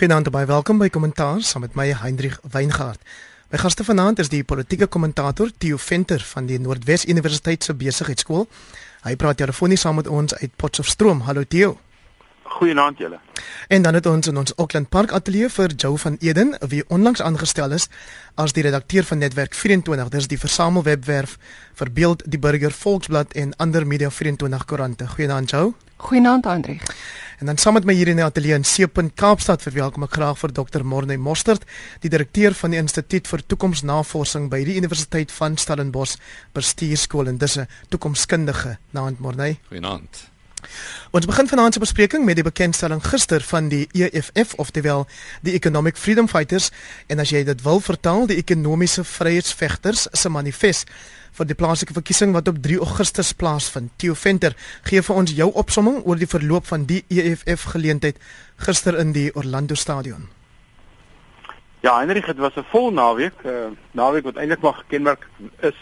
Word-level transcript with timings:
Goeienaand 0.00 0.30
en 0.30 0.32
baie 0.32 0.46
welkom 0.48 0.78
by 0.80 0.86
Kommentaar 0.88 1.42
saam 1.44 1.60
met 1.60 1.74
my 1.76 1.84
Hendrik 1.92 2.38
Weingart. 2.54 3.02
My 3.52 3.58
gaste 3.60 3.84
vanaand 3.84 4.22
is 4.22 4.30
die 4.32 4.40
politieke 4.48 4.86
kommentator 4.88 5.50
Theo 5.60 5.76
Venter 5.76 6.22
van 6.24 6.46
die 6.48 6.56
Noordwes 6.56 7.04
Universiteit 7.04 7.66
se 7.68 7.74
Besigheidsskool. 7.76 8.46
Hy 9.04 9.12
praat 9.20 9.36
telefonies 9.42 9.84
saam 9.84 10.00
met 10.00 10.08
ons 10.08 10.32
uit 10.40 10.56
Potchefstroom. 10.56 11.20
Hallo 11.28 11.44
Theo. 11.44 11.76
Goeienaand 12.54 12.98
julle. 12.98 13.20
En 13.68 13.82
dan 13.82 13.94
het 13.94 14.06
ons 14.06 14.26
in 14.26 14.40
ons 14.40 14.54
Auckland 14.56 14.88
Park 14.88 15.12
ateljee 15.12 15.52
vir 15.52 15.76
Joe 15.76 15.98
van 15.98 16.16
Eden, 16.20 16.56
wie 16.72 16.80
onlangs 16.88 17.20
aangestel 17.22 17.76
is 17.76 17.90
as 18.40 18.56
die 18.56 18.64
redakteur 18.64 19.04
van 19.04 19.20
Netwerk 19.20 19.54
24. 19.54 20.08
Dis 20.16 20.32
die 20.32 20.40
versamelwebwerf 20.40 21.36
vir 21.74 21.92
Beeld, 21.92 22.24
die 22.24 22.40
Burger, 22.40 22.72
Volksblad 22.72 23.36
en 23.36 23.52
ander 23.56 23.86
Media 23.86 24.10
24 24.10 24.64
koerante. 24.64 25.12
Goeienaand 25.12 25.50
Joe. 25.50 25.72
Goeienaand 25.96 26.46
Andri. 26.46 26.80
En 27.40 27.46
dan 27.46 27.56
saam 27.56 27.72
met 27.72 27.86
my 27.88 27.94
hier 27.96 28.08
in 28.12 28.18
die 28.20 28.24
ateljee 28.24 28.52
in 28.52 28.66
Seepunt 28.68 29.14
Kaapstad 29.16 29.62
verwelkom 29.64 30.04
ek 30.04 30.12
graag 30.18 30.36
vir 30.42 30.52
Dr. 30.52 30.82
Morney 30.84 31.16
Mostert, 31.16 31.62
die 32.04 32.10
direkteur 32.12 32.52
van 32.52 32.74
die 32.74 32.76
Instituut 32.76 33.30
vir 33.30 33.40
Toekomsnavorsing 33.48 34.50
by 34.52 34.60
die 34.68 34.74
Universiteit 34.76 35.32
van 35.32 35.56
Stellenbosch 35.56 36.18
Bestuurskool 36.52 37.32
en 37.32 37.38
dis 37.40 37.56
'n 37.56 37.66
toekomskundige. 37.88 38.76
Naand 38.92 39.20
Morney. 39.24 39.56
Goeienaand. 39.68 40.28
Ons 41.10 41.26
begin 41.26 41.48
vanaand 41.48 41.72
se 41.72 41.80
bespreking 41.80 42.24
met 42.24 42.36
die 42.36 42.44
bekendstelling 42.44 43.00
gister 43.00 43.40
van 43.40 43.68
die 43.68 43.88
EFF 43.92 44.54
oftewel 44.56 45.06
die 45.40 45.54
Economic 45.54 45.96
Freedom 45.96 46.28
Fighters 46.28 46.70
en 47.06 47.18
as 47.18 47.30
jy 47.30 47.42
dit 47.44 47.62
wil 47.62 47.80
vertaal 47.80 48.26
die 48.26 48.36
ekonomiese 48.36 49.04
vryheidsvegters 49.04 50.08
se 50.12 50.28
manifest 50.28 50.90
vir 51.38 51.46
die 51.46 51.54
plaaslike 51.54 51.94
verkiesing 51.96 52.32
wat 52.32 52.48
op 52.48 52.58
3 52.62 52.78
Augustus 52.78 53.32
plaasvind. 53.32 53.92
Theo 53.96 54.14
Venter 54.14 54.56
gee 54.88 55.02
vir 55.02 55.16
ons 55.16 55.32
jou 55.36 55.50
opsomming 55.62 56.02
oor 56.04 56.16
die 56.20 56.30
verloop 56.30 56.66
van 56.66 56.84
die 56.86 57.04
EFF 57.08 57.70
geleentheid 57.74 58.20
gister 58.56 58.98
in 58.98 59.12
die 59.12 59.30
Orlando 59.34 59.74
Stadion. 59.74 60.28
Ja, 61.80 61.96
Heinrich, 61.96 62.26
dit 62.26 62.38
was 62.38 62.56
'n 62.56 62.64
vol 62.70 62.90
naweek. 62.92 63.34
Uh, 63.44 63.72
naweek 63.92 64.24
wat 64.24 64.36
eintlik 64.36 64.60
maar 64.60 64.74
gekenmerk 64.84 65.28
is 65.60 65.78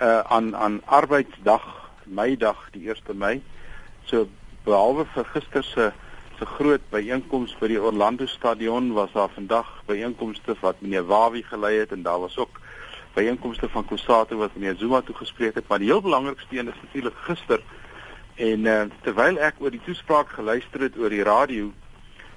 uh 0.00 0.20
aan 0.20 0.56
aan 0.56 0.80
Arbeidsdag, 0.84 1.62
Meidag, 2.04 2.68
die 2.72 2.88
1 2.88 3.18
Mei. 3.18 3.42
So 4.04 4.28
behalwe 4.64 5.06
vir 5.14 5.24
gister 5.24 5.64
se 5.64 5.92
se 6.38 6.46
groot 6.46 6.82
byeenkoms 6.90 7.54
by 7.60 7.68
die 7.70 7.80
Orlando 7.80 8.26
stadion 8.26 8.92
was 8.92 9.12
daar 9.12 9.30
vandag 9.34 9.68
byeenkomste 9.86 10.56
wat 10.60 10.80
meneer 10.80 11.06
Wawi 11.06 11.42
gelei 11.42 11.78
het 11.78 11.92
en 11.92 12.02
daar 12.02 12.20
was 12.20 12.36
ook 12.38 12.60
byeenkomste 13.14 13.68
van 13.68 13.86
Kusatu 13.86 14.36
wat 14.36 14.54
meneer 14.54 14.76
Zuma 14.78 15.00
toegespreek 15.00 15.54
het, 15.54 15.68
maar 15.68 15.78
die 15.78 15.90
heel 15.90 16.02
belangrikste 16.02 16.58
een 16.58 16.68
is 16.68 16.82
natuurlik 16.82 17.16
gister. 17.26 17.62
En 18.34 18.66
uh, 18.66 18.82
terwyl 19.02 19.38
ek 19.38 19.60
oor 19.62 19.70
die 19.70 19.82
toespraak 19.86 20.34
geluister 20.34 20.80
het 20.80 20.98
oor 20.98 21.10
die 21.10 21.22
radio, 21.22 21.70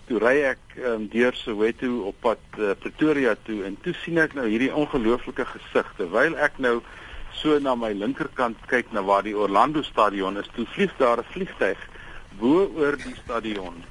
toe 0.07 0.19
ry 0.23 0.35
ek 0.53 0.77
um, 0.87 1.07
deur 1.11 1.35
Soweto 1.35 1.89
op 2.11 2.21
pad 2.23 2.59
uh, 2.59 2.71
Pretoria 2.79 3.35
toe 3.47 3.63
en 3.67 3.75
toe 3.83 3.93
sien 4.03 4.19
ek 4.21 4.37
nou 4.37 4.45
hierdie 4.47 4.71
ongelooflike 4.71 5.45
gesig 5.49 5.89
terwyl 5.97 6.37
ek 6.39 6.61
nou 6.63 6.77
so 7.37 7.57
na 7.59 7.75
my 7.75 7.91
linkerkant 7.93 8.61
kyk 8.71 8.93
na 8.95 9.03
waar 9.05 9.25
die 9.27 9.35
Orlando 9.35 9.83
stadion 9.85 10.39
is, 10.39 10.47
toe 10.55 10.65
vlieg 10.73 10.93
daar 11.01 11.19
'n 11.19 11.31
vliegtyg 11.33 11.77
bo 12.39 12.65
oor 12.79 12.95
die 13.03 13.15
stadion 13.23 13.83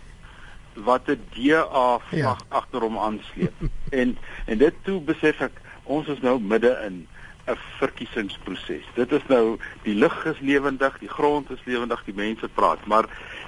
wat 0.88 1.08
'n 1.08 1.20
DA 1.36 1.98
vlag 2.08 2.40
ja. 2.40 2.48
agter 2.48 2.80
hom 2.80 2.98
aansleep. 2.98 3.54
en 4.00 4.16
en 4.46 4.58
dit 4.58 4.74
toe 4.84 5.00
besef 5.00 5.40
ek 5.40 5.60
ons 5.86 6.08
is 6.08 6.20
nou 6.20 6.38
midde 6.40 6.72
in 6.86 7.06
'n 7.46 7.58
verkiesingsproses. 7.78 8.86
Dit 8.94 9.12
is 9.12 9.26
nou 9.28 9.58
die 9.82 9.94
lug 9.94 10.24
is 10.24 10.40
lewendig, 10.40 10.98
die 10.98 11.08
grond 11.08 11.50
is 11.50 11.62
lewendig, 11.64 12.02
die 12.04 12.14
mense 12.14 12.48
praat, 12.48 12.86
maar 12.86 13.06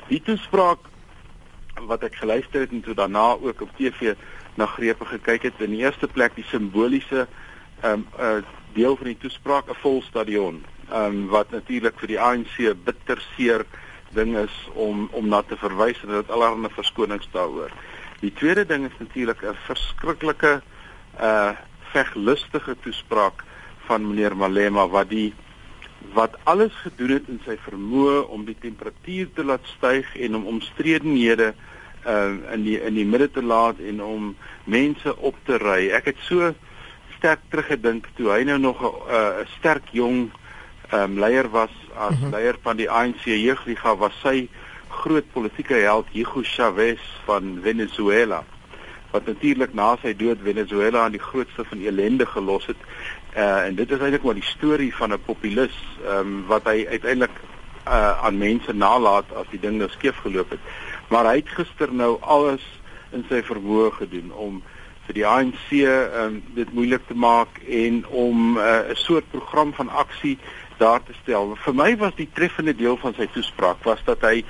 die 0.09 0.23
toespraak 0.23 0.79
wat 1.87 2.03
ek 2.03 2.15
geluister 2.15 2.61
het 2.61 2.71
en 2.71 2.83
toe 2.83 2.95
daarna 2.95 3.37
ook 3.43 3.61
op 3.61 3.75
TV 3.77 4.15
na 4.55 4.67
grepe 4.67 5.05
gekyk 5.05 5.43
het, 5.43 5.61
in 5.63 5.71
die 5.71 5.83
eerste 5.83 6.07
plek 6.07 6.35
die 6.35 6.47
simboliese 6.51 7.27
ehm 7.83 7.93
um, 7.93 8.07
uh, 8.19 8.43
deel 8.75 8.97
van 8.97 9.07
die 9.07 9.19
toespraak 9.19 9.71
'n 9.71 9.81
vol 9.83 10.03
stadion. 10.03 10.65
Ehm 10.91 11.05
um, 11.05 11.29
wat 11.29 11.51
natuurlik 11.51 11.99
vir 11.99 12.09
die 12.09 12.21
ANC 12.21 12.57
bitter 12.85 13.23
seer 13.37 13.65
ding 14.15 14.37
is 14.37 14.69
om 14.75 15.09
om 15.13 15.29
na 15.29 15.43
te 15.43 15.57
verwys 15.57 16.03
en 16.03 16.09
dit 16.09 16.31
allerlei 16.31 16.73
verskonings 16.75 17.29
daaroor. 17.33 17.71
Die 18.21 18.33
tweede 18.33 18.67
ding 18.67 18.87
is 18.87 18.99
natuurlik 18.99 19.43
'n 19.43 19.55
verskriklike 19.67 20.63
uh 21.21 21.51
veglustige 21.93 22.77
toespraak 22.85 23.45
van 23.89 24.07
meneer 24.09 24.37
Malema 24.37 24.87
wat 24.89 25.11
die 25.11 25.33
wat 26.15 26.37
alles 26.45 26.73
gedoen 26.83 27.11
het 27.17 27.29
in 27.29 27.41
sy 27.45 27.57
vermoë 27.65 28.21
om 28.33 28.45
die 28.47 28.57
temperatuur 28.61 29.33
te 29.35 29.45
laat 29.45 29.67
styg 29.77 30.09
en 30.17 30.39
om 30.39 30.47
omstredenhede 30.55 31.53
uh 32.07 32.55
in 32.55 32.63
die 32.65 32.79
in 32.81 32.95
die 32.95 33.07
midde 33.07 33.31
te 33.31 33.43
laat 33.43 33.79
en 33.79 34.03
om 34.03 34.37
mense 34.65 35.17
op 35.17 35.37
te 35.45 35.59
ry. 35.59 35.91
Ek 35.93 36.13
het 36.13 36.21
so 36.29 36.53
sterk 37.19 37.43
teruggedink 37.51 38.07
toe 38.17 38.31
hy 38.31 38.45
nou 38.47 38.59
nog 38.59 38.83
'n 38.83 38.95
uh, 39.11 39.47
sterk 39.59 39.91
jong 39.93 40.31
um, 40.93 41.19
leier 41.19 41.51
was 41.51 41.75
as 41.97 42.15
uh 42.15 42.17
mhm. 42.17 42.23
-huh. 42.23 42.31
leier 42.31 42.57
van 42.63 42.77
die 42.77 42.91
ANC 42.91 43.25
jeugliga 43.25 43.97
was 43.97 44.15
sy 44.23 44.49
groot 44.89 45.33
politieke 45.33 45.75
held 45.75 46.07
Hugo 46.13 46.43
Chavez 46.43 47.01
van 47.25 47.59
Venezuela 47.63 48.45
wat 49.11 49.27
natuurlik 49.27 49.75
na 49.75 49.97
sy 50.03 50.13
dood 50.17 50.43
Venezuela 50.45 51.05
aan 51.05 51.17
die 51.17 51.23
grootste 51.23 51.65
van 51.65 51.81
ellende 51.81 52.27
gelos 52.27 52.67
het. 52.67 52.81
Uh 53.37 53.67
en 53.67 53.75
dit 53.75 53.91
is 53.91 54.01
eintlik 54.01 54.23
maar 54.23 54.41
die 54.41 54.51
storie 54.53 54.95
van 54.95 55.13
'n 55.13 55.25
populis 55.25 55.77
um, 56.09 56.47
wat 56.47 56.65
hy 56.65 56.87
uiteindelik 56.89 57.37
uh 57.87 58.25
aan 58.25 58.39
mense 58.39 58.73
nalat 58.73 59.25
as 59.33 59.49
die 59.51 59.61
ding 59.61 59.79
nou 59.79 59.89
skeef 59.89 60.17
geloop 60.17 60.51
het. 60.51 60.61
Maar 61.09 61.25
hy 61.25 61.37
het 61.37 61.49
gister 61.49 61.93
nou 61.93 62.19
alles 62.21 62.65
in 63.13 63.25
sy 63.29 63.43
vermoë 63.43 63.91
gedoen 63.93 64.33
om 64.33 64.63
vir 65.07 65.15
die 65.15 65.27
ANC 65.27 65.71
um, 65.73 66.43
dit 66.55 66.73
moeilik 66.73 67.07
te 67.09 67.15
maak 67.15 67.61
en 67.65 68.07
om 68.07 68.59
'n 68.59 68.61
uh, 68.61 68.95
soort 68.95 69.31
program 69.31 69.73
van 69.75 69.89
aksie 69.89 70.39
daar 70.79 71.03
te 71.03 71.15
stel. 71.23 71.57
Vir 71.57 71.75
my 71.75 71.97
was 71.97 72.15
die 72.15 72.29
treffende 72.33 72.75
deel 72.77 72.97
van 72.97 73.15
sy 73.15 73.27
toespraak 73.33 73.83
was 73.85 74.05
dat 74.05 74.21
hy 74.21 74.45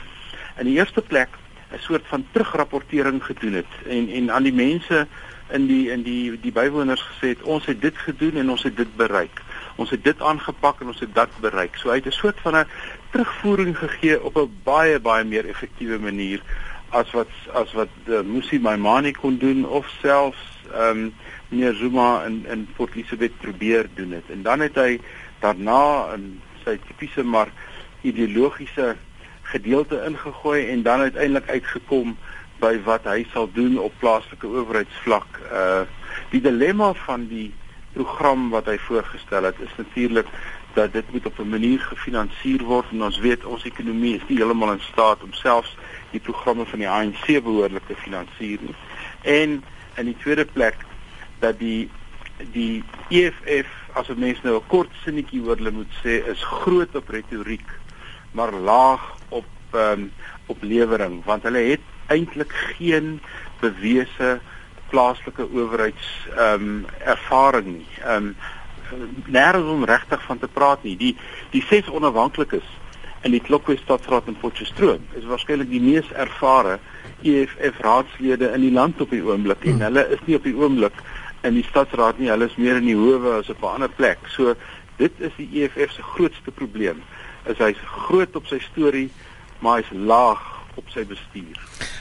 in 0.58 0.66
die 0.66 0.74
eerste 0.74 1.00
plek 1.00 1.28
'n 1.72 1.78
soort 1.78 2.06
van 2.06 2.26
terugrapportering 2.32 3.24
gedoen 3.24 3.52
het 3.52 3.72
en 3.86 4.08
en 4.08 4.30
aan 4.32 4.42
die 4.42 4.54
mense 4.54 5.06
in 5.50 5.66
die 5.66 5.90
in 5.90 6.02
die 6.02 6.40
die 6.40 6.52
bywoners 6.52 7.02
gesê 7.02 7.32
het 7.34 7.42
ons 7.42 7.66
het 7.66 7.80
dit 7.80 7.96
gedoen 7.96 8.36
en 8.36 8.50
ons 8.50 8.62
het 8.62 8.76
dit 8.76 8.96
bereik. 8.96 9.42
Ons 9.76 9.90
het 9.90 10.04
dit 10.04 10.22
aangepak 10.22 10.80
en 10.80 10.86
ons 10.92 11.00
het 11.00 11.14
dit 11.14 11.40
bereik. 11.40 11.76
So 11.76 11.88
hy 11.88 12.00
het 12.00 12.06
'n 12.06 12.20
soort 12.20 12.40
van 12.40 12.56
'n 12.56 12.66
terugvoering 13.10 13.78
gegee 13.78 14.22
op 14.22 14.36
'n 14.36 14.60
baie 14.64 15.00
baie 15.00 15.24
meer 15.24 15.48
effektiewe 15.48 15.98
manier 15.98 16.40
as 16.88 17.10
wat 17.10 17.30
as 17.52 17.72
wat 17.72 17.88
uh, 18.06 18.20
Musi 18.20 18.60
Maimane 18.60 19.12
kon 19.12 19.38
doen 19.38 19.66
of 19.68 19.88
selfs 20.00 20.44
ehm 20.72 20.90
um, 20.90 21.14
meneer 21.48 21.74
Zuma 21.74 22.24
in 22.24 22.46
in 22.46 22.68
Port 22.76 22.94
Elizabeth 22.94 23.38
probeer 23.38 23.88
doen 23.94 24.12
het. 24.12 24.24
En 24.28 24.42
dan 24.42 24.60
het 24.60 24.74
hy 24.74 25.00
daarna 25.40 26.12
in 26.14 26.40
sy 26.64 26.78
tipiese 26.86 27.24
maar 27.24 27.48
ideologiese 28.00 28.96
gedeelte 29.52 30.02
ingegooi 30.06 30.68
en 30.68 30.82
dan 30.82 31.00
uiteindelik 31.00 31.48
uitgekom 31.48 32.16
by 32.60 32.74
wat 32.84 33.06
hy 33.06 33.22
sal 33.32 33.48
doen 33.54 33.78
op 33.78 33.94
plaaslike 34.02 34.46
owerheidsvlak. 34.46 35.40
Uh 35.52 35.86
die 36.32 36.40
dilemma 36.40 36.92
van 37.06 37.28
die 37.28 37.52
program 37.92 38.48
wat 38.50 38.66
hy 38.66 38.76
voorgestel 38.78 39.46
het 39.48 39.60
is 39.64 39.74
natuurlik 39.76 40.26
dat 40.74 40.92
dit 40.92 41.12
moet 41.12 41.26
op 41.26 41.38
'n 41.38 41.48
manier 41.48 41.80
gefinansier 41.80 42.62
word 42.62 42.90
en 42.90 43.02
ons 43.02 43.18
weet 43.18 43.44
ons 43.44 43.64
ekonomie 43.64 44.16
is 44.16 44.26
nie 44.28 44.38
heeltemal 44.38 44.72
in 44.72 44.80
staat 44.80 45.22
om 45.22 45.32
selfs 45.32 45.76
die 46.10 46.20
programme 46.20 46.66
van 46.66 46.78
die 46.78 46.88
ANC 46.88 47.26
behoorlik 47.26 47.86
te 47.86 47.94
finansier 47.94 48.58
nie. 48.60 48.76
En 49.22 49.64
in 49.96 50.04
die 50.04 50.16
tweede 50.16 50.44
plek 50.44 50.76
dat 51.38 51.58
die 51.58 51.90
die 52.52 52.84
EFF 53.08 53.68
as 53.92 54.08
'n 54.08 54.18
mens 54.18 54.42
nou 54.42 54.56
'n 54.56 54.66
kort 54.66 54.90
sinnetjie 55.04 55.42
oor 55.42 55.56
hulle 55.56 55.70
moet 55.70 55.92
sê 56.04 56.22
is 56.28 56.42
groot 56.42 56.94
op 56.94 57.08
retoriek 57.08 57.68
maar 58.32 58.52
laag 58.52 59.14
op 59.28 59.46
um, 59.72 60.12
op 60.46 60.62
lewering 60.62 61.24
want 61.24 61.42
hulle 61.42 61.58
het 61.58 61.80
eintlik 62.06 62.52
geen 62.52 63.20
bewese 63.60 64.38
plaaslike 64.88 65.48
owerheids 65.52 66.28
ehm 66.36 66.62
um, 66.62 66.86
ervaring 67.04 67.66
nie. 67.66 67.92
Ehm 68.04 68.16
um, 68.16 68.36
nêrens 69.26 69.68
om 69.68 69.84
regtig 69.84 70.22
van 70.22 70.38
te 70.38 70.48
praat 70.48 70.82
nie. 70.82 70.96
Die 70.96 71.16
die 71.50 71.62
ses 71.68 71.88
onafhanklikes 71.88 72.64
in 73.22 73.34
die 73.34 73.42
Klokwe 73.42 73.76
stadsraad 73.76 74.30
in 74.30 74.38
Potchefstroom 74.40 75.04
is 75.18 75.26
waarskynlik 75.28 75.70
die 75.70 75.82
mees 75.82 76.08
ervare 76.12 76.78
EFF 77.22 77.80
raadslede 77.84 78.52
in 78.54 78.62
die 78.62 78.72
land 78.72 79.00
op 79.00 79.10
die 79.10 79.22
oomblik 79.24 79.64
en 79.64 79.78
hmm. 79.78 79.86
hulle 79.88 80.04
is 80.14 80.22
nie 80.26 80.36
op 80.38 80.46
die 80.46 80.54
oomblik 80.56 81.02
in 81.46 81.58
die 81.58 81.66
stadsraad 81.66 82.18
nie, 82.18 82.30
hulle 82.30 82.48
is 82.50 82.56
meer 82.58 82.78
in 82.80 82.88
die 82.88 82.96
howe 82.98 83.38
as 83.38 83.50
op 83.50 83.62
'n 83.62 83.74
ander 83.78 83.92
plek. 84.00 84.18
So 84.34 84.54
dit 84.96 85.12
is 85.18 85.32
die 85.36 85.48
EFF 85.62 85.92
se 85.92 86.02
grootste 86.02 86.50
probleem. 86.50 87.02
Is 87.48 87.60
hy's 87.62 87.80
groot 88.06 88.36
op 88.36 88.46
sy 88.46 88.58
storie, 88.60 89.08
maar 89.64 89.80
hy's 89.80 89.92
laag 89.92 90.42
op 90.78 90.90
sy 90.94 91.04
bestuur. 91.08 91.56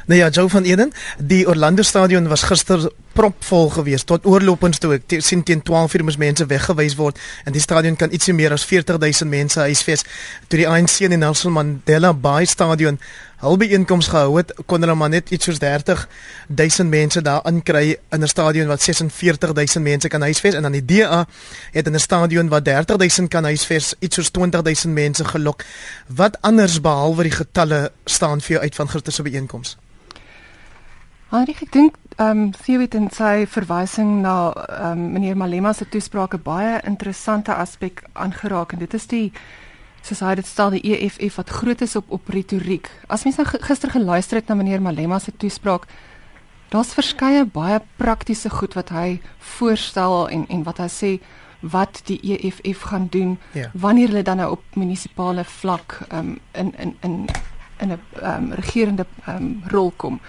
Nou 0.08 0.20
ja, 0.20 0.30
Joe 0.30 0.50
van 0.50 0.64
Eden, 0.64 0.92
die 1.18 1.48
Orlando 1.48 1.84
Stadion 1.84 2.28
was 2.28 2.44
gister 2.48 2.90
propvol 3.18 3.72
gewees 3.74 4.06
tot 4.06 4.26
oorlopends 4.30 4.78
toe. 4.82 4.98
Ek 5.00 5.22
sien 5.26 5.42
teen 5.44 5.64
12 5.66 5.96
uur 5.98 6.04
moes 6.06 6.20
mense 6.22 6.46
weggewys 6.46 6.96
word 7.00 7.18
en 7.50 7.56
die 7.56 7.64
stadion 7.64 7.98
kan 7.98 8.14
ietsie 8.14 8.36
meer 8.38 8.54
as 8.54 8.66
40000 8.70 9.30
mense 9.32 9.60
huisves. 9.60 10.06
Toe 10.48 10.62
die 10.62 10.68
ANC 10.70 11.00
in 11.08 11.18
Nelson 11.18 11.56
Mandela 11.56 12.14
Bay 12.14 12.46
stadion 12.46 13.00
hul 13.42 13.58
byeenkoms 13.62 14.10
gehou 14.10 14.38
het, 14.40 14.54
kon 14.66 14.82
hulle 14.82 14.96
maar 14.98 15.12
net 15.14 15.30
iets 15.34 15.46
soos 15.50 15.60
30000 15.62 16.90
mense 16.90 17.22
daar 17.22 17.46
inkry 17.50 17.98
in 18.14 18.24
'n 18.24 18.28
stadion 18.28 18.68
wat 18.68 18.82
46000 18.82 19.84
mense 19.84 20.08
kan 20.08 20.22
huisves 20.22 20.54
en 20.54 20.62
dan 20.62 20.72
die 20.72 20.86
DA 20.86 21.26
het 21.72 21.88
in 21.88 21.94
'n 21.94 22.00
stadion 22.00 22.50
wat 22.50 22.64
30000 22.64 23.30
kan 23.30 23.44
huisves 23.44 23.94
iets 24.00 24.16
soos 24.16 24.30
20000 24.30 24.94
mense 24.94 25.26
gelok. 25.26 25.64
Wat 26.08 26.38
anders 26.42 26.82
behalwe 26.82 27.24
die 27.24 27.32
getalle 27.32 27.92
staan 28.06 28.42
vir 28.42 28.52
jou 28.52 28.62
uit 28.62 28.76
van 28.76 28.90
gister 28.90 29.14
se 29.14 29.22
byeenkoms? 29.22 29.78
Heinrich, 31.28 31.60
ek 31.66 31.74
dink 31.76 31.96
ehm 32.18 32.40
um, 32.40 32.52
Theo 32.56 32.80
het 32.80 32.94
in 32.96 33.10
sy 33.12 33.44
verwysing 33.52 34.22
na 34.24 34.54
ehm 34.56 34.94
um, 34.94 35.02
meneer 35.12 35.36
Malema 35.36 35.74
se 35.76 35.86
toesprake 35.86 36.38
baie 36.40 36.78
interessante 36.88 37.52
aspek 37.54 38.00
aangeraak 38.14 38.74
en 38.74 38.80
dit 38.80 38.94
is 38.96 39.08
die 39.12 39.26
soos 40.08 40.22
hy 40.24 40.38
dit 40.40 40.48
stel 40.48 40.72
die 40.72 40.82
EFF 40.96 41.36
wat 41.42 41.52
groot 41.58 41.84
is 41.84 41.98
op 42.00 42.14
op 42.16 42.32
retoriek. 42.32 42.88
As 43.12 43.26
mens 43.28 43.42
nou 43.42 43.46
gister 43.68 43.92
geluister 43.92 44.40
het 44.40 44.48
na 44.48 44.56
meneer 44.56 44.82
Malema 44.82 45.20
se 45.20 45.36
toespraak, 45.36 45.90
daar's 46.72 46.96
verskeie 46.96 47.44
baie 47.44 47.82
praktiese 48.00 48.50
goed 48.50 48.80
wat 48.80 48.96
hy 48.96 49.20
voorstel 49.58 50.30
en 50.30 50.48
en 50.48 50.64
wat 50.64 50.80
hy 50.80 50.88
sê 50.88 51.12
wat 51.60 52.06
die 52.08 52.22
EFF 52.24 52.88
gaan 52.88 53.12
doen 53.12 53.36
ja. 53.52 53.68
wanneer 53.74 54.14
hulle 54.14 54.24
dan 54.24 54.40
nou 54.40 54.52
op 54.56 54.64
munisipale 54.80 55.44
vlak 55.44 56.00
um, 56.08 56.38
in 56.54 56.72
in 56.80 56.96
in 57.02 57.26
in 57.80 57.92
'n 57.92 58.00
um, 58.24 58.54
regerende 58.54 59.06
um, 59.28 59.64
rol 59.68 59.92
kom. 59.96 60.22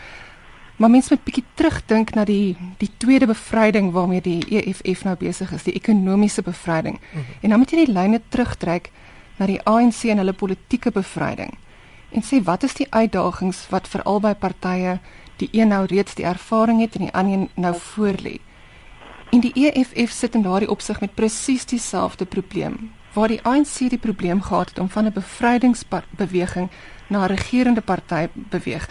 Maar 0.78 0.90
mens 0.90 1.10
moet 1.10 1.24
bietjie 1.24 1.44
terugdink 1.54 2.14
na 2.14 2.24
die 2.24 2.56
die 2.78 2.90
tweede 2.96 3.26
bevryding 3.26 3.92
waarmee 3.92 4.20
die 4.22 4.42
EFF 4.46 5.04
nou 5.04 5.16
besig 5.18 5.52
is, 5.52 5.62
die 5.66 5.74
ekonomiese 5.74 6.42
bevryding. 6.42 6.98
Mm 7.00 7.20
-hmm. 7.20 7.34
En 7.40 7.48
dan 7.48 7.58
moet 7.58 7.70
jy 7.70 7.84
die 7.84 7.92
lyne 7.92 8.20
terugtrek 8.28 8.90
na 9.36 9.46
die 9.46 9.62
ANC 9.62 10.04
en 10.04 10.22
hulle 10.22 10.32
politieke 10.32 10.90
bevryding 10.90 11.54
en 12.10 12.24
sê 12.24 12.40
wat 12.44 12.62
is 12.62 12.76
die 12.78 12.86
uitdagings 12.90 13.66
wat 13.72 13.88
vir 13.92 14.04
albei 14.08 14.34
partye 14.34 14.98
die 15.38 15.48
een 15.52 15.68
nou 15.68 15.84
reeds 15.86 16.16
die 16.18 16.26
ervaring 16.26 16.80
het 16.80 16.96
en 16.96 17.06
die 17.06 17.14
ander 17.14 17.48
nou 17.54 17.74
voorlê. 17.92 18.38
En 19.30 19.40
die 19.44 19.52
EFF 19.54 20.10
sit 20.10 20.34
in 20.34 20.42
daardie 20.42 20.70
opsig 20.70 21.00
met 21.00 21.14
presies 21.14 21.66
dieselfde 21.66 22.24
probleem 22.24 22.90
waar 23.12 23.28
die 23.28 23.42
ANC 23.42 23.88
die 23.90 23.98
probleem 23.98 24.40
gehad 24.42 24.68
het 24.68 24.78
om 24.78 24.90
van 24.90 25.04
'n 25.04 25.12
bevrydingsbeweging 25.12 26.68
na 27.08 27.24
'n 27.24 27.30
regerende 27.34 27.80
party 27.80 28.28
beweeg 28.34 28.88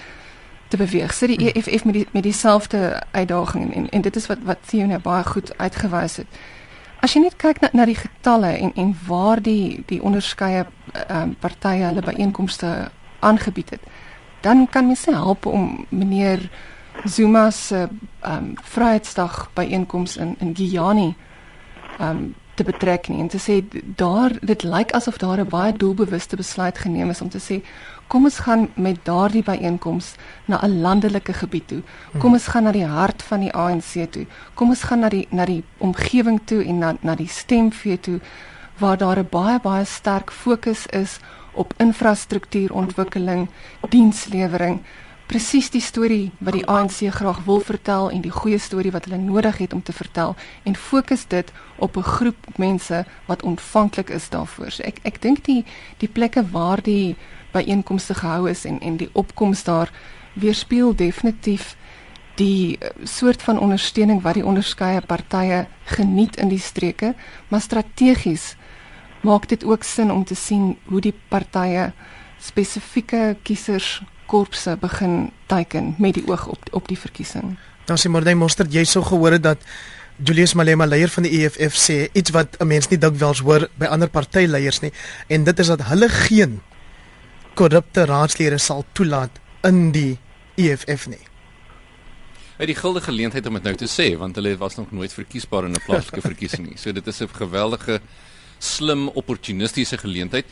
te 0.68 0.78
beweeg. 0.78 1.14
Sit 1.14 1.28
die 1.28 1.52
EFF 1.52 1.86
met 1.86 1.94
die 1.94 2.08
met 2.12 2.24
dieselfde 2.24 3.04
uitdaging 3.12 3.74
en 3.76 3.90
en 3.90 4.02
dit 4.02 4.16
is 4.16 4.28
wat 4.28 4.38
wat 4.44 4.58
Theo 4.66 4.86
nou 4.86 5.00
baie 5.00 5.24
goed 5.24 5.58
uitgewys 5.58 6.16
het. 6.16 6.28
As 7.00 7.14
jy 7.14 7.22
net 7.22 7.36
kyk 7.36 7.62
na 7.62 7.70
na 7.74 7.86
die 7.86 7.98
getalle 7.98 8.52
en 8.58 8.72
en 8.76 8.96
waar 9.08 9.42
die 9.42 9.84
die 9.86 10.02
onderskeie 10.02 10.66
ehm 10.94 11.22
um, 11.22 11.36
partye 11.40 11.84
hulle 11.86 12.02
byeenkomste 12.02 12.92
aangebied 13.20 13.70
het, 13.70 13.82
dan 14.42 14.68
kan 14.70 14.86
mens 14.86 15.06
help 15.06 15.46
om 15.46 15.86
meneer 15.90 16.50
Zuma 17.06 17.52
se 17.52 17.88
ehm 18.22 18.34
um, 18.34 18.54
Vryheidsdag 18.64 19.50
byeenkoms 19.54 20.18
in 20.18 20.36
in 20.40 20.56
Giyani 20.56 21.16
ehm 22.00 22.10
um, 22.10 22.36
te 22.58 22.64
betrek 22.64 23.08
nie 23.08 23.20
en 23.22 23.28
te 23.28 23.38
sê 23.38 23.62
daar 23.96 24.34
dit 24.42 24.64
lyk 24.64 24.92
asof 24.98 25.18
daar 25.18 25.40
'n 25.40 25.50
baie 25.50 25.74
doelbewuste 25.74 26.36
besluit 26.36 26.78
geneem 26.78 27.10
is 27.10 27.22
om 27.22 27.30
te 27.30 27.40
sê 27.40 27.62
kom 28.08 28.24
ons 28.24 28.40
gaan 28.40 28.70
met 28.76 28.98
daardie 29.04 29.44
byeenkoms 29.44 30.16
na 30.46 30.60
'n 30.64 30.82
landelike 30.82 31.34
gebied 31.34 31.68
toe. 31.68 31.82
Kom 32.18 32.34
ons 32.34 32.48
gaan 32.48 32.64
na 32.64 32.72
die 32.72 32.86
hart 32.86 33.24
van 33.24 33.40
die 33.40 33.54
ANC 33.54 34.12
toe. 34.12 34.26
Kom 34.54 34.70
ons 34.70 34.84
gaan 34.84 35.00
na 35.00 35.10
die 35.10 35.28
na 35.30 35.46
die 35.46 35.64
omgewing 35.78 36.40
toe 36.46 36.66
en 36.66 36.78
na 36.78 36.96
na 37.02 37.16
die 37.16 37.28
stemvee 37.28 38.00
toe 38.00 38.20
waar 38.78 38.98
daar 38.98 39.20
'n 39.20 39.28
baie 39.30 39.60
baie 39.60 39.86
sterk 39.86 40.32
fokus 40.32 40.86
is 40.88 41.20
op 41.54 41.74
infrastruktuurontwikkeling, 41.78 43.50
dienslewering, 43.90 44.82
presies 45.28 45.68
die 45.70 45.82
storie 45.82 46.32
wat 46.40 46.56
die 46.56 46.66
ANC 46.72 47.12
graag 47.12 47.42
wil 47.46 47.60
vertel 47.60 48.10
en 48.10 48.22
die 48.24 48.32
goeie 48.32 48.60
storie 48.60 48.92
wat 48.92 49.06
hulle 49.06 49.20
nodig 49.20 49.58
het 49.58 49.74
om 49.74 49.84
te 49.84 49.94
vertel 49.94 50.36
en 50.64 50.76
fokus 50.76 51.26
dit 51.28 51.52
op 51.76 51.98
'n 51.98 52.02
groep 52.04 52.46
mense 52.56 53.06
wat 53.26 53.44
ontvanklik 53.44 54.10
is 54.10 54.30
daarvoor. 54.30 54.72
So 54.72 54.84
ek 54.84 55.00
ek 55.04 55.22
dink 55.22 55.44
die 55.44 55.66
die 55.98 56.08
plekke 56.08 56.50
waar 56.52 56.82
die 56.82 57.16
byeenkomste 57.58 58.14
gehou 58.14 58.50
is 58.50 58.66
en 58.66 58.80
en 58.80 58.98
die 58.98 59.10
opkoms 59.14 59.64
daar 59.64 59.92
weerspieël 60.34 60.96
definitief 60.96 61.76
die 62.38 62.78
eh, 62.78 62.90
soort 63.04 63.42
van 63.42 63.60
ondersteuning 63.60 64.22
wat 64.22 64.38
die 64.38 64.46
onderskeie 64.46 65.02
partye 65.02 65.66
geniet 65.90 66.38
in 66.38 66.52
die 66.54 66.62
streke, 66.62 67.14
maar 67.48 67.62
strategies 67.62 68.56
maak 69.26 69.48
dit 69.50 69.64
ook 69.66 69.84
sin 69.84 70.12
om 70.14 70.24
te 70.26 70.36
sien 70.36 70.76
hoe 70.86 71.02
die 71.02 71.16
partye 71.30 71.92
spesifieke 72.40 73.36
kiesers 73.44 74.02
korpse 74.28 74.76
begin 74.80 75.32
teiken 75.48 75.96
met 75.98 76.20
die 76.20 76.26
oog 76.28 76.48
op 76.48 76.70
op 76.72 76.88
die 76.88 77.00
verkiesing. 77.00 77.56
Dan 77.88 77.98
sê 77.98 78.12
Mordey 78.12 78.36
Monster 78.36 78.68
jy 78.70 78.84
sou 78.86 79.04
gehoor 79.06 79.38
het 79.38 79.44
dat 79.44 79.64
Julius 80.18 80.54
Malema 80.58 80.86
leier 80.86 81.12
van 81.14 81.26
die 81.28 81.40
EFF 81.40 81.78
sê 81.78 81.98
iets 82.14 82.34
wat 82.36 82.58
'n 82.60 82.68
mens 82.68 82.90
nie 82.90 82.98
dikwels 82.98 83.40
hoor 83.40 83.70
by 83.78 83.86
ander 83.86 84.10
partyleiers 84.10 84.82
nie 84.82 84.92
en 85.28 85.44
dit 85.44 85.60
is 85.60 85.68
dat 85.68 85.82
hulle 85.82 86.10
geen 86.10 86.62
korrupte 87.58 88.06
raadslede 88.06 88.60
sal 88.62 88.86
toelaat 88.94 89.40
in 89.66 89.90
die 89.96 90.18
EFF 90.62 91.08
nie. 91.10 91.24
Hy 92.58 92.66
het 92.66 92.72
die 92.72 92.78
guldige 92.78 93.12
geleentheid 93.12 93.46
om 93.50 93.58
dit 93.58 93.68
nou 93.68 93.76
te 93.78 93.90
sê 93.90 94.08
want 94.18 94.38
hulle 94.38 94.56
was 94.62 94.78
nog 94.78 94.94
nooit 94.94 95.14
verkiesbaar 95.14 95.66
in 95.66 95.76
'n 95.78 95.86
plaaslike 95.86 96.22
verkiesing 96.22 96.68
nie. 96.70 96.78
So 96.78 96.92
dit 96.92 97.08
is 97.08 97.22
'n 97.22 97.30
geweldige 97.34 98.02
slim 98.60 99.10
opportunistiese 99.10 99.98
geleentheid. 99.98 100.46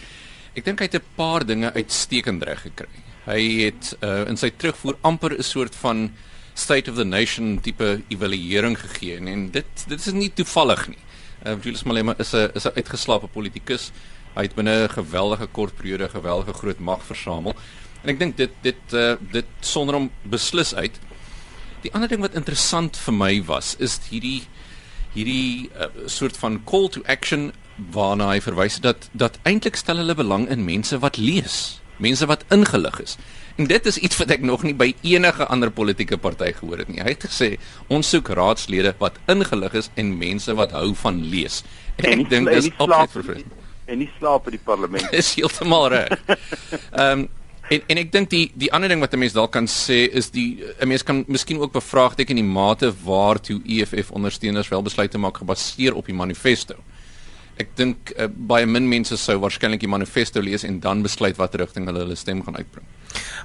Ek 0.55 0.65
dink 0.65 0.79
hy 0.79 0.85
het 0.85 0.95
'n 0.95 1.15
paar 1.15 1.45
dinge 1.45 1.73
uitstekend 1.73 2.43
reg 2.43 2.61
gekry. 2.61 3.01
Hy 3.25 3.41
het 3.65 3.97
uh, 4.01 4.27
in 4.27 4.37
sy 4.37 4.49
terugvoer 4.49 4.97
amper 5.01 5.37
'n 5.37 5.43
soort 5.43 5.75
van 5.75 6.11
state 6.53 6.91
of 6.91 6.97
the 6.97 7.05
nation 7.05 7.59
tipe 7.61 8.01
evaluering 8.09 8.77
gegee 8.77 9.17
en 9.17 9.51
dit 9.51 9.85
dit 9.87 9.99
is 9.99 10.13
nie 10.13 10.31
toevallig 10.33 10.87
nie. 10.87 11.03
Uh, 11.45 11.55
Julius 11.61 11.83
Malema 11.83 12.15
is 12.17 12.33
'n 12.33 12.49
is 12.55 12.65
'n 12.65 12.75
uitgeslaapte 12.75 13.27
politikus. 13.27 13.91
Hy 14.35 14.47
het 14.47 14.55
binne 14.55 14.83
'n 14.83 14.89
geweldige 14.89 15.47
kort 15.47 15.75
periode 15.75 16.09
geweldige 16.09 16.53
groot 16.53 16.79
mag 16.79 17.03
versamel. 17.03 17.55
En 18.03 18.09
ek 18.09 18.19
dink 18.19 18.37
dit 18.37 18.51
dit 18.61 18.93
uh, 18.93 19.15
dit 19.31 19.45
sonder 19.59 19.95
om 19.95 20.11
beslis 20.23 20.75
uit. 20.75 20.99
Die 21.81 21.93
ander 21.93 22.09
ding 22.09 22.21
wat 22.21 22.35
interessant 22.35 22.97
vir 22.97 23.13
my 23.13 23.43
was 23.45 23.75
is 23.79 23.99
hierdie 24.09 24.43
hierdie 25.13 25.69
uh, 25.79 25.87
soort 26.05 26.37
van 26.37 26.63
call 26.63 26.89
to 26.89 27.01
action 27.05 27.51
waarna 27.91 28.29
hy 28.33 28.41
verwys 28.41 28.79
dat 28.79 29.09
dat 29.11 29.39
eintlik 29.43 29.75
stel 29.75 29.97
hulle 29.97 30.15
belang 30.15 30.49
in 30.49 30.65
mense 30.65 30.99
wat 30.99 31.17
lees 31.17 31.79
mense 31.97 32.25
wat 32.27 32.43
ingelig 32.51 32.99
is. 33.01 33.17
En 33.55 33.67
dit 33.67 33.85
is 33.85 33.97
iets 33.97 34.17
wat 34.19 34.31
ek 34.35 34.43
nog 34.43 34.63
nie 34.67 34.75
by 34.75 34.89
enige 35.07 35.45
ander 35.47 35.71
politieke 35.71 36.17
party 36.19 36.51
gehoor 36.57 36.83
het 36.83 36.91
nie. 36.91 36.99
Hy 37.03 37.13
het 37.13 37.27
gesê 37.29 37.49
ons 37.87 38.09
soek 38.09 38.33
raadslede 38.35 38.95
wat 38.99 39.19
ingelig 39.31 39.77
is 39.79 39.91
en 39.95 40.17
mense 40.19 40.55
wat 40.59 40.75
hou 40.75 40.89
van 41.05 41.21
lees. 41.31 41.61
En, 41.95 42.09
en 42.11 42.25
ek 42.25 42.33
dink 42.33 42.51
dis 42.51 42.67
absoluut 42.75 43.15
verfrissend. 43.15 43.54
En 43.85 43.97
nie 44.01 44.09
slaap 44.17 44.47
in 44.49 44.57
die 44.57 44.63
parlement. 44.63 45.09
Dis 45.13 45.35
heeltemal 45.37 45.89
reg. 45.93 46.13
Ehm 46.91 47.25
um, 47.25 47.27
en 47.73 47.81
en 47.89 47.97
ek 47.97 48.11
dink 48.13 48.29
die 48.29 48.43
die 48.53 48.69
ander 48.77 48.91
ding 48.91 49.01
wat 49.01 49.13
'n 49.13 49.19
mens 49.19 49.33
dalk 49.33 49.51
kan 49.51 49.65
sê 49.65 50.05
is 50.21 50.29
die 50.29 50.61
'n 50.81 50.87
mens 50.87 51.03
kan 51.03 51.23
miskien 51.27 51.59
ook 51.59 51.71
bevraagteken 51.73 52.35
die 52.35 52.45
mate 52.45 52.93
waartoe 53.03 53.61
EFF 53.65 54.11
ondersteuners 54.11 54.69
wel 54.69 54.81
besluite 54.81 55.17
maak 55.17 55.37
gebaseer 55.37 55.93
op 55.93 56.05
die 56.05 56.13
manifesto. 56.13 56.75
Ek 57.57 57.75
dink 57.75 58.11
uh, 58.19 58.27
baie 58.27 58.65
min 58.65 58.87
mense 58.87 59.17
sou 59.17 59.39
waarskynlik 59.39 59.79
die 59.79 59.89
manifesto 59.89 60.41
lees 60.41 60.63
en 60.63 60.79
dan 60.79 61.01
besluit 61.01 61.37
watter 61.37 61.59
rigting 61.59 61.85
hulle 61.85 61.99
hulle 61.99 62.15
stem 62.15 62.43
gaan 62.43 62.57
uitbring. 62.57 62.85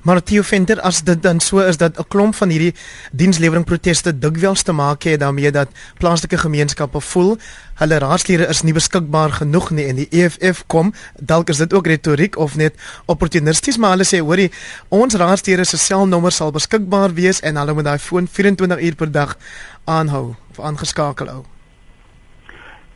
Maar 0.02 0.22
Theo 0.22 0.42
Venter 0.42 0.80
as 0.80 1.02
dit 1.02 1.22
dan 1.22 1.40
so 1.40 1.58
is 1.58 1.76
dat 1.76 1.98
'n 1.98 2.08
klomp 2.08 2.34
van 2.34 2.48
hierdie 2.48 2.74
dienslewering 3.12 3.64
proteste 3.64 4.18
dikwels 4.18 4.62
te 4.62 4.72
maak 4.72 5.02
het 5.02 5.20
daarmee 5.20 5.50
dat 5.50 5.68
plaaslike 5.98 6.38
gemeenskappe 6.38 7.00
voel 7.00 7.36
hulle 7.74 7.98
raadslede 7.98 8.46
is 8.46 8.62
nie 8.62 8.72
beskikbaar 8.72 9.32
genoeg 9.32 9.70
nie 9.70 9.86
en 9.88 9.96
die 9.96 10.08
EFF 10.10 10.64
kom 10.66 10.92
dalk 11.20 11.48
is 11.48 11.56
dit 11.56 11.72
ook 11.72 11.86
retoriek 11.86 12.36
of 12.36 12.56
net 12.56 12.74
opportunisties 13.06 13.78
maar 13.78 13.90
hulle 13.90 14.08
sê 14.08 14.20
hoorie 14.20 14.50
ons 14.88 15.14
raadslede 15.14 15.64
se 15.64 15.76
selnommer 15.76 16.32
sal 16.32 16.52
beskikbaar 16.52 17.14
wees 17.14 17.40
en 17.40 17.56
hulle 17.56 17.74
moet 17.74 17.88
daai 17.88 17.98
foon 17.98 18.28
24 18.28 18.80
uur 18.80 18.94
per 18.94 19.12
dag 19.12 19.36
aanhou 19.84 20.34
of 20.50 20.60
aangeskakel 20.60 21.32
hou. 21.32 21.44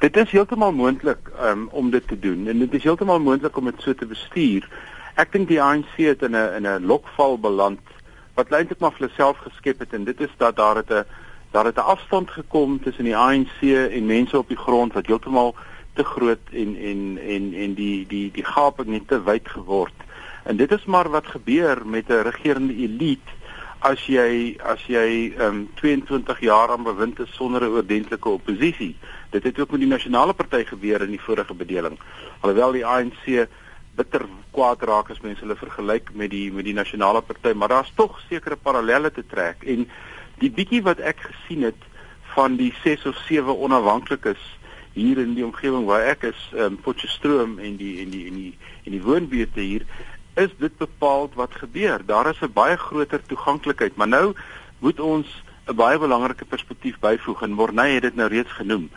Dit 0.05 0.17
is 0.21 0.31
heeltemal 0.31 0.73
moontlik 0.73 1.31
um, 1.41 1.69
om 1.73 1.91
dit 1.91 2.09
te 2.09 2.19
doen 2.19 2.49
en 2.49 2.59
dit 2.59 2.75
is 2.75 2.85
heeltemal 2.85 3.21
moontlik 3.21 3.57
om 3.57 3.71
dit 3.71 3.81
so 3.87 3.95
te 3.95 4.07
bestuur. 4.07 4.69
Ek 5.15 5.31
dink 5.33 5.47
die 5.49 5.63
ANC 5.63 5.97
het 5.97 6.23
in 6.23 6.35
'n 6.35 6.55
in 6.59 6.67
'n 6.67 6.87
lokval 6.87 7.39
beland 7.39 7.81
wat 8.35 8.51
eintlik 8.51 8.81
maar 8.81 8.93
vir 8.93 9.07
hulself 9.07 9.37
geskep 9.39 9.79
het 9.79 9.93
en 9.93 10.05
dit 10.05 10.21
is 10.21 10.35
dat 10.39 10.57
daar 10.57 10.77
het 10.77 10.91
'n 10.91 11.05
daar 11.51 11.65
het 11.65 11.77
'n 11.77 11.91
afstand 11.95 12.31
gekom 12.31 12.83
tussen 12.83 13.05
die 13.05 13.17
ANC 13.17 13.61
en 13.63 14.07
mense 14.07 14.39
op 14.39 14.49
die 14.49 14.57
grond 14.57 14.93
wat 14.93 15.07
heeltemal 15.07 15.55
te 15.95 16.05
groot 16.05 16.47
en 16.53 16.77
en 16.77 17.19
en 17.19 17.53
en 17.55 17.75
die 17.75 18.07
die 18.07 18.31
die 18.31 18.45
gaping 18.45 18.89
net 18.89 19.09
te 19.09 19.23
wyd 19.23 19.49
geword. 19.49 19.95
En 20.43 20.57
dit 20.57 20.73
is 20.73 20.85
maar 20.85 21.09
wat 21.11 21.27
gebeur 21.27 21.87
met 21.87 22.09
'n 22.09 22.23
regerende 22.23 22.75
elite 22.75 23.31
as 23.79 24.07
jy 24.07 24.57
as 24.65 24.83
jy 24.87 25.35
um 25.39 25.69
22 25.75 26.41
jaar 26.41 26.71
aan 26.71 26.83
bewind 26.83 27.21
is 27.21 27.35
sonder 27.35 27.63
'n 27.63 27.75
oordentlike 27.77 28.29
oppositie. 28.29 28.97
Dit 29.31 29.43
het 29.43 29.61
ook 29.61 29.71
met 29.71 29.81
die 29.81 29.89
nasionale 29.89 30.33
party 30.33 30.65
gebeur 30.65 31.03
in 31.03 31.11
die 31.11 31.21
vorige 31.21 31.55
bedeling. 31.55 31.99
Alhoewel 32.41 32.73
die 32.73 32.87
ANC 32.87 33.49
bitter 33.97 34.27
kwaad 34.55 34.83
raak 34.83 35.11
as 35.11 35.23
mense 35.23 35.41
hulle 35.45 35.57
vergelyk 35.57 36.11
met 36.15 36.31
die 36.31 36.53
met 36.53 36.65
die 36.65 36.75
nasionale 36.75 37.23
party, 37.23 37.53
maar 37.55 37.69
daar's 37.69 37.93
tog 37.95 38.21
sekere 38.29 38.57
parallelle 38.57 39.11
te 39.11 39.25
trek 39.27 39.63
en 39.63 39.87
die 40.43 40.51
bietjie 40.51 40.83
wat 40.83 41.01
ek 41.01 41.21
gesien 41.29 41.63
het 41.63 41.89
van 42.35 42.57
die 42.59 42.73
6 42.83 43.07
of 43.07 43.19
7 43.29 43.59
onafhanklikes 43.67 44.43
hier 44.95 45.19
in 45.19 45.35
die 45.35 45.45
omgewing 45.45 45.87
waar 45.87 46.07
ek 46.07 46.29
is, 46.31 46.41
um, 46.55 46.77
Potchefstroom 46.83 47.59
en 47.59 47.79
die 47.79 47.99
en 48.03 48.11
die 48.11 48.27
en 48.31 48.37
die 48.39 48.53
en 48.85 48.95
die 48.95 49.03
woonbuurte 49.03 49.63
hier, 49.63 49.87
is 50.39 50.51
dit 50.59 50.77
bepaal 50.79 51.31
wat 51.39 51.55
gebeur. 51.63 52.03
Daar 52.07 52.31
is 52.31 52.43
'n 52.43 52.53
baie 52.53 52.77
groter 52.77 53.23
toeganklikheid, 53.23 53.97
maar 53.97 54.09
nou 54.09 54.35
moet 54.79 55.01
ons 55.01 55.27
'n 55.67 55.75
baie 55.75 55.99
belangrike 55.99 56.45
perspektief 56.45 56.99
byvoeg 56.99 57.43
en 57.43 57.53
Morney 57.53 57.95
het 57.95 58.03
dit 58.03 58.15
nou 58.15 58.29
reeds 58.29 58.53
genoem. 58.53 58.91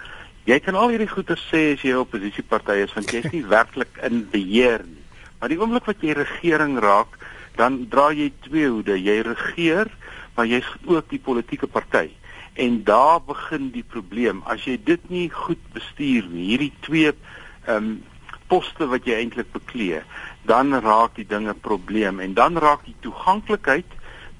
Jy 0.48 0.62
kan 0.63 0.77
al 0.80 0.94
hierdie 0.94 1.10
goeie 1.12 1.36
sê 1.50 1.62
as 1.74 1.82
jy 1.84 1.92
'n 1.92 2.04
oppositieparty 2.06 2.77
is 2.86 2.94
want 2.96 3.12
jy 3.12 3.20
is 3.20 3.34
nie 3.34 3.44
werklik 3.56 3.98
in 4.08 4.22
beheer 4.32 4.80
nie. 4.88 5.04
Maar 5.39 5.50
die 5.51 5.60
oomblik 5.60 5.89
wat 5.89 6.00
jy 6.01 6.13
regering 6.16 6.77
raak, 6.80 7.18
dan 7.60 7.88
dra 7.92 8.13
jy 8.16 8.32
twee 8.48 8.70
hoede. 8.70 8.96
Jy 8.96 9.22
regeer, 9.27 9.92
maar 10.36 10.48
jy's 10.48 10.70
ook 10.86 11.10
die 11.10 11.20
politieke 11.20 11.68
party. 11.68 12.10
En 12.56 12.84
daar 12.88 13.20
begin 13.22 13.72
die 13.75 13.84
probleem. 13.84 14.39
As 14.48 14.63
jy 14.63 14.77
dit 14.80 15.10
nie 15.10 15.27
goed 15.30 15.60
bestuur 15.74 16.30
nie, 16.32 16.48
hierdie 16.54 16.74
twee 16.80 17.12
ehm 17.12 17.75
um, 17.75 18.04
poste 18.48 18.88
wat 18.88 19.04
jy 19.04 19.18
eintlik 19.20 19.51
beklee, 19.51 20.00
dan 20.48 20.72
raak 20.72 21.18
die 21.20 21.27
dinge 21.27 21.51
probleem 21.54 22.22
en 22.24 22.34
dan 22.34 22.56
raak 22.56 22.86
die 22.86 22.96
toeganklikheid 23.04 23.98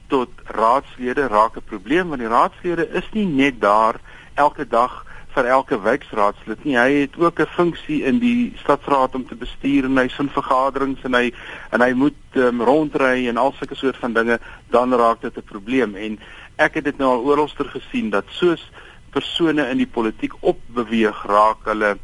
tot 0.08 0.32
raadslede 0.56 1.28
raak 1.28 1.58
'n 1.60 1.68
probleem 1.68 2.08
want 2.08 2.24
die 2.24 2.32
raadslede 2.32 2.88
is 2.96 3.04
nie 3.12 3.26
net 3.26 3.60
daar 3.60 4.00
elke 4.36 4.64
dag 4.64 5.04
vir 5.38 5.50
elke 5.54 5.78
wijkraadslid 5.82 6.64
nie. 6.66 6.78
Hy 6.78 6.92
het 7.04 7.18
ook 7.18 7.40
'n 7.40 7.54
funksie 7.54 8.04
in 8.04 8.20
die 8.20 8.54
stadsraad 8.64 9.16
om 9.16 9.28
te 9.28 9.36
bestuur 9.36 9.86
en 9.86 9.98
hy 9.98 10.08
sin 10.08 10.30
vergaderings 10.30 11.04
en 11.04 11.14
hy 11.14 11.32
en 11.72 11.82
hy 11.82 11.94
moet 11.94 12.24
um, 12.36 12.62
rondry 12.62 13.28
en 13.28 13.38
al 13.38 13.54
sulke 13.58 13.76
soort 13.76 13.98
van 13.98 14.14
dinge, 14.14 14.40
dan 14.70 14.94
raak 14.94 15.22
dit 15.22 15.38
'n 15.38 15.50
probleem 15.54 15.96
en 15.96 16.20
ek 16.56 16.74
het 16.74 16.84
dit 16.84 16.98
nou 16.98 17.10
al 17.10 17.26
oralster 17.26 17.66
gesien 17.66 18.10
dat 18.10 18.26
soos 18.30 18.72
persone 19.12 19.70
in 19.70 19.78
die 19.78 19.88
politiek 19.88 20.34
opbeweeg 20.40 21.26
raak 21.26 21.66
hulle 21.66 21.98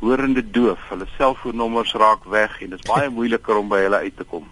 horende 0.00 0.50
doof. 0.50 0.78
Hulle 0.88 1.06
selfoonnommers 1.16 1.92
raak 1.92 2.24
weg 2.24 2.60
en 2.62 2.70
dit 2.70 2.78
is 2.78 2.90
baie 2.90 3.08
moeiliker 3.10 3.56
om 3.56 3.68
by 3.68 3.80
hulle 3.86 3.96
uit 3.96 4.16
te 4.16 4.24
kom. 4.24 4.44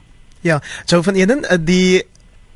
Ja, 0.42 0.60
so 0.84 1.02
van 1.02 1.14
Eden, 1.14 1.44
eh, 1.44 1.58
die 1.60 2.02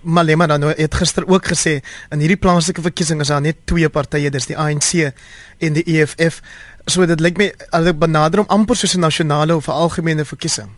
Malema 0.06 0.46
dan 0.46 0.60
nou 0.60 0.72
het 0.76 0.94
gister 0.94 1.26
ook 1.26 1.50
gesê 1.50 1.80
in 2.14 2.22
hierdie 2.22 2.38
plaaslike 2.38 2.82
verkiesing 2.82 3.20
is 3.20 3.32
daar 3.32 3.42
net 3.42 3.66
twee 3.66 3.88
partye, 3.88 4.30
dis 4.30 4.46
die 4.46 4.56
ANC 4.56 5.12
en 5.58 5.76
die 5.76 5.84
EFF. 5.84 6.40
So 6.86 7.06
dit 7.06 7.20
lyk 7.20 7.38
my 7.38 7.50
hulle 7.74 7.94
benader 7.94 8.44
om 8.44 8.48
amper 8.48 8.76
soos 8.76 8.94
'n 8.94 9.00
nasionale 9.00 9.56
of 9.56 9.68
'n 9.68 9.72
algemene 9.72 10.24
verkiesing. 10.24 10.70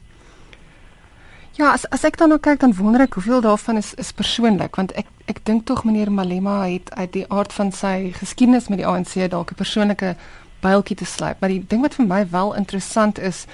Ja, 1.58 1.72
as 1.72 1.84
as 1.90 2.04
ek 2.04 2.16
dan 2.16 2.28
nou 2.28 2.38
kyk 2.38 2.60
dan 2.60 2.74
wonder 2.74 3.00
ek 3.00 3.14
hoeveel 3.14 3.40
daarvan 3.40 3.76
is 3.76 3.94
is 3.94 4.12
persoonlik 4.12 4.76
want 4.76 4.92
ek 4.92 5.06
ek 5.26 5.44
dink 5.44 5.66
tog 5.66 5.84
meneer 5.84 6.12
Malema 6.12 6.64
het 6.64 6.90
uit 6.94 7.12
die 7.12 7.24
aard 7.28 7.52
van 7.52 7.72
sy 7.72 8.12
geskiedenis 8.14 8.68
met 8.68 8.78
die 8.78 8.86
ANC 8.86 9.30
dalk 9.30 9.50
'n 9.50 9.54
persoonlike 9.54 10.16
byltjie 10.60 10.96
te 10.96 11.04
sluit. 11.04 11.40
Maar 11.40 11.48
die 11.48 11.64
ding 11.68 11.82
wat 11.82 11.94
vir 11.94 12.06
my 12.06 12.26
wel 12.30 12.54
interessant 12.54 13.18
is, 13.18 13.46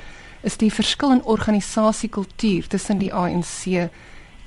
is 0.42 0.56
die 0.56 0.72
verskil 0.72 1.12
in 1.12 1.24
organisasiekultuur 1.24 2.66
tussen 2.68 2.98
die 2.98 3.12
ANC 3.14 3.88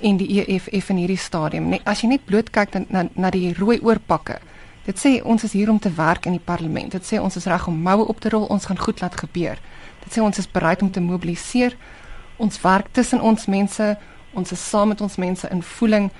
en 0.00 0.16
die 0.16 0.28
EFF 0.40 0.90
in 0.90 0.96
hierdie 0.96 1.18
stadium. 1.18 1.68
Net 1.68 1.82
as 1.84 2.02
jy 2.02 2.08
net 2.08 2.24
bloot 2.24 2.50
kyk 2.50 2.74
na 2.74 2.84
na, 2.88 3.08
na 3.14 3.30
die 3.30 3.54
rooi 3.58 3.78
oorpakke. 3.80 4.38
Dit 4.86 4.98
sê 4.98 5.18
ons 5.24 5.44
is 5.44 5.52
hier 5.52 5.70
om 5.70 5.78
te 5.78 5.90
werk 5.90 6.26
in 6.26 6.32
die 6.32 6.44
parlement. 6.44 6.92
Dit 6.92 7.04
sê 7.04 7.20
ons 7.20 7.36
is 7.36 7.46
reg 7.46 7.66
om 7.66 7.82
moue 7.82 8.06
op 8.08 8.20
te 8.20 8.28
rol, 8.28 8.46
ons 8.48 8.64
gaan 8.64 8.78
goed 8.78 9.00
laat 9.00 9.16
gebeur. 9.16 9.58
Dit 10.04 10.14
sê 10.14 10.22
ons 10.22 10.38
is 10.38 10.48
bereid 10.48 10.82
om 10.82 10.90
te 10.90 11.00
mobiliseer. 11.00 11.76
Ons 12.36 12.60
werk 12.62 12.92
tussen 12.92 13.20
ons 13.20 13.46
mense, 13.46 13.96
ons 14.32 14.52
is 14.52 14.68
saam 14.70 14.88
met 14.88 15.00
ons 15.00 15.16
mense 15.16 15.48
in 15.50 15.62
voeling 15.62 16.10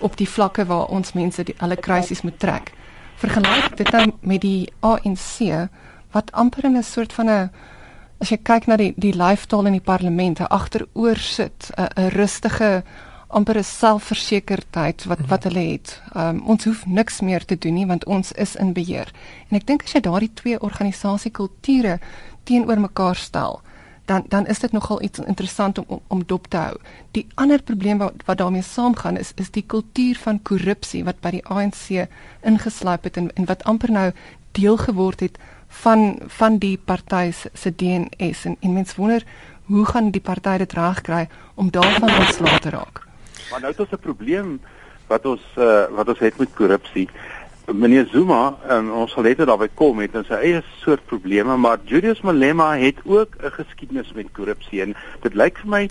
op 0.00 0.16
die 0.16 0.28
vlakke 0.28 0.64
waar 0.66 0.90
ons 0.90 1.12
mense 1.12 1.44
die 1.44 1.56
alle 1.58 1.76
krisis 1.76 2.22
moet 2.22 2.38
trek 2.38 2.74
vergelyk 3.20 3.76
dit 3.76 3.90
nou 3.92 4.06
met 4.24 4.40
die 4.44 4.70
ANC 4.86 5.68
wat 6.14 6.32
amper 6.32 6.64
in 6.64 6.76
'n 6.76 6.82
soort 6.82 7.12
van 7.12 7.28
'n 7.30 7.50
as 8.20 8.30
jy 8.30 8.38
kyk 8.42 8.66
na 8.66 8.76
die 8.76 8.94
die 8.96 9.12
lyfstaal 9.12 9.66
in 9.66 9.72
die 9.72 9.88
parlement 9.92 10.40
agteroor 10.40 11.16
sit 11.16 11.70
'n 11.76 12.08
rustige 12.08 12.82
amper 13.30 13.58
'n 13.58 13.64
selfversekerdheid 13.64 15.04
wat 15.04 15.20
wat 15.28 15.44
hulle 15.44 15.64
het. 15.72 16.02
Um, 16.16 16.42
ons 16.44 16.64
hoef 16.64 16.86
niks 16.86 17.20
meer 17.20 17.44
te 17.44 17.58
doen 17.58 17.74
nie 17.74 17.86
want 17.86 18.04
ons 18.04 18.32
is 18.32 18.56
in 18.56 18.72
beheer. 18.72 19.12
En 19.48 19.56
ek 19.56 19.66
dink 19.66 19.82
as 19.82 19.92
jy 19.92 20.00
daardie 20.00 20.32
twee 20.34 20.60
organisasiekulture 20.60 21.98
teenoor 22.44 22.80
mekaar 22.80 23.16
stel, 23.16 23.60
dan 24.04 24.24
dan 24.28 24.46
is 24.46 24.58
dit 24.58 24.72
nogal 24.72 25.02
iets 25.02 25.18
interessant 25.18 25.78
om, 25.78 25.84
om 25.88 26.00
om 26.08 26.24
dop 26.26 26.46
te 26.46 26.56
hou. 26.56 26.76
Die 27.10 27.26
ander 27.34 27.62
probleem 27.62 27.98
wat 27.98 28.22
wat 28.26 28.38
daarmee 28.38 28.62
saamgaan 28.62 29.16
is 29.16 29.32
is 29.36 29.50
die 29.50 29.66
kultuur 29.66 30.16
van 30.16 30.42
korrupsie 30.42 31.04
wat 31.04 31.20
by 31.20 31.30
die 31.30 31.46
ANC 31.46 32.08
ingesluip 32.42 33.04
het 33.04 33.16
en 33.16 33.30
en 33.34 33.44
wat 33.44 33.64
amper 33.64 33.90
nou 33.90 34.12
deel 34.52 34.76
geword 34.76 35.20
het 35.20 35.38
van 35.68 36.18
van 36.26 36.58
die 36.58 36.78
party 36.78 37.30
se 37.32 37.74
DNS 37.76 38.44
en 38.44 38.56
en 38.60 38.72
mense 38.72 38.96
wonder 38.96 39.24
hoe 39.64 39.84
gaan 39.86 40.10
die 40.10 40.20
party 40.20 40.56
dit 40.58 40.72
regkry 40.72 41.28
om 41.54 41.70
daarvan 41.70 42.18
ontslae 42.18 42.58
te 42.58 42.70
raak. 42.70 43.09
Maar 43.50 43.60
nou 43.60 43.72
het 43.72 43.80
ons 43.80 43.90
'n 43.90 43.98
probleem 43.98 44.60
wat 45.06 45.26
ons 45.26 45.42
uh, 45.56 45.84
wat 45.90 46.08
ons 46.08 46.18
het 46.18 46.38
met 46.38 46.54
korrupsie 46.54 47.08
meneer 47.72 48.06
Zuma, 48.10 48.56
um, 48.70 48.90
ons 48.90 49.12
sal 49.12 49.22
net 49.22 49.38
daarby 49.38 49.68
kom 49.74 50.00
het 50.02 50.14
en 50.14 50.24
sy 50.26 50.38
eie 50.38 50.62
soort 50.82 51.04
probleme, 51.06 51.56
maar 51.56 51.78
Julius 51.84 52.20
Malema 52.26 52.72
het 52.76 52.98
ook 53.04 53.36
'n 53.38 53.50
geskiedenis 53.50 54.12
met 54.12 54.32
korrupsie 54.32 54.82
en 54.82 54.96
dit 55.22 55.34
lyk 55.34 55.58
vir 55.58 55.70
my 55.70 55.90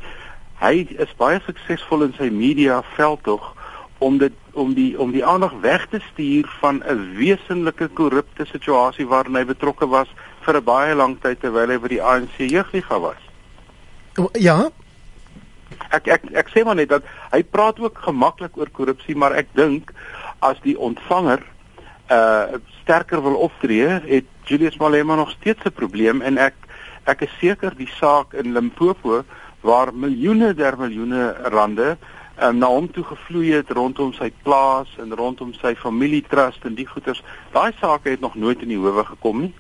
hy 0.60 0.88
is 0.98 1.16
baie 1.18 1.39
suksesvol 1.46 2.04
in 2.04 2.13
sy 2.18 2.30
media 2.30 2.82
veldtog 2.96 3.56
om 4.00 4.18
dit 4.18 4.34
om 4.54 4.74
die 4.74 5.00
om 5.00 5.12
die 5.12 5.25
aandag 5.25 5.54
weg 5.62 5.88
te 5.88 6.00
stuur 6.12 6.50
van 6.60 6.84
'n 6.84 7.16
wesenlike 7.16 7.88
korrupte 7.88 8.46
situasie 8.46 9.08
waarin 9.08 9.36
hy 9.36 9.46
betrokke 9.46 9.88
was 9.88 10.08
vir 10.42 10.58
'n 10.58 10.63
baie 10.63 10.96
lang 10.96 11.18
tyd 11.22 11.39
terwyl 11.39 11.70
hy 11.70 11.78
by 11.78 11.88
die 11.88 12.04
ANC 12.04 12.38
jeugliga 12.38 13.00
was. 13.00 13.24
Ja. 14.34 14.70
Ek 15.89 16.07
ek 16.07 16.27
ek 16.33 16.51
sê 16.53 16.63
maar 16.63 16.75
net 16.75 16.89
dat 16.89 17.05
hy 17.31 17.43
praat 17.43 17.79
ook 17.79 17.97
gemaklik 18.05 18.57
oor 18.57 18.69
korrupsie, 18.69 19.15
maar 19.15 19.35
ek 19.38 19.47
dink 19.53 19.93
as 20.39 20.59
die 20.63 20.77
ontvanger 20.77 21.43
uh 22.09 22.59
sterker 22.81 23.21
wil 23.21 23.35
optree, 23.38 23.99
het 24.01 24.25
Julius 24.49 24.79
Malema 24.81 25.15
nog 25.15 25.29
steeds 25.31 25.65
'n 25.65 25.71
probleem 25.71 26.21
en 26.21 26.38
ek 26.38 26.55
ek 27.05 27.21
is 27.21 27.33
seker 27.39 27.75
die 27.77 27.89
saak 27.99 28.33
in 28.33 28.53
Limpopo 28.53 29.23
waar 29.61 29.93
miljoene 29.93 30.53
der 30.53 30.77
miljoene 30.77 31.35
rande 31.51 31.97
um, 32.41 32.57
na 32.57 32.67
hom 32.67 32.91
toe 32.91 33.03
gevloei 33.03 33.51
het 33.53 33.71
rondom 33.75 34.13
sy 34.13 34.31
plaas 34.43 34.91
en 35.01 35.13
rondom 35.15 35.53
sy 35.57 35.75
familietrust 35.75 36.65
en 36.67 36.77
die 36.77 36.88
goeders, 36.88 37.21
daai 37.53 37.71
sake 37.79 38.15
het 38.15 38.23
nog 38.23 38.35
nooit 38.35 38.61
in 38.61 38.73
die 38.73 38.79
howe 38.79 39.05
gekom 39.05 39.41
nie. 39.45 39.53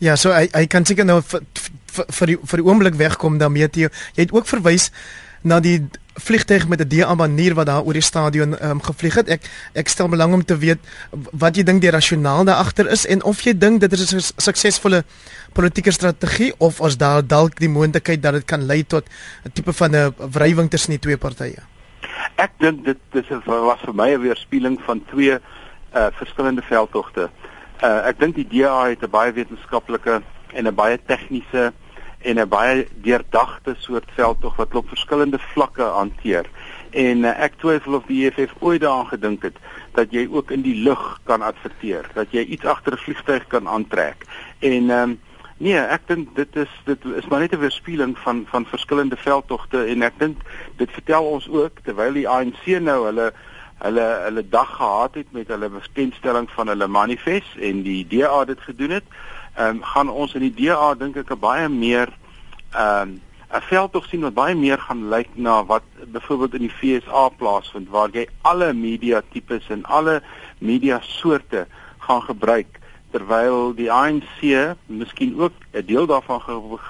Ja, 0.00 0.16
so 0.16 0.32
hy 0.32 0.48
hy 0.52 0.66
kan 0.66 0.86
seker 0.88 1.04
nou 1.04 1.20
vir 1.22 1.44
vir 1.90 2.32
die 2.32 2.38
vir 2.50 2.62
die 2.62 2.66
oomblik 2.66 2.96
wegkom 2.96 3.38
daarmee 3.38 3.68
jy 3.68 3.88
jy 4.16 4.22
het 4.24 4.32
ook 4.32 4.46
verwys 4.48 4.90
na 5.42 5.60
die 5.60 5.88
vliegtuig 6.20 6.68
met 6.68 6.80
'n 6.80 6.88
DA 6.88 7.14
manier 7.14 7.54
wat 7.54 7.66
daar 7.66 7.82
oor 7.82 7.92
die 7.92 8.02
stadion 8.02 8.64
um, 8.64 8.82
gevlieg 8.82 9.14
het. 9.14 9.28
Ek 9.28 9.42
ek 9.72 9.88
stel 9.88 10.08
belang 10.08 10.32
om 10.32 10.44
te 10.44 10.58
weet 10.58 10.78
wat 11.32 11.56
jy 11.56 11.62
dink 11.62 11.80
die 11.80 11.90
rasionaal 11.90 12.44
daar 12.44 12.60
agter 12.60 12.90
is 12.90 13.06
en 13.06 13.22
of 13.22 13.40
jy 13.40 13.58
dink 13.58 13.80
dit 13.80 13.92
is 13.92 14.14
'n 14.14 14.20
suksesvolle 14.36 15.04
politieke 15.52 15.90
strategie 15.90 16.52
of 16.58 16.80
as 16.80 16.96
daar 16.96 17.26
dalk 17.26 17.58
die 17.58 17.68
moontlikheid 17.68 18.22
dat 18.22 18.32
dit 18.32 18.44
kan 18.44 18.66
lei 18.66 18.86
tot 18.86 19.04
'n 19.44 19.52
tipe 19.52 19.72
van 19.72 19.96
'n 19.96 20.14
wrywing 20.18 20.70
tussen 20.70 20.90
die 20.90 20.98
twee 20.98 21.16
partye. 21.16 21.62
Ek 22.36 22.50
dink 22.58 22.84
dit 22.84 22.98
dis 23.12 23.28
was 23.46 23.80
vir 23.80 23.94
my 23.94 24.10
'n 24.14 24.20
weerspieëling 24.20 24.80
van 24.80 25.04
twee 25.04 25.38
uh 25.94 26.06
verskillende 26.12 26.62
veldtogte. 26.62 27.30
Uh 27.82 28.06
ek 28.06 28.18
dink 28.18 28.34
die 28.34 28.48
DA 28.48 28.88
het 28.88 29.02
'n 29.02 29.10
baie 29.10 29.32
wetenskaplike 29.32 30.22
en 30.52 30.66
'n 30.66 30.74
baie 30.74 30.98
tegniese 31.06 31.72
en 32.22 32.38
'n 32.38 32.48
baie 32.48 32.86
deurdagte 32.94 33.74
soort 33.78 34.10
veldtog 34.14 34.56
wat 34.56 34.74
op 34.74 34.88
verskillende 34.88 35.38
vlakke 35.38 35.82
hanteer. 35.82 36.46
En 36.90 37.18
uh, 37.18 37.42
ek 37.42 37.54
twyfel 37.56 37.94
of 37.94 38.06
die 38.06 38.26
EFF 38.26 38.54
ooit 38.58 38.80
daaraan 38.80 39.06
gedink 39.06 39.42
het 39.42 39.56
dat 39.92 40.10
jy 40.10 40.28
ook 40.30 40.50
in 40.50 40.62
die 40.62 40.82
lug 40.82 41.20
kan 41.24 41.42
adverteer, 41.42 42.10
dat 42.14 42.26
jy 42.30 42.44
iets 42.44 42.64
agter 42.64 42.92
'n 42.92 43.04
vliegtuig 43.04 43.46
kan 43.46 43.68
aantrek. 43.68 44.26
En 44.58 44.90
ehm 44.90 45.10
um, 45.10 45.20
nee, 45.56 45.78
ek 45.78 46.06
dink 46.06 46.34
dit 46.36 46.56
is 46.56 46.72
dit 46.84 47.04
is 47.04 47.26
maar 47.26 47.40
net 47.40 47.52
'n 47.52 47.58
weerspieëling 47.58 48.18
van 48.18 48.44
van 48.50 48.66
verskillende 48.66 49.16
veldtogte 49.16 49.84
en 49.84 50.02
ek 50.02 50.18
dink 50.18 50.36
dit 50.76 50.90
vertel 50.90 51.24
ons 51.24 51.48
ook 51.48 51.80
terwyl 51.84 52.12
die 52.12 52.28
ANC 52.28 52.64
nou 52.80 53.04
hulle 53.04 53.32
hulle 53.80 54.06
hulle 54.24 54.48
dag 54.48 54.76
gehad 54.76 55.14
het 55.14 55.32
met 55.32 55.48
hulle 55.48 55.68
bekendstelling 55.68 56.50
van 56.50 56.68
hulle 56.68 56.86
manifest 56.86 57.56
en 57.56 57.82
die 57.82 58.06
DA 58.08 58.44
dit 58.44 58.60
gedoen 58.60 58.90
het 58.90 59.04
ehm 59.54 59.76
um, 59.76 59.82
gaan 59.82 60.08
ons 60.08 60.34
in 60.34 60.40
die 60.40 60.54
DA 60.54 60.94
dink 60.94 61.16
ek 61.16 61.30
'n 61.30 61.38
baie 61.38 61.68
meer 61.68 62.08
ehm 62.72 63.02
um, 63.02 63.20
'n 63.50 63.62
veldtog 63.66 64.06
sien 64.06 64.20
wat 64.20 64.34
baie 64.34 64.54
meer 64.54 64.78
gaan 64.78 65.08
lyk 65.08 65.28
na 65.34 65.64
wat 65.64 65.82
byvoorbeeld 66.06 66.54
in 66.54 66.68
die 66.68 66.76
FSA 66.78 67.28
plaasvind 67.28 67.88
waar 67.88 68.10
jy 68.12 68.26
alle 68.42 68.72
media 68.72 69.22
tipes 69.32 69.66
en 69.68 69.84
alle 69.84 70.22
media 70.58 71.00
soorte 71.02 71.66
gaan 71.98 72.22
gebruik 72.22 72.78
terwyl 73.10 73.74
die 73.74 73.90
ANC 73.92 74.38
miskien 74.86 75.34
ook 75.40 75.52
'n 75.72 75.86
deel 75.86 76.06
daarvan 76.06 76.40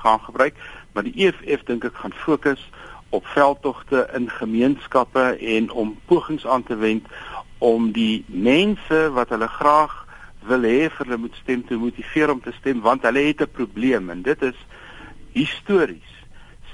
gaan 0.02 0.20
gebruik, 0.20 0.54
maar 0.92 1.02
die 1.02 1.26
EFF 1.26 1.64
dink 1.64 1.84
ek 1.84 1.94
gaan 1.94 2.12
fokus 2.12 2.70
op 3.08 3.26
veldtogte 3.26 4.08
in 4.14 4.30
gemeenskappe 4.30 5.36
en 5.40 5.70
om 5.70 5.98
pogings 6.06 6.46
aan 6.46 6.62
te 6.62 6.76
wend 6.76 7.06
om 7.58 7.92
die 7.92 8.24
mense 8.26 9.10
wat 9.12 9.28
hulle 9.28 9.48
graag 9.48 9.99
wil 10.48 10.62
hê 10.62 10.88
vir 10.88 11.06
hulle 11.06 11.16
moet 11.16 11.34
stem 11.42 11.64
te 11.66 11.76
motiveer 11.76 12.30
om 12.30 12.40
te 12.40 12.52
stem 12.60 12.80
want 12.80 13.02
hulle 13.02 13.26
het 13.26 13.40
'n 13.40 13.52
probleem 13.52 14.10
en 14.10 14.22
dit 14.22 14.42
is 14.42 14.58
histories 15.32 16.10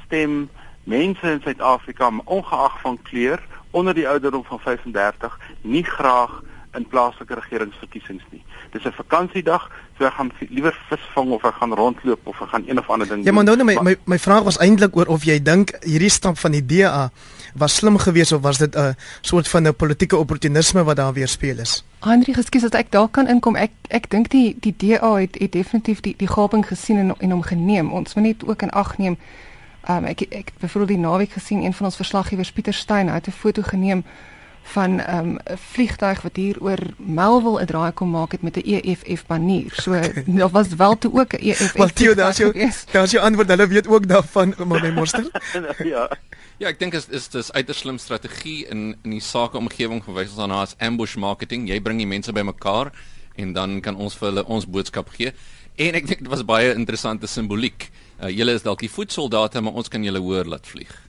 stem 0.05 0.49
mense 0.85 1.31
in 1.31 1.41
Suid-Afrika 1.43 2.11
ongeag 2.25 2.81
van 2.81 2.99
kleur 3.03 3.41
onder 3.71 3.95
die 3.95 4.09
ouderdom 4.09 4.45
van 4.45 4.61
35 4.61 5.39
nie 5.63 5.85
graag 5.85 6.43
in 6.77 6.87
plaaslike 6.87 7.35
regeringsverkiesings 7.35 8.25
nie. 8.31 8.43
Dis 8.71 8.85
'n 8.85 8.93
vakansiedag, 8.93 9.71
so 9.99 10.05
ek 10.05 10.13
gaan 10.13 10.31
liewer 10.49 10.77
visvang 10.89 11.31
of 11.31 11.45
ek 11.45 11.55
gaan 11.55 11.75
rondloop 11.75 12.27
of 12.27 12.41
ek 12.41 12.49
gaan 12.49 12.65
een 12.67 12.79
of 12.79 12.91
ander 12.91 13.07
ding 13.09 13.25
doen. 13.25 13.27
Ja, 13.27 13.33
maar 13.33 13.45
nou 13.45 13.65
my 13.65 13.79
my 13.83 13.97
my 14.05 14.19
vraag 14.19 14.43
was 14.43 14.59
eintlik 14.59 14.97
oor 14.97 15.07
of 15.07 15.25
jy 15.25 15.43
dink 15.43 15.71
hierdie 15.81 16.11
stap 16.11 16.39
van 16.39 16.51
die 16.51 16.67
DA 16.67 17.11
was 17.57 17.75
slim 17.75 17.99
geweest 17.99 18.33
of 18.33 18.43
was 18.43 18.59
dit 18.59 18.77
'n 18.77 18.97
soort 19.21 19.49
van 19.49 19.67
'n 19.67 19.77
politieke 19.77 20.17
opportunisme 20.17 20.85
wat 20.85 20.97
daar 20.97 21.13
weer 21.13 21.29
speel 21.29 21.59
is? 21.59 21.85
Henry, 22.01 22.35
ekskuus 22.37 22.63
dat 22.63 22.75
ek 22.75 22.91
daar 22.91 23.09
kan 23.09 23.29
inkom. 23.29 23.57
Ek 23.57 23.71
ek 23.89 24.11
dink 24.11 24.31
die 24.31 24.57
die 24.61 24.75
DA 24.77 25.15
het, 25.15 25.39
het 25.39 25.53
definitief 25.53 26.01
die 26.01 26.15
die 26.17 26.29
gaping 26.29 26.67
gesien 26.67 26.99
en 26.99 27.15
en 27.19 27.31
hom 27.31 27.43
geneem. 27.43 27.93
Ons 27.93 28.15
moet 28.15 28.25
net 28.25 28.47
ook 28.47 28.63
in 28.63 28.71
ag 28.71 28.99
neem. 28.99 29.17
Um, 29.89 30.05
ek 30.05 30.21
ek 30.21 30.53
byvoorbeeld 30.59 30.99
die 30.99 31.07
naweek 31.07 31.33
gesien 31.33 31.63
een 31.63 31.75
van 31.75 31.87
ons 31.87 31.97
verslaggewers 31.97 32.53
Pieter 32.53 32.75
Steyn 32.75 33.09
het 33.09 33.27
'n 33.27 33.31
foto 33.31 33.63
geneem 33.63 34.05
van 34.67 35.01
ehm, 35.01 35.29
'n 35.29 35.41
um, 35.51 35.59
vliegtuig 35.73 36.23
wat 36.23 36.37
hier 36.37 36.57
oor 36.61 36.79
Melville 36.97 37.61
'n 37.63 37.67
draai 37.67 37.93
kom 37.93 38.11
maak 38.11 38.33
het 38.33 38.43
met 38.43 38.57
'n 38.57 38.63
EFF 38.65 39.27
banier. 39.27 39.73
So 39.75 40.01
daar 40.39 40.51
was 40.51 40.69
wel 40.69 40.99
toe 40.99 41.13
ook 41.21 41.33
'n 41.33 41.49
EFF. 41.49 41.73
Wel 41.73 41.89
Theo, 41.89 42.15
daar's 42.15 42.37
jou 42.37 42.71
daar's 42.91 43.11
jou 43.11 43.25
antwoord. 43.25 43.49
Hulle 43.49 43.67
weet 43.67 43.87
ook 43.89 44.09
daarvan, 44.09 44.55
maar 44.67 44.83
my 44.83 44.91
monster. 44.91 45.31
ja. 45.95 46.19
Ja, 46.57 46.69
ek 46.69 46.79
dink 46.79 46.95
is 46.95 47.09
is 47.09 47.29
dis 47.29 47.53
uiters 47.53 47.79
slim 47.79 47.99
strategie 47.99 48.67
in 48.67 48.97
in 49.03 49.11
die 49.11 49.21
sakeomgewing 49.21 50.05
verwys 50.05 50.29
ons 50.29 50.37
daarna 50.37 50.61
as 50.61 50.75
ambush 50.79 51.17
marketing. 51.17 51.69
Jy 51.69 51.81
bring 51.81 51.99
die 51.99 52.07
mense 52.07 52.33
bymekaar 52.33 52.93
en 53.35 53.53
dan 53.53 53.81
kan 53.81 53.97
ons 53.97 54.17
vir 54.17 54.29
hulle 54.29 54.45
ons 54.45 54.67
boodskap 54.67 55.09
gee. 55.09 55.33
En 55.77 55.95
ek 55.95 56.07
dink 56.07 56.19
dit 56.19 56.29
was 56.29 56.45
baie 56.45 56.75
interessante 56.75 57.27
simboliek. 57.27 57.91
Uh, 58.23 58.29
julle 58.29 58.53
is 58.53 58.63
dalk 58.63 58.81
die 58.81 58.91
voetsoldate, 58.91 59.61
maar 59.61 59.73
ons 59.73 59.89
kan 59.89 60.05
julle 60.05 60.19
hoor 60.19 60.45
laat 60.45 60.67
vlieg 60.67 61.07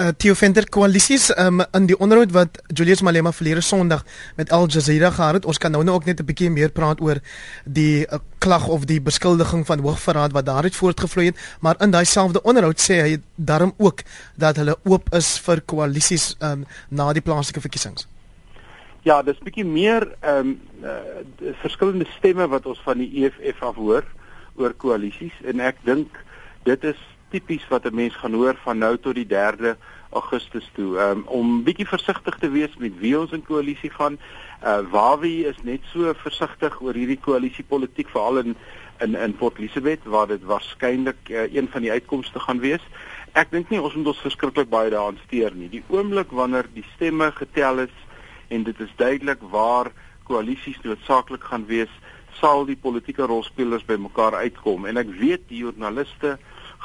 uh, 0.00 0.08
Theo 0.16 0.34
Venter 0.34 0.66
koalisies 0.68 1.28
um, 1.38 1.62
in 1.72 1.86
die 1.86 1.96
onderhoud 1.98 2.32
wat 2.34 2.60
Julius 2.74 3.02
Malema 3.02 3.32
verlede 3.32 3.60
Sondag 3.60 4.04
met 4.36 4.52
Al 4.52 4.66
Jazeera 4.68 5.10
gehad 5.10 5.34
het. 5.34 5.44
Ons 5.46 5.58
kan 5.58 5.72
nou 5.72 5.84
nou 5.84 5.96
ook 5.96 6.04
net 6.04 6.20
'n 6.20 6.24
bietjie 6.24 6.50
meer 6.50 6.70
praat 6.70 7.00
oor 7.00 7.20
die 7.64 8.06
uh, 8.06 8.18
klag 8.38 8.66
of 8.68 8.84
die 8.84 9.00
beskuldiging 9.00 9.66
van 9.66 9.80
hoogverraad 9.80 10.32
wat 10.32 10.46
daaruit 10.46 10.76
voortgevloei 10.76 11.26
het, 11.26 11.38
maar 11.60 11.76
in 11.80 11.90
daai 11.90 12.04
selfde 12.04 12.42
onderhoud 12.42 12.80
sê 12.80 13.00
hy 13.00 13.18
daarom 13.36 13.74
ook 13.78 14.02
dat 14.36 14.56
hulle 14.56 14.76
oop 14.84 15.14
is 15.14 15.38
vir 15.38 15.60
koalisies 15.60 16.36
um, 16.40 16.66
na 16.88 17.12
die 17.12 17.22
plaaslike 17.22 17.60
verkiesings. 17.60 18.08
Ja, 19.02 19.22
dis 19.22 19.38
bietjie 19.38 19.64
meer 19.64 20.14
ehm 20.20 20.38
um, 20.38 20.60
uh, 20.82 21.52
verskillende 21.60 22.06
stemme 22.16 22.48
wat 22.48 22.66
ons 22.66 22.80
van 22.84 22.98
die 22.98 23.24
EFF 23.24 23.62
af 23.62 23.76
hoor 23.76 24.04
oor 24.56 24.72
koalisies 24.72 25.34
en 25.44 25.60
ek 25.60 25.76
dink 25.84 26.08
dit 26.64 26.84
is 26.84 27.00
tipies 27.34 27.66
wat 27.68 27.86
'n 27.90 27.94
mens 27.94 28.14
gaan 28.22 28.34
hoor 28.34 28.56
van 28.62 28.78
nou 28.78 28.94
tot 28.98 29.14
die 29.14 29.26
3de 29.26 29.76
Augustus 30.14 30.70
toe. 30.74 30.98
Um, 30.98 31.24
om 31.26 31.62
bietjie 31.66 31.86
versigtig 31.86 32.38
te 32.38 32.50
wees 32.50 32.76
met 32.78 32.94
wie 33.02 33.18
ons 33.18 33.32
in 33.34 33.42
koalisie 33.42 33.90
gaan. 33.90 34.18
Uh 34.62 34.80
Wawie 34.90 35.46
is 35.50 35.58
net 35.62 35.82
so 35.92 36.14
versigtig 36.14 36.80
oor 36.80 36.94
hierdie 36.94 37.20
koalisiepolitiek 37.20 38.08
veral 38.08 38.38
in 38.44 38.56
in 39.02 39.16
in 39.18 39.34
Port 39.36 39.58
Elizabeth 39.58 40.04
waar 40.04 40.26
dit 40.30 40.42
waarskynlik 40.42 41.28
uh, 41.28 41.54
een 41.54 41.68
van 41.70 41.82
die 41.82 41.90
uitkomste 41.90 42.40
gaan 42.40 42.62
wees. 42.62 42.82
Ek 43.34 43.50
dink 43.50 43.70
nie 43.70 43.82
ons 43.82 43.94
moet 43.98 44.12
ons 44.12 44.22
verskriklik 44.22 44.70
baie 44.70 44.90
daaraan 44.90 45.18
steur 45.26 45.54
nie. 45.54 45.68
Die 45.68 45.82
oomblik 45.88 46.30
wanneer 46.30 46.68
die 46.74 46.86
stemme 46.94 47.32
getel 47.34 47.78
is 47.88 47.96
en 48.48 48.62
dit 48.62 48.80
is 48.80 48.92
duidelik 48.96 49.42
waar 49.50 49.90
koalisies 50.24 50.78
noodsaaklik 50.82 51.44
gaan 51.44 51.66
wees, 51.66 51.90
sal 52.40 52.64
die 52.66 52.78
politieke 52.78 53.26
rolspelers 53.26 53.84
bymekaar 53.86 54.38
uitkom 54.46 54.86
en 54.86 54.98
ek 55.02 55.10
weet 55.18 55.48
die 55.50 55.64
joernaliste 55.64 56.38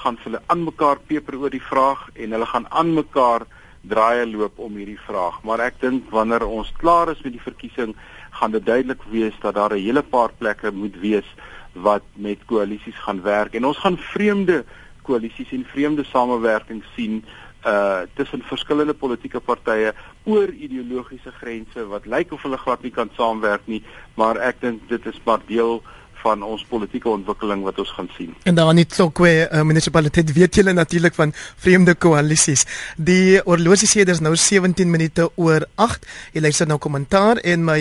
gaan 0.04 0.18
hulle 0.24 0.42
aan 0.48 0.64
mekaar 0.64 1.00
peper 1.08 1.38
oor 1.40 1.54
die 1.54 1.64
vraag 1.64 2.10
en 2.14 2.36
hulle 2.36 2.46
gaan 2.46 2.68
aan 2.70 2.94
mekaar 2.94 3.46
draaie 3.82 4.26
loop 4.28 4.60
om 4.60 4.76
hierdie 4.76 5.00
vraag. 5.08 5.42
Maar 5.48 5.60
ek 5.70 5.80
dink 5.82 6.10
wanneer 6.12 6.46
ons 6.48 6.72
klaar 6.82 7.12
is 7.12 7.22
met 7.24 7.36
die 7.36 7.44
verkiesing, 7.44 7.96
gaan 8.40 8.52
dit 8.52 8.66
duidelik 8.66 9.04
wees 9.12 9.36
dat 9.42 9.56
daar 9.56 9.74
'n 9.74 9.84
hele 9.84 10.04
paar 10.04 10.32
plekke 10.38 10.72
moet 10.72 10.96
wees 11.00 11.28
wat 11.74 12.04
met 12.14 12.46
koalisies 12.46 13.00
gaan 13.06 13.22
werk 13.22 13.54
en 13.54 13.66
ons 13.66 13.78
gaan 13.78 13.98
vreemde 13.98 14.66
koalisies 15.04 15.52
en 15.52 15.66
vreemde 15.66 16.04
samewerking 16.04 16.84
sien 16.96 17.24
uh 17.66 18.02
tussen 18.16 18.42
verskillende 18.42 18.94
politieke 18.94 19.40
partye 19.40 19.94
oor 20.24 20.48
ideologiese 20.48 21.32
grense 21.32 21.88
wat 21.88 22.06
lyk 22.06 22.32
of 22.32 22.42
hulle 22.42 22.58
glad 22.58 22.82
nie 22.82 22.92
kan 22.92 23.10
saamwerk 23.18 23.66
nie, 23.66 23.84
maar 24.16 24.38
ek 24.38 24.62
dink 24.62 24.86
dit 24.88 25.06
is 25.06 25.20
maar 25.26 25.42
deel 25.48 25.82
van 26.24 26.44
ons 26.44 26.66
politieke 26.70 27.10
ontwikkeling 27.10 27.64
wat 27.64 27.80
ons 27.80 27.92
gaan 27.98 28.10
sien. 28.18 28.34
En 28.44 28.56
daar 28.56 28.74
net 28.74 28.94
so 28.96 29.10
kwe 29.10 29.48
uh, 29.48 29.64
munisipaliteit 29.68 30.34
weet 30.36 30.62
julle 30.62 30.74
natuurlik 30.74 31.16
van 31.16 31.34
vreemde 31.58 31.96
koalisies. 31.96 32.66
Die 32.98 33.40
oorlosie 33.46 33.90
sê 33.90 34.06
dis 34.08 34.24
nou 34.24 34.36
17 34.36 34.90
minute 34.90 35.30
oor 35.36 35.68
8. 35.76 36.10
Jy 36.36 36.44
luister 36.48 36.68
nou 36.68 36.80
kommentaar 36.82 37.42
en 37.44 37.64
my 37.68 37.80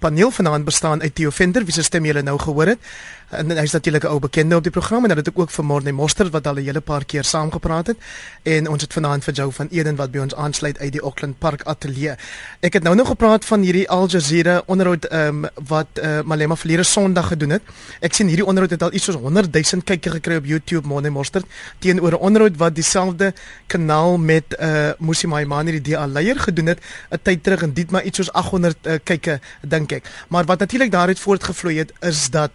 paneel 0.00 0.30
vanaand 0.32 0.64
bestaan 0.64 1.02
uit 1.02 1.14
Theo 1.14 1.30
Venter 1.30 1.64
wie 1.64 1.74
se 1.76 1.84
stem 1.84 2.06
julle 2.08 2.22
nou 2.24 2.38
gehoor 2.40 2.74
het. 2.74 2.92
En 3.30 3.50
hy 3.54 3.62
is 3.62 3.72
natuurlik 3.72 4.04
'n 4.04 4.10
ou 4.10 4.18
bekende 4.18 4.56
op 4.56 4.62
die 4.62 4.72
program 4.72 5.02
en 5.04 5.14
dit 5.14 5.26
het 5.26 5.36
ook 5.36 5.50
vir 5.50 5.64
Morne 5.64 5.92
Moster 5.92 6.30
wat 6.30 6.46
al 6.46 6.54
'n 6.54 6.64
hele 6.64 6.80
paar 6.80 7.04
keer 7.04 7.24
saamgepraat 7.24 7.86
het. 7.86 7.96
En 8.42 8.68
ons 8.68 8.82
het 8.82 8.92
vanaand 8.92 9.24
vir 9.24 9.34
Jou 9.34 9.52
van 9.52 9.68
Eden 9.70 9.96
wat 9.96 10.10
by 10.10 10.18
ons 10.18 10.34
aansluit 10.34 10.78
uit 10.78 10.92
die 10.92 11.00
Auckland 11.00 11.38
Park 11.38 11.62
Ateljee. 11.62 12.14
Ek 12.60 12.72
het 12.72 12.82
nou 12.82 12.94
nog 12.94 13.06
gepraat 13.06 13.44
van 13.44 13.60
hierdie 13.60 13.88
Al 13.88 14.08
Jazeera 14.08 14.62
onderhoud 14.66 15.04
ehm 15.04 15.44
um, 15.44 15.50
wat 15.68 15.86
uh, 15.94 16.20
Malema 16.24 16.56
verlede 16.56 16.82
Sondag 16.82 17.26
gedoen 17.26 17.50
het. 17.50 17.62
Ek 18.00 18.14
sien 18.14 18.26
hierdie 18.26 18.46
onderhoud 18.46 18.70
het 18.70 18.82
al 18.82 18.92
iets 18.92 19.04
soos 19.04 19.14
100 19.14 19.52
000 19.52 19.82
kykie 19.84 20.10
gekry 20.10 20.36
op 20.36 20.44
YouTube 20.44 20.88
Morne 20.88 21.10
Moster 21.10 21.42
teenoor 21.78 22.12
'n 22.12 22.14
onderhoud 22.14 22.56
wat 22.56 22.74
dieselfde 22.74 23.34
kanaal 23.66 24.18
met 24.18 24.44
uh, 24.58 24.88
eh, 24.88 24.94
Musi 24.98 25.26
Maimane 25.26 25.70
die 25.70 25.80
DA 25.80 26.06
leier 26.06 26.40
gedoen 26.40 26.66
het 26.66 26.78
'n 27.10 27.18
tyd 27.22 27.42
terug 27.42 27.62
en 27.62 27.72
dit 27.72 27.90
maar 27.90 28.02
iets 28.02 28.16
soos 28.16 28.32
800 28.32 28.76
uh, 28.86 28.98
kykie 29.04 29.38
dink 29.60 29.92
ek. 29.92 30.04
Maar 30.28 30.44
wat 30.44 30.58
natuurlik 30.58 30.90
daaruit 30.90 31.18
voortgevloei 31.18 31.78
het 31.78 31.92
is 32.00 32.30
dat 32.30 32.50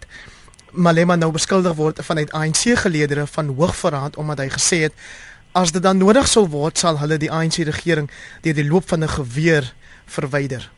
Malema 0.76 1.16
nou 1.16 1.30
beskuldig 1.32 1.74
word 1.76 2.02
vanuit 2.04 2.32
ANC 2.36 2.76
geleedere 2.78 3.26
van 3.26 3.48
hoogverraad 3.56 4.16
omdat 4.20 4.44
hy 4.44 4.48
gesê 4.52 4.82
het 4.86 4.92
as 5.56 5.72
dit 5.72 5.82
dan 5.82 5.98
nodig 5.98 6.28
sou 6.28 6.44
word 6.52 6.78
sal 6.78 6.98
hulle 7.00 7.18
die 7.18 7.32
ANC 7.32 7.62
regering 7.64 8.10
deur 8.44 8.56
die 8.56 8.68
loop 8.68 8.88
van 8.88 9.04
'n 9.04 9.08
geweer 9.08 9.72
verwyder. 10.06 10.70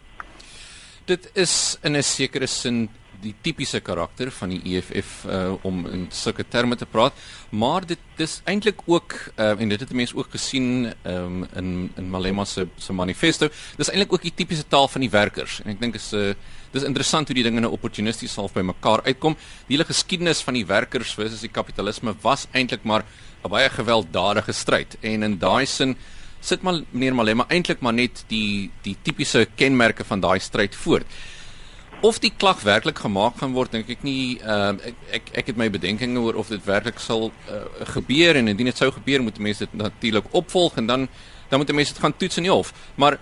Dit 1.04 1.30
is 1.34 1.78
in 1.82 1.96
'n 1.96 2.02
sekere 2.02 2.46
sin 2.46 2.88
die 3.20 3.34
tipiese 3.42 3.80
karakter 3.80 4.30
van 4.30 4.48
die 4.48 4.60
EFF 4.76 5.24
uh, 5.26 5.54
om 5.62 5.86
in 5.86 6.06
sulke 6.14 6.44
terme 6.48 6.76
te 6.76 6.86
praat, 6.86 7.12
maar 7.50 7.86
dit 7.86 7.98
is 8.16 8.40
eintlik 8.44 8.84
ook 8.86 9.16
uh, 9.36 9.60
en 9.60 9.68
dit 9.68 9.80
het 9.80 9.92
mense 9.92 10.16
ook 10.16 10.30
gesien 10.30 10.92
um, 11.02 11.42
in 11.54 11.90
in 11.96 12.10
Malema 12.10 12.44
se 12.44 12.68
se 12.76 12.92
manifesto. 12.92 13.48
Dis 13.76 13.90
eintlik 13.90 14.12
ook 14.12 14.22
die 14.22 14.34
tipiese 14.34 14.66
taal 14.68 14.88
van 14.88 15.00
die 15.00 15.10
werkers 15.10 15.60
en 15.64 15.70
ek 15.70 15.80
dink 15.80 15.94
is 15.94 16.12
'n 16.12 16.16
uh, 16.16 16.34
dis 16.72 16.84
interessant 16.84 17.28
hoe 17.28 17.36
die 17.36 17.46
dinge 17.46 17.60
nou 17.60 17.72
opportunisties 17.72 18.36
half 18.36 18.54
by 18.56 18.64
mekaar 18.66 19.02
uitkom. 19.06 19.36
Die 19.68 19.76
hele 19.76 19.88
geskiedenis 19.88 20.42
van 20.44 20.54
die 20.58 20.66
werkers 20.68 21.14
versus 21.16 21.40
die 21.44 21.52
kapitalisme 21.52 22.14
was 22.22 22.46
eintlik 22.52 22.84
maar 22.84 23.04
'n 23.44 23.50
baie 23.50 23.68
gewelddadige 23.70 24.52
stryd 24.52 24.96
en 25.00 25.22
in 25.22 25.38
daai 25.38 25.66
sin 25.66 25.96
sit 26.40 26.62
maar 26.62 26.82
meneer 26.92 27.14
Malema 27.14 27.46
eintlik 27.48 27.80
maar 27.80 27.94
net 27.94 28.24
die 28.28 28.70
die 28.82 28.96
tipiese 29.02 29.46
kenmerke 29.56 30.04
van 30.04 30.20
daai 30.20 30.38
stryd 30.40 30.74
voort. 30.74 31.06
Of 32.00 32.20
die 32.22 32.30
klag 32.30 32.60
werklik 32.62 32.98
gemaak 32.98 33.40
gaan 33.40 33.52
word 33.52 33.72
dink 33.72 33.88
ek 33.90 34.04
nie 34.06 34.38
uh, 34.38 34.70
ek, 34.86 34.94
ek 35.10 35.32
ek 35.42 35.46
het 35.46 35.56
my 35.56 35.68
bedenkinge 35.68 36.20
oor 36.20 36.38
of 36.38 36.48
dit 36.48 36.62
werklik 36.64 37.00
sal 37.02 37.32
uh, 37.50 37.64
gebeur 37.94 38.38
en 38.38 38.48
indien 38.48 38.70
dit 38.70 38.76
sou 38.76 38.90
gebeur 38.94 39.22
moet 39.22 39.38
mense 39.38 39.66
dit 39.66 39.74
natuurlik 39.74 40.30
opvolg 40.30 40.78
en 40.78 40.86
dan 40.86 41.08
dan 41.50 41.58
moet 41.58 41.72
mense 41.72 41.94
dit 41.94 42.02
gaan 42.02 42.16
toets 42.16 42.36
in 42.36 42.46
die 42.46 42.52
hof. 42.52 42.72
Maar 42.94 43.18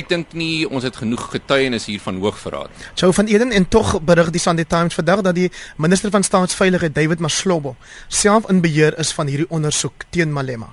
ek 0.00 0.08
dink 0.08 0.34
nie 0.38 0.64
ons 0.68 0.86
het 0.86 0.96
genoeg 0.96 1.28
getuienis 1.34 1.86
hier 1.90 2.00
van 2.00 2.18
hoogverraad. 2.22 2.88
Jou 2.98 3.12
van 3.14 3.30
Eden 3.30 3.52
en 3.52 3.68
tog 3.68 3.94
berig 4.02 4.32
die 4.34 4.42
Sunday 4.42 4.64
Times 4.64 4.96
vandag 4.96 5.24
dat 5.26 5.36
die 5.36 5.50
minister 5.76 6.10
van 6.10 6.24
staatsveiligheid 6.26 6.94
David 6.94 7.20
Maslobo 7.20 7.76
self 8.08 8.48
in 8.50 8.60
beheer 8.64 8.96
is 8.98 9.12
van 9.16 9.30
hierdie 9.30 9.48
ondersoek 9.50 10.06
teen 10.10 10.32
Malema. 10.32 10.72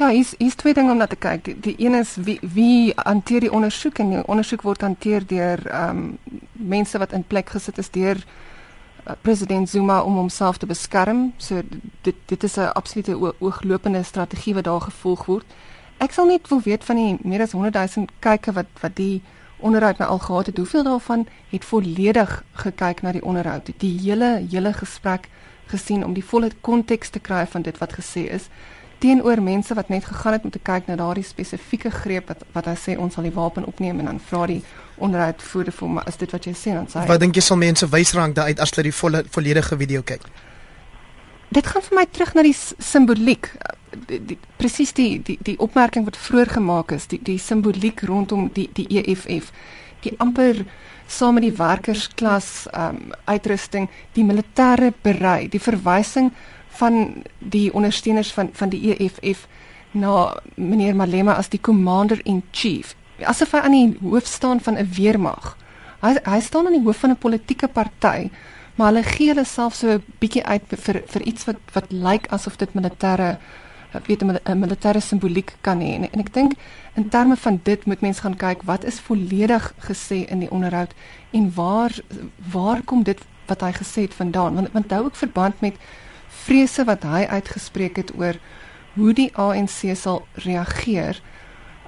Ja, 0.00 0.08
is 0.10 0.32
is 0.38 0.54
twee 0.56 0.74
dinge 0.74 0.92
om 0.92 0.96
na 0.96 1.06
te 1.06 1.16
kyk. 1.16 1.44
Die, 1.44 1.56
die 1.60 1.74
een 1.78 1.94
is 1.94 2.14
wie 2.16 2.38
wie 2.40 2.92
hanteer 2.96 3.44
die 3.44 3.52
ondersoek 3.52 3.98
en 4.00 4.14
die 4.14 4.22
ondersoek 4.24 4.62
word 4.64 4.86
hanteer 4.86 5.26
deur 5.26 5.66
ehm 5.66 5.98
um, 5.98 6.38
mense 6.52 6.98
wat 6.98 7.12
in 7.12 7.24
plek 7.24 7.50
gesit 7.52 7.78
is 7.78 7.90
deur 7.90 8.24
president 9.22 9.68
Zuma 9.68 10.02
om 10.02 10.16
homself 10.16 10.56
te 10.56 10.66
beskerm. 10.66 11.32
So 11.36 11.60
dit 12.02 12.14
dit 12.26 12.42
is 12.44 12.56
'n 12.56 12.72
absolute 12.72 13.34
ooglopende 13.38 14.02
strategie 14.02 14.54
wat 14.54 14.64
daar 14.64 14.80
gevolg 14.80 15.26
word. 15.26 15.44
Ek 16.00 16.14
sal 16.16 16.30
net 16.30 16.48
wil 16.48 16.62
weet 16.64 16.84
van 16.88 16.96
die 16.96 17.18
meer 17.28 17.42
as 17.44 17.52
100 17.52 17.76
000 17.76 18.08
kykke 18.24 18.54
wat 18.56 18.68
wat 18.80 18.96
die 18.96 19.20
onderhoud 19.60 19.98
nou 20.00 20.08
al 20.08 20.22
gehad 20.24 20.46
het, 20.46 20.56
hoeveel 20.56 20.84
daarvan 20.86 21.26
het 21.50 21.64
volledig 21.64 22.30
gekyk 22.62 23.02
na 23.02 23.12
die 23.12 23.24
onderhoud, 23.24 23.68
die 23.82 23.92
hele 24.00 24.30
hele 24.48 24.72
gesprek 24.72 25.28
gesien 25.68 26.04
om 26.04 26.14
die 26.16 26.24
volle 26.24 26.50
konteks 26.60 27.12
te 27.12 27.20
kry 27.20 27.44
van 27.46 27.62
dit 27.62 27.78
wat 27.78 27.92
gesê 28.00 28.24
is 28.32 28.48
teenoor 29.00 29.42
mense 29.42 29.74
wat 29.74 29.88
net 29.88 30.04
gegaan 30.04 30.32
het 30.32 30.44
om 30.44 30.50
te 30.50 30.60
kyk 30.62 30.88
na 30.88 30.96
daardie 30.96 31.24
spesifieke 31.24 31.90
greep 31.90 32.28
wat 32.32 32.44
wat 32.56 32.68
hy 32.68 32.76
sê 32.80 32.96
ons 32.98 33.14
sal 33.14 33.28
die 33.28 33.36
wapen 33.36 33.68
opneem 33.68 34.00
en 34.00 34.10
dan 34.10 34.20
vra 34.30 34.46
die 34.50 34.60
onderhoud 34.96 35.42
voerder 35.52 35.76
vir 35.76 35.96
maar 35.96 36.08
is 36.08 36.20
dit 36.20 36.32
wat 36.36 36.48
jy 36.48 36.54
sê 36.56 36.76
dan 36.76 36.88
sê 36.88 37.04
Wat 37.08 37.20
dink 37.20 37.36
jy 37.36 37.44
sal 37.44 37.60
mense 37.60 37.88
wysrank 37.92 38.36
daai 38.36 38.52
uit 38.52 38.60
as 38.60 38.72
hulle 38.74 38.88
die 38.90 38.96
volle 39.02 39.24
volledige 39.36 39.76
video 39.76 40.02
kyk? 40.02 40.24
Dit 41.50 41.66
gaan 41.66 41.82
vir 41.82 41.98
my 41.98 42.06
terug 42.06 42.34
na 42.34 42.44
die 42.46 42.54
simboliek. 42.54 43.50
Die 44.06 44.38
presies 44.58 44.92
die 44.94 45.18
die 45.26 45.38
die 45.42 45.58
opmerking 45.58 46.06
wat 46.06 46.18
vroeër 46.18 46.54
gemaak 46.58 46.94
is, 46.94 47.08
die 47.10 47.18
die 47.26 47.38
simboliek 47.38 48.04
rondom 48.06 48.48
die 48.54 48.68
die 48.74 48.86
EFF. 49.00 49.50
Die 50.04 50.14
amper 50.18 50.64
saam 51.10 51.36
met 51.36 51.48
die 51.48 51.56
werkersklas 51.58 52.68
um 52.72 53.10
uitrusting, 53.26 53.90
die 54.14 54.24
militêre 54.24 54.92
berei, 55.02 55.48
die 55.50 55.60
verwysing 55.60 56.30
van 56.78 57.24
die 57.38 57.68
ondersteuners 57.74 58.30
van 58.32 58.54
van 58.54 58.70
die 58.70 58.94
EFF 58.94 59.46
na 59.92 60.40
meneer 60.54 60.94
Malema 60.94 61.34
as 61.34 61.50
die 61.50 61.60
commander 61.60 62.20
in 62.24 62.44
chief 62.52 62.94
asof 63.26 63.52
hy 63.54 63.60
aan 63.64 63.76
die 63.76 63.98
hoof 64.02 64.26
staan 64.26 64.60
van 64.60 64.78
'n 64.78 64.88
weermag. 64.96 65.56
Hy 66.00 66.16
hy 66.24 66.40
staan 66.40 66.66
aan 66.66 66.78
die 66.78 66.84
hoof 66.84 66.96
van 66.96 67.10
'n 67.10 67.18
politieke 67.18 67.68
party, 67.68 68.30
maar 68.80 68.94
hulle 68.94 69.04
gee 69.04 69.28
hulle 69.28 69.44
self 69.44 69.74
so 69.76 69.88
'n 69.92 70.04
bietjie 70.20 70.44
uit 70.44 70.62
vir 70.84 71.02
vir 71.12 71.22
iets 71.22 71.44
wat 71.44 71.58
wat 71.72 71.92
lyk 71.92 72.30
asof 72.32 72.56
dit 72.56 72.74
militêre 72.74 73.36
weet 74.06 74.22
'n 74.22 74.58
militêre 74.58 75.00
simboliek 75.00 75.56
kan 75.60 75.80
hê. 75.80 75.94
En, 75.94 76.10
en 76.12 76.20
ek 76.20 76.32
dink 76.32 76.52
in 76.94 77.08
terme 77.08 77.36
van 77.36 77.60
dit 77.62 77.84
moet 77.86 78.00
mense 78.00 78.20
gaan 78.20 78.36
kyk 78.36 78.62
wat 78.62 78.84
is 78.84 79.00
volledig 79.00 79.74
gesê 79.78 80.24
in 80.28 80.38
die 80.38 80.50
onderhoud 80.50 80.94
en 81.30 81.52
waar 81.54 81.92
waar 82.52 82.82
kom 82.82 83.02
dit 83.02 83.18
wat 83.46 83.60
hy 83.60 83.72
gesê 83.72 84.00
het 84.02 84.14
vandaan? 84.14 84.54
Want 84.54 84.72
want 84.72 84.90
hou 84.90 85.04
ook 85.04 85.16
verband 85.16 85.60
met 85.60 85.76
vrese 86.28 86.84
wat 86.84 87.02
hy 87.02 87.26
uitgespreek 87.28 87.96
het 87.96 88.12
oor 88.16 88.34
hoe 88.94 89.12
die 89.12 89.30
ANC 89.36 89.96
sal 89.96 90.26
reageer 90.34 91.20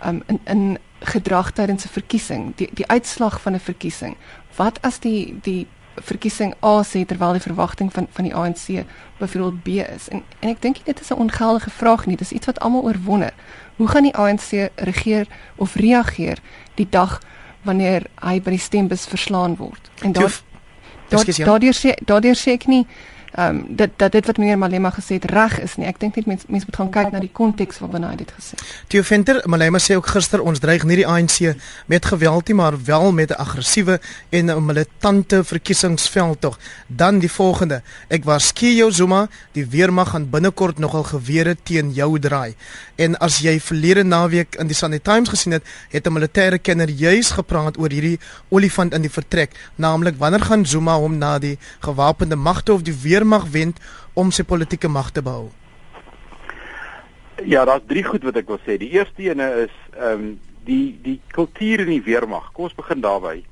um, 0.05 0.23
in 0.27 0.41
in 0.45 0.79
gedrag 1.01 1.53
tydens 1.53 1.85
'n 1.85 1.89
verkiesing, 1.89 2.53
die 2.57 2.69
die 2.73 2.87
uitslag 2.87 3.41
van 3.41 3.55
'n 3.55 3.61
verkiesing. 3.61 4.17
Wat 4.57 4.83
as 4.83 4.99
die 4.99 5.39
die 5.43 5.67
verkiesing 5.95 6.55
A 6.65 6.83
sê 6.83 7.05
terwyl 7.07 7.33
die 7.33 7.45
verwagting 7.45 7.93
van 7.93 8.07
van 8.11 8.25
die 8.25 8.35
ANC 8.35 8.85
byvoorbeeld 9.19 9.63
B 9.63 9.69
is? 9.69 10.09
En 10.09 10.23
en 10.41 10.49
ek 10.49 10.63
dink 10.63 10.85
dit 10.85 11.01
is 11.01 11.11
'n 11.11 11.21
ongeldige 11.21 11.71
vraag 11.71 12.07
nie, 12.07 12.17
dis 12.17 12.33
iets 12.33 12.47
wat 12.47 12.61
almal 12.61 12.83
oorwonder. 12.83 13.33
Hoe 13.77 13.89
gaan 13.89 14.03
die 14.03 14.17
ANC 14.17 14.71
regeer 14.77 15.27
of 15.57 15.75
reageer 15.75 16.39
die 16.75 16.89
dag 16.91 17.21
wanneer 17.63 18.03
hy 18.21 18.41
by 18.41 18.51
die 18.51 18.59
stembus 18.59 19.07
verslaan 19.07 19.57
word? 19.57 19.91
En 20.01 20.13
daar 20.13 20.41
daardeur 21.45 21.75
sê 21.75 21.95
daardeur 22.05 22.37
sê 22.37 22.53
ek 22.53 22.67
nie 22.67 22.87
ehm 23.33 23.57
um, 23.57 23.77
dat 23.77 23.91
dat 23.97 24.13
dit 24.13 24.27
wat 24.27 24.37
meneer 24.37 24.59
Malema 24.59 24.91
gesê 24.91 25.15
het 25.17 25.25
reg 25.25 25.61
is 25.61 25.77
nie. 25.77 25.87
Ek 25.87 26.01
dink 26.01 26.17
net 26.17 26.27
mense 26.27 26.45
mense 26.49 26.67
moet 26.69 26.77
gaan 26.77 26.91
kyk 26.91 27.13
na 27.13 27.21
die 27.21 27.31
konteks 27.33 27.79
waarbinne 27.81 28.11
hy 28.11 28.17
dit 28.17 28.33
gesê 28.37 28.59
het. 28.59 28.65
Theo 28.93 29.03
Venter, 29.03 29.41
Malema 29.49 29.79
sê 29.81 29.97
ook 29.97 30.07
gister 30.07 30.43
ons 30.43 30.61
dreig 30.61 30.85
nie 30.85 30.97
die 31.01 31.07
ANC 31.09 31.55
met 31.87 32.05
geweld 32.05 32.49
nie, 32.49 32.55
maar 32.55 32.77
wel 32.85 33.13
met 33.13 33.31
'n 33.31 33.41
aggressiewe 33.41 34.01
en 34.31 34.51
'n 34.51 34.65
militante 34.65 35.45
verkiesingsveld 35.45 36.41
tog. 36.41 36.59
Dan 36.87 37.19
die 37.19 37.31
volgende. 37.31 37.83
Ek 38.09 38.25
waarsku 38.25 38.67
jou 38.67 38.93
Zuma, 38.93 39.29
die 39.53 39.67
weermag 39.67 40.11
gaan 40.11 40.31
binnekort 40.31 40.79
nogal 40.79 41.03
gewere 41.03 41.57
teen 41.63 41.93
jou 41.93 42.19
draai. 42.19 42.55
En 42.97 43.17
as 43.19 43.39
jy 43.39 43.61
verlede 43.61 44.05
naweek 44.05 44.55
in 44.55 44.67
die 44.67 44.77
Sunday 44.77 44.99
Times 44.99 45.29
gesien 45.29 45.53
het, 45.53 45.65
het 45.89 46.07
'n 46.07 46.13
militêre 46.13 46.59
kenner 46.59 46.89
juis 46.91 47.31
gepraat 47.31 47.79
oor 47.79 47.91
hierdie 47.91 48.19
olifant 48.49 48.95
in 48.95 49.01
die 49.01 49.11
vertrek, 49.11 49.51
naamlik 49.77 50.15
wanneer 50.19 50.41
gaan 50.41 50.67
Zuma 50.67 50.97
hom 50.97 51.19
na 51.19 51.39
die 51.39 51.59
gewapende 51.81 52.37
magte 52.37 52.73
of 52.73 52.83
die 52.83 52.95
weer 53.03 53.22
weermag 53.23 53.51
wend 53.55 53.79
om 54.15 54.31
sy 54.35 54.43
politieke 54.43 54.89
mag 54.89 55.11
te 55.15 55.23
behou? 55.23 55.51
Ja, 57.47 57.65
daar's 57.65 57.87
drie 57.87 58.05
goed 58.05 58.25
wat 58.27 58.37
ek 58.37 58.51
wil 58.51 58.61
sê. 58.67 58.77
Die 58.79 58.93
eerste 58.99 59.31
ene 59.31 59.49
is 59.67 59.77
ehm 59.95 60.27
um, 60.27 60.41
die 60.63 60.95
die 61.03 61.19
kultuur 61.35 61.81
in 61.83 61.91
die 61.91 62.05
weermag. 62.07 62.53
Kom 62.55 62.69
ons 62.69 62.77
begin 62.79 63.01
daarby. 63.03 63.43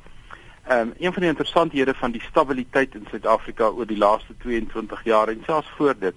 Ehm 0.67 0.91
um, 0.91 0.93
een 0.99 1.13
van 1.13 1.23
die 1.23 1.31
interessanthede 1.31 1.95
van 1.95 2.13
die 2.15 2.23
stabiliteit 2.29 2.95
in 2.95 3.07
Suid-Afrika 3.11 3.71
oor 3.71 3.87
die 3.87 3.99
laaste 3.99 4.35
22 4.43 5.05
jaar 5.05 5.29
en 5.29 5.43
selfs 5.47 5.71
voor 5.79 5.95
dit 5.99 6.15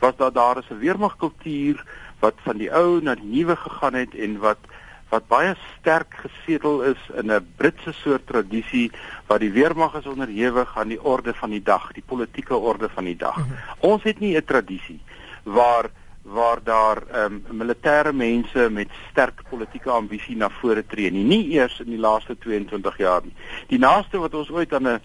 was 0.00 0.16
dat 0.16 0.34
daar 0.34 0.58
is 0.58 0.70
'n 0.70 0.80
weermagkultuur 0.80 1.84
wat 2.20 2.34
van 2.44 2.56
die 2.56 2.72
ou 2.72 3.00
na 3.02 3.14
die 3.14 3.32
nuwe 3.32 3.56
gegaan 3.56 3.94
het 3.94 4.14
en 4.14 4.38
wat 4.38 4.58
wat 5.10 5.26
baie 5.28 5.54
sterk 5.78 6.14
gesetel 6.22 6.82
is 6.82 7.00
in 7.14 7.30
'n 7.32 7.46
Britse 7.56 7.92
soort 7.92 8.26
tradisie 8.26 8.90
waar 9.26 9.38
die 9.38 9.52
weermag 9.52 9.94
is 9.94 10.06
onderhewig 10.06 10.78
aan 10.78 10.88
die 10.88 11.02
orde 11.02 11.34
van 11.34 11.50
die 11.50 11.62
dag, 11.62 11.92
die 11.92 12.06
politieke 12.06 12.56
orde 12.56 12.88
van 12.88 13.04
die 13.04 13.16
dag. 13.16 13.36
-hmm. 13.36 13.56
Ons 13.78 14.02
het 14.02 14.20
nie 14.20 14.36
'n 14.36 14.44
tradisie 14.44 15.00
waar 15.42 15.90
waar 16.22 16.58
daar 16.62 17.02
ehm 17.12 17.40
um, 17.50 17.56
militêre 17.58 18.12
mense 18.12 18.68
met 18.70 18.88
sterk 19.10 19.42
politieke 19.48 19.90
ambisie 19.90 20.36
na 20.36 20.50
vore 20.50 20.86
tree 20.86 21.10
nie, 21.10 21.24
nie 21.24 21.48
eers 21.50 21.80
in 21.80 21.90
die 21.90 21.98
laaste 21.98 22.38
22 22.38 22.98
jaar 22.98 23.20
nie. 23.24 23.34
Die 23.66 23.78
naaste 23.78 24.18
wat 24.18 24.34
ons 24.34 24.50
ooit 24.50 24.74
aan 24.74 24.88
'n 24.88 25.00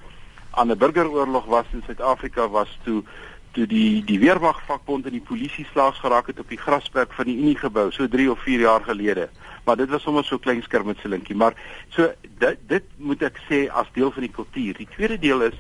aan 0.51 0.71
'n 0.71 0.77
burgeroorlog 0.77 1.45
was 1.45 1.65
in 1.71 1.83
Suid-Afrika 1.85 2.47
was 2.49 2.77
toe 2.83 3.03
toe 3.55 3.65
die 3.71 4.03
die 4.03 4.19
weermag 4.19 4.59
vakbond 4.67 5.07
en 5.07 5.15
die 5.15 5.23
polisie 5.23 5.65
slaags 5.71 6.01
geraak 6.03 6.27
het 6.31 6.39
op 6.43 6.49
die 6.51 6.59
grasperk 6.59 7.13
van 7.15 7.29
die 7.29 7.37
Unie 7.39 7.55
gebou 7.59 7.87
so 7.95 8.07
3 8.11 8.27
of 8.31 8.41
4 8.43 8.65
jaar 8.65 8.83
gelede. 8.83 9.29
Maar 9.65 9.79
dit 9.79 9.89
was 9.89 10.03
sommer 10.03 10.25
so 10.27 10.37
klein 10.37 10.61
skermutselinkie 10.63 11.35
maar 11.35 11.55
so 11.95 12.11
dit 12.43 12.59
dit 12.67 12.91
moet 12.97 13.23
ek 13.23 13.39
sê 13.47 13.65
as 13.71 13.91
deel 13.95 14.11
van 14.11 14.27
die 14.27 14.35
kultuur. 14.35 14.75
Die 14.77 14.89
tweede 14.97 15.19
deel 15.19 15.47
is 15.47 15.57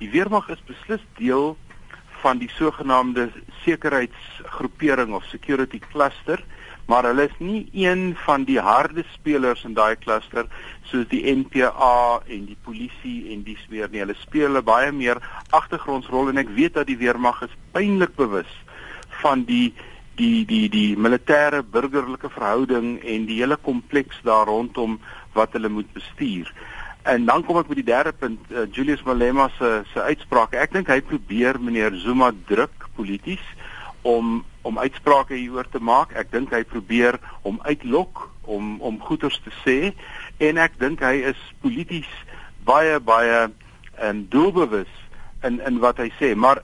die 0.00 0.10
weermag 0.10 0.48
is 0.54 0.64
beslis 0.66 1.04
deel 1.20 1.56
van 2.24 2.40
die 2.40 2.50
sogenaamde 2.56 3.28
sekuriteitsgroepering 3.64 5.12
of 5.12 5.24
security 5.28 5.80
cluster 5.92 6.40
maar 6.86 7.06
hulle 7.08 7.28
is 7.28 7.38
nie 7.38 7.68
een 7.72 8.16
van 8.26 8.44
die 8.44 8.58
harde 8.60 9.04
spelers 9.12 9.64
in 9.64 9.74
daai 9.74 9.96
cluster 9.96 10.46
soos 10.90 11.06
die 11.08 11.22
NPA 11.32 12.20
en 12.28 12.44
die 12.50 12.58
polisie 12.64 13.32
en 13.32 13.42
dis 13.46 13.62
weer 13.72 13.88
nie 13.90 14.04
hulle 14.04 14.16
speel 14.20 14.56
'n 14.58 14.64
baie 14.64 14.92
meer 14.92 15.22
agtergrondsrol 15.50 16.28
en 16.28 16.38
ek 16.38 16.54
weet 16.58 16.74
dat 16.74 16.86
die 16.86 17.00
weermag 17.00 17.42
is 17.42 17.56
pynlik 17.72 18.16
bewus 18.16 18.52
van 19.22 19.44
die 19.44 19.72
die 20.16 20.44
die 20.46 20.68
die 20.68 20.96
militêre 20.96 21.62
burgerlike 21.62 22.30
verhouding 22.30 23.00
en 23.02 23.26
die 23.26 23.40
hele 23.40 23.56
kompleks 23.56 24.20
daar 24.22 24.46
rondom 24.46 25.00
wat 25.34 25.52
hulle 25.52 25.68
moet 25.68 25.92
bestuur. 25.92 26.52
En 27.02 27.26
dan 27.28 27.42
kom 27.44 27.58
ek 27.60 27.68
by 27.68 27.74
die 27.74 27.84
derde 27.84 28.12
punt, 28.16 28.40
uh, 28.50 28.64
Julius 28.72 29.02
Malema 29.04 29.50
se 29.58 29.82
se 29.92 30.00
uitsprake. 30.00 30.56
Ek 30.56 30.72
dink 30.72 30.88
hy 30.88 31.00
probeer 31.04 31.58
meneer 31.60 31.92
Zuma 32.00 32.30
druk 32.48 32.88
polities 32.96 33.42
om 34.04 34.42
om 34.64 34.78
uitsprake 34.80 35.36
hieroor 35.36 35.68
te 35.68 35.80
maak. 35.80 36.14
Ek 36.16 36.30
dink 36.32 36.52
hy 36.54 36.62
probeer 36.68 37.18
om 37.42 37.58
uitlok 37.64 38.28
om 38.44 38.76
om 38.80 39.00
goeters 39.00 39.40
te 39.44 39.52
sê 39.64 39.78
en 40.44 40.60
ek 40.60 40.78
dink 40.80 41.04
hy 41.04 41.24
is 41.32 41.40
polities 41.64 42.10
baie 42.64 43.00
baie 43.00 43.48
en 43.94 44.22
um, 44.22 44.22
doelbewus 44.32 44.92
in 45.44 45.60
in 45.64 45.80
wat 45.84 46.00
hy 46.00 46.10
sê. 46.20 46.32
Maar 46.34 46.62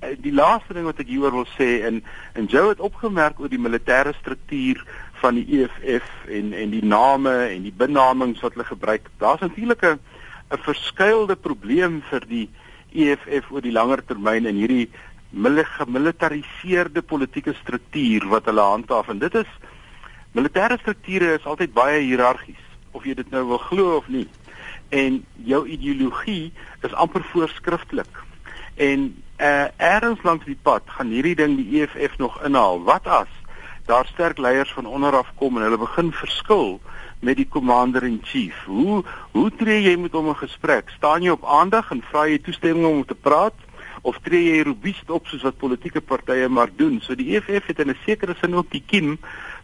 Eh, 0.00 0.14
die 0.22 0.30
laaste 0.32 0.76
ding 0.76 0.84
wat 0.86 1.00
ek 1.02 1.08
hieroor 1.10 1.34
wil 1.40 1.48
sê 1.56 1.80
en 1.88 1.96
en 2.38 2.46
Joe 2.46 2.68
het 2.70 2.82
opgemerk 2.86 3.40
oor 3.42 3.50
die 3.50 3.58
militêre 3.58 4.12
struktuur 4.14 4.84
van 5.18 5.34
die 5.34 5.58
EFF 5.58 6.28
en 6.30 6.52
en 6.54 6.70
die 6.70 6.84
name 6.86 7.32
en 7.48 7.64
die 7.66 7.74
benamings 7.74 8.44
wat 8.44 8.54
hulle 8.54 8.68
gebruik. 8.68 9.08
Daar's 9.18 9.42
natuurlik 9.42 9.82
'n 9.82 9.98
'n 10.54 10.62
verskuilde 10.68 11.36
probleem 11.36 11.98
vir 12.10 12.22
die 12.28 12.46
EFF 12.94 13.50
oor 13.50 13.60
die 13.60 13.74
langer 13.74 14.04
termyn 14.04 14.46
in 14.46 14.62
hierdie 14.62 14.88
gemilitariseerde 15.32 17.02
politieke 17.02 17.54
struktuur 17.54 18.28
wat 18.28 18.44
hulle 18.44 18.60
handhaaf 18.60 19.08
en 19.08 19.18
dit 19.18 19.34
is 19.34 19.50
militêre 20.32 20.78
strukture 20.78 21.34
is 21.34 21.44
altyd 21.44 21.72
baie 21.72 22.00
hiërargies 22.00 22.64
of 22.92 23.04
jy 23.04 23.14
dit 23.14 23.30
nou 23.30 23.44
wil 23.46 23.58
glo 23.58 23.96
of 23.96 24.08
nie. 24.08 24.26
En 24.88 25.24
jou 25.44 25.66
ideologie 25.68 26.52
is 26.82 26.94
amper 26.94 27.24
voorskrifklik. 27.32 28.22
En 28.76 29.10
uh, 29.38 29.66
ergens 29.76 30.22
langs 30.22 30.46
die 30.46 30.58
pad 30.62 30.82
gaan 30.86 31.12
hierdie 31.12 31.36
ding 31.38 31.56
die 31.58 31.82
EFF 31.82 32.18
nog 32.18 32.40
inhaal. 32.46 32.82
Wat 32.86 33.06
as 33.06 33.30
daar 33.88 34.06
sterk 34.06 34.38
leiers 34.38 34.72
van 34.72 34.86
onder 34.86 35.16
af 35.16 35.30
kom 35.36 35.56
en 35.56 35.62
hulle 35.62 35.78
begin 35.78 36.12
verskil 36.12 36.80
met 37.20 37.36
die 37.36 37.48
commander 37.48 38.04
in 38.04 38.20
chief? 38.22 38.64
Hoe 38.66 39.04
hoe 39.32 39.50
tree 39.56 39.82
jy 39.82 39.96
met 39.96 40.12
hom 40.12 40.28
'n 40.28 40.42
gesprek? 40.42 40.90
Staan 40.96 41.22
jy 41.22 41.30
op 41.30 41.44
aandag 41.44 41.90
en 41.90 42.02
vra 42.10 42.26
jy 42.26 42.38
toestemming 42.38 42.86
om 42.86 43.04
te 43.04 43.14
praat? 43.14 43.54
Of 44.02 44.18
tree 44.22 44.56
jy 44.56 44.62
robuust 44.62 45.10
op 45.10 45.26
soos 45.26 45.42
wat 45.42 45.58
politieke 45.58 46.00
partye 46.00 46.48
maar 46.48 46.70
doen. 46.76 47.00
So 47.02 47.14
die 47.14 47.36
EFF 47.36 47.66
het 47.66 47.78
in 47.78 47.90
'n 47.90 47.96
sekere 48.06 48.34
sin 48.40 48.54
ook 48.54 48.70
die 48.70 48.82
kiem 48.86 49.18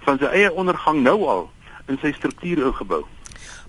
van 0.05 0.19
sy 0.19 0.25
eie 0.25 0.53
ondergang 0.53 1.03
nou 1.03 1.27
al 1.27 1.51
in 1.89 1.99
sy 2.01 2.13
struktuur 2.13 2.67
ingebou. 2.67 3.05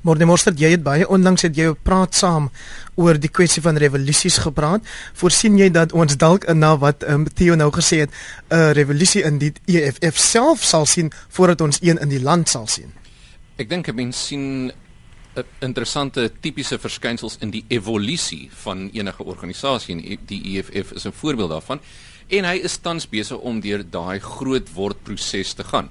Maar 0.05 0.19
die 0.21 0.27
mosterd 0.29 0.59
jy 0.59 0.69
het 0.75 0.83
baie 0.85 1.07
onlangs 1.09 1.41
het 1.41 1.55
jy 1.57 1.71
praat 1.73 2.13
saam 2.15 2.51
oor 2.95 3.17
die 3.17 3.29
kwessie 3.29 3.61
van 3.61 3.77
revolusies 3.81 4.37
gepraat. 4.37 4.85
Voorsien 5.17 5.57
jy 5.57 5.71
dat 5.73 5.93
ons 5.97 6.17
dalk 6.17 6.45
na 6.53 6.77
wat 6.77 7.03
um, 7.09 7.25
Theo 7.25 7.55
nou 7.55 7.71
gesê 7.73 8.05
het, 8.05 8.11
'n 8.49 8.55
uh, 8.55 8.71
revolusie 8.71 9.23
in 9.23 9.37
die 9.37 9.53
EFF 9.65 10.17
self 10.17 10.63
sal 10.63 10.85
sien 10.85 11.11
voordat 11.29 11.61
ons 11.61 11.81
een 11.81 11.97
in 11.97 12.09
die 12.09 12.21
land 12.21 12.49
sal 12.49 12.67
sien? 12.67 12.93
Ek 13.57 13.69
dink 13.69 13.93
mense 13.93 14.19
sien 14.19 14.71
interessante 15.59 16.29
tipiese 16.41 16.77
verskynsels 16.79 17.37
in 17.41 17.51
die 17.51 17.63
evolusie 17.67 18.49
van 18.63 18.89
enige 18.93 19.23
organisasie 19.23 19.95
en 19.95 20.03
e, 20.03 20.17
die 20.27 20.57
EFF 20.57 20.91
is 20.95 21.05
'n 21.05 21.11
voorbeeld 21.11 21.49
daarvan 21.49 21.79
en 22.27 22.45
hy 22.45 22.55
is 22.63 22.77
tans 22.77 23.07
besig 23.09 23.37
om 23.37 23.59
deur 23.61 23.83
daai 23.83 24.19
groot 24.19 24.73
word 24.73 25.03
proses 25.03 25.53
te 25.53 25.63
gaan. 25.63 25.89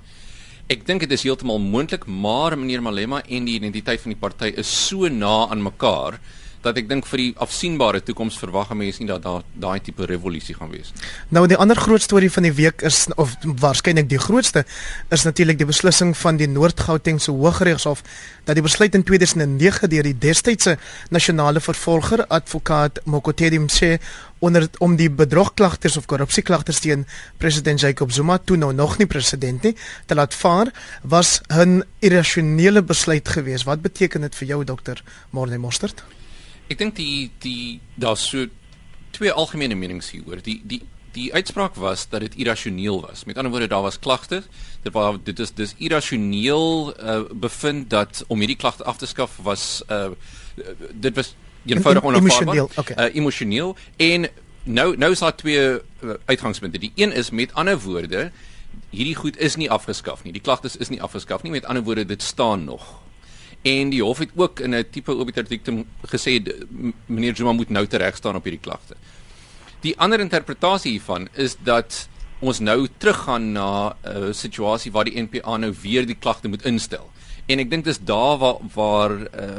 Ek 0.66 0.86
dink 0.86 1.00
dit 1.00 1.12
is 1.12 1.22
heeltemal 1.22 1.58
moontlik, 1.58 2.06
maar 2.06 2.58
meneer 2.58 2.82
Malema 2.82 3.22
en 3.28 3.44
die 3.44 3.54
identiteit 3.54 4.00
van 4.00 4.14
die 4.14 4.20
party 4.20 4.52
is 4.56 4.86
so 4.86 5.08
na 5.08 5.46
aan 5.50 5.62
mekaar 5.62 6.18
dat 6.64 6.78
ek 6.80 6.88
dink 6.88 7.06
vir 7.08 7.20
die 7.20 7.30
afsienbare 7.44 8.00
toekoms 8.04 8.38
verwag 8.40 8.72
mense 8.74 9.02
nie 9.02 9.10
dat 9.10 9.22
daar 9.24 9.44
daai 9.60 9.80
tipe 9.84 10.06
revolusie 10.08 10.56
gaan 10.56 10.72
wees 10.72 10.92
nie. 10.94 11.04
Nou 11.36 11.44
die 11.50 11.58
ander 11.60 11.78
groot 11.78 12.02
storie 12.02 12.30
van 12.32 12.46
die 12.48 12.54
week 12.56 12.84
is 12.88 13.06
of 13.20 13.36
waarskynlik 13.44 14.08
die 14.10 14.20
grootste 14.20 14.64
is 15.14 15.26
natuurlik 15.28 15.60
die 15.60 15.68
beslissing 15.68 16.14
van 16.16 16.40
die 16.40 16.48
Noord-Gautengse 16.48 17.34
Hooggeregshof 17.34 18.04
dat 18.48 18.58
die 18.58 18.64
besluit 18.64 18.94
in 18.96 19.04
2009 19.04 19.90
deur 19.92 20.08
die 20.08 20.16
destydse 20.26 20.78
nasionale 21.14 21.60
vervolger 21.64 22.24
advokaat 22.26 23.02
Mokotedi 23.04 23.60
Mse 23.60 23.98
onder 24.44 24.68
om 24.84 24.96
die 25.00 25.10
bedrogklagters 25.10 25.96
of 25.96 26.08
korrupsieklagters 26.10 26.82
teen 26.84 27.06
president 27.40 27.80
Jacob 27.80 28.12
Zuma 28.12 28.38
toe 28.38 28.58
nou 28.60 28.72
nog 28.72 28.98
nie 29.00 29.08
president 29.08 29.64
nie 29.64 29.76
te 30.06 30.16
laat 30.18 30.34
vaar 30.34 30.72
was 31.02 31.40
'n 31.48 31.82
irrasionele 32.00 32.82
besluit 32.82 33.28
geweest. 33.28 33.64
Wat 33.64 33.80
beteken 33.80 34.20
dit 34.20 34.34
vir 34.34 34.48
jou 34.48 34.64
dokter 34.64 35.02
Morne 35.30 35.58
Mostert? 35.58 36.04
Ek 36.68 36.78
dink 36.80 36.96
die 36.96 37.30
die 37.44 37.80
daar's 38.00 38.24
so 38.28 38.46
twee 39.14 39.32
algemene 39.32 39.76
menings 39.78 40.10
hieroor. 40.10 40.42
Die 40.42 40.60
die 40.64 40.82
die 41.14 41.28
uitspraak 41.30 41.76
was 41.78 42.08
dat 42.10 42.24
dit 42.24 42.34
irrasioneel 42.42 43.00
was. 43.04 43.24
Met 43.24 43.36
ander 43.38 43.52
woorde 43.52 43.68
daar 43.70 43.82
was 43.82 43.98
klagte. 43.98 44.42
Dit 44.82 44.92
was 44.92 45.20
dit 45.24 45.38
is 45.38 45.52
dis 45.54 45.74
irrasioneel 45.78 46.94
uh, 46.98 47.20
bevind 47.30 47.90
dat 47.90 48.24
om 48.26 48.38
hierdie 48.38 48.58
klagte 48.58 48.84
af 48.84 48.98
te 48.98 49.06
skaf 49.06 49.36
was 49.42 49.82
uh, 49.90 50.10
dit 50.92 51.14
was 51.14 51.34
eenvoudig 51.66 52.02
onaanvaarbaar. 52.02 52.66
Okay. 52.76 52.96
Uh, 52.96 53.14
emosioneel 53.14 53.76
en 53.96 54.28
nou 54.64 54.96
nou 54.96 55.12
is 55.12 55.22
daar 55.22 55.36
twee 55.36 55.70
uh, 55.70 55.78
uitgangspunte. 56.24 56.78
Die 56.78 56.92
een 56.94 57.12
is 57.12 57.30
met 57.30 57.54
ander 57.54 57.78
woorde 57.80 58.30
hierdie 58.90 59.14
goed 59.14 59.38
is 59.38 59.56
nie 59.56 59.70
afgeskaf 59.70 60.24
nie. 60.24 60.32
Die 60.32 60.42
klagtes 60.42 60.76
is 60.76 60.90
nie 60.90 61.02
afgeskaf 61.02 61.42
nie. 61.42 61.52
Met 61.52 61.64
ander 61.64 61.82
woorde 61.82 62.06
dit 62.06 62.22
staan 62.22 62.64
nog. 62.64 63.03
En 63.64 63.88
die 63.88 64.02
hof 64.04 64.18
het 64.20 64.32
ook 64.36 64.60
in 64.60 64.74
'n 64.74 64.84
tipe 64.90 65.12
obiter 65.12 65.48
dictum 65.48 65.84
gesê 66.06 66.42
meneer 67.06 67.36
Zuma 67.36 67.52
moet 67.52 67.70
nou 67.70 67.86
tereg 67.86 68.16
staan 68.16 68.36
op 68.36 68.44
hierdie 68.44 68.60
klagte. 68.60 68.94
Die 69.80 69.98
ander 69.98 70.20
interpretasie 70.20 70.90
hiervan 70.90 71.28
is 71.32 71.56
dat 71.62 72.08
ons 72.40 72.58
nou 72.58 72.88
teruggaan 72.98 73.52
na 73.52 73.88
'n 73.88 74.16
uh, 74.16 74.32
situasie 74.32 74.92
waar 74.92 75.04
die 75.04 75.22
NPA 75.22 75.56
nou 75.56 75.74
weer 75.82 76.06
die 76.06 76.16
klagte 76.20 76.48
moet 76.48 76.64
instel. 76.64 77.10
En 77.46 77.58
ek 77.58 77.70
dink 77.70 77.84
dis 77.84 77.98
daar 77.98 78.38
waar 78.38 78.56
waar 78.74 79.10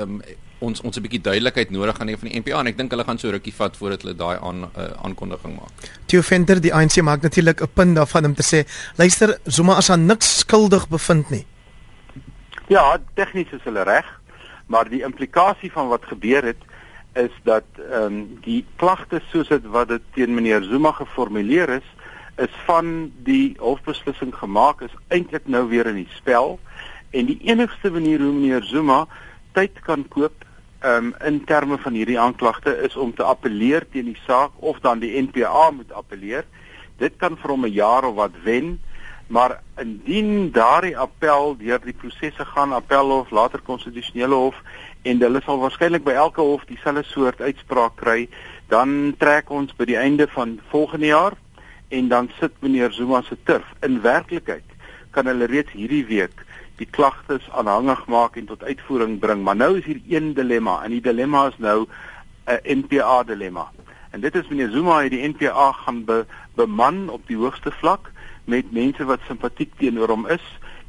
um, 0.02 0.22
ons 0.60 0.82
ons 0.82 0.98
'n 0.98 1.02
bietjie 1.02 1.22
duidelikheid 1.22 1.72
nodig 1.72 1.96
gaan 1.96 2.08
hê 2.08 2.18
van 2.18 2.30
die 2.30 2.40
NPA 2.40 2.60
en 2.60 2.68
ek 2.68 2.78
dink 2.78 2.92
hulle 2.92 3.04
gaan 3.04 3.18
so 3.18 3.30
rukkie 3.30 3.54
vat 3.54 3.78
voordat 3.78 4.02
hulle 4.02 4.16
daai 4.16 4.38
aan 4.42 4.64
uh, 4.64 4.90
aankondiging 5.04 5.56
maak. 5.56 5.90
Theo 6.06 6.22
Venter, 6.22 6.62
die 6.62 6.74
ANC 6.74 7.02
maak 7.02 7.22
natuurlik 7.22 7.62
'n 7.62 7.74
punt 7.74 7.96
daarvan 7.96 8.26
om 8.26 8.36
te 8.36 8.44
sê, 8.44 8.68
luister, 8.98 9.40
Zuma 9.46 9.74
as 9.76 9.90
aan 9.90 10.06
niks 10.06 10.38
skuldig 10.38 10.88
bevind 10.88 11.30
nie. 11.30 11.46
Ja, 12.68 12.98
tegnies 13.14 13.52
is 13.54 13.62
hulle 13.64 13.84
reg, 13.86 14.08
maar 14.66 14.90
die 14.90 15.04
implikasie 15.06 15.70
van 15.72 15.92
wat 15.92 16.06
gebeur 16.10 16.48
het 16.50 16.64
is 17.14 17.34
dat 17.46 17.68
ehm 17.78 18.06
um, 18.06 18.16
die 18.42 18.66
klagte 18.82 19.22
soos 19.30 19.52
dit 19.54 19.68
wat 19.70 19.88
dit 19.88 20.08
teen 20.18 20.34
meneer 20.34 20.64
Zuma 20.66 20.92
geformuleer 20.92 21.70
is, 21.70 21.86
is 22.42 22.56
van 22.66 23.12
die 23.28 23.54
hofbeslissing 23.60 24.34
gemaak 24.36 24.82
is 24.82 24.96
eintlik 25.14 25.46
nou 25.48 25.68
weer 25.70 25.88
in 25.88 26.02
die 26.02 26.16
spel 26.18 26.58
en 27.12 27.30
die 27.30 27.38
enigste 27.46 27.92
manier 27.94 28.20
hoe 28.20 28.34
meneer 28.34 28.66
Zuma 28.66 29.06
tyd 29.54 29.78
kan 29.86 30.08
koop 30.18 30.42
ehm 30.82 31.14
um, 31.14 31.14
in 31.22 31.40
terme 31.46 31.78
van 31.78 31.94
hierdie 31.94 32.20
aanklagte 32.20 32.74
is 32.90 32.98
om 32.98 33.14
te 33.14 33.24
appeleer 33.24 33.86
teen 33.94 34.10
die 34.10 34.22
saak 34.26 34.58
of 34.58 34.82
dan 34.82 35.00
die 35.06 35.14
NPA 35.22 35.70
moet 35.72 35.94
appeleer. 35.94 36.44
Dit 36.98 37.22
kan 37.22 37.38
vir 37.38 37.54
hom 37.54 37.66
'n 37.66 37.78
jaar 37.78 38.10
of 38.10 38.16
wat 38.16 38.44
wen 38.44 38.80
maar 39.28 39.62
indien 39.82 40.52
daardie 40.52 40.98
appel 40.98 41.56
deur 41.58 41.80
die 41.84 41.94
prosesse 41.94 42.46
gaan 42.46 42.74
appelhof 42.74 43.32
later 43.32 43.62
konstitusionele 43.62 44.36
hof 44.36 44.60
en 45.02 45.22
hulle 45.22 45.42
sal 45.46 45.60
waarskynlik 45.60 46.04
by 46.06 46.14
elke 46.14 46.42
hof 46.42 46.66
dieselfde 46.70 47.04
soort 47.10 47.42
uitspraak 47.42 47.96
kry 48.02 48.28
dan 48.70 49.16
trek 49.18 49.50
ons 49.50 49.74
by 49.78 49.86
die 49.90 49.98
einde 49.98 50.28
van 50.34 50.60
volgende 50.70 51.10
jaar 51.10 51.38
en 51.90 52.08
dan 52.08 52.30
sit 52.40 52.54
meneer 52.60 52.92
Zuma 52.92 53.22
se 53.22 53.38
turf. 53.44 53.66
In 53.82 54.02
werklikheid 54.02 54.64
kan 55.12 55.30
hulle 55.30 55.46
reeds 55.50 55.72
hierdie 55.72 56.06
week 56.06 56.42
die 56.80 56.88
klagtes 56.92 57.46
aanhangig 57.52 58.06
maak 58.12 58.38
en 58.38 58.50
tot 58.50 58.64
uitvoering 58.64 59.20
bring 59.20 59.44
maar 59.44 59.56
nou 59.56 59.78
is 59.78 59.86
hier 59.86 60.02
een 60.10 60.34
dilemma 60.34 60.82
en 60.84 60.92
die 60.92 61.02
dilemma 61.02 61.48
is 61.48 61.58
nou 61.58 61.86
'n 62.46 62.82
NPA 62.82 63.24
dilemma. 63.24 63.72
En 64.12 64.22
dit 64.22 64.36
is 64.36 64.48
meneer 64.48 64.70
Zuma 64.70 65.02
het 65.02 65.12
die 65.12 65.28
NPA 65.28 65.72
gaan 65.72 66.06
be, 66.06 66.26
beman 66.56 67.10
op 67.10 67.28
die 67.28 67.38
hoogste 67.38 67.72
vlak 67.72 68.12
met 68.46 68.72
mense 68.72 69.06
wat 69.06 69.24
simpatiek 69.28 69.72
teenoor 69.80 70.14
hom 70.14 70.28
is 70.30 70.44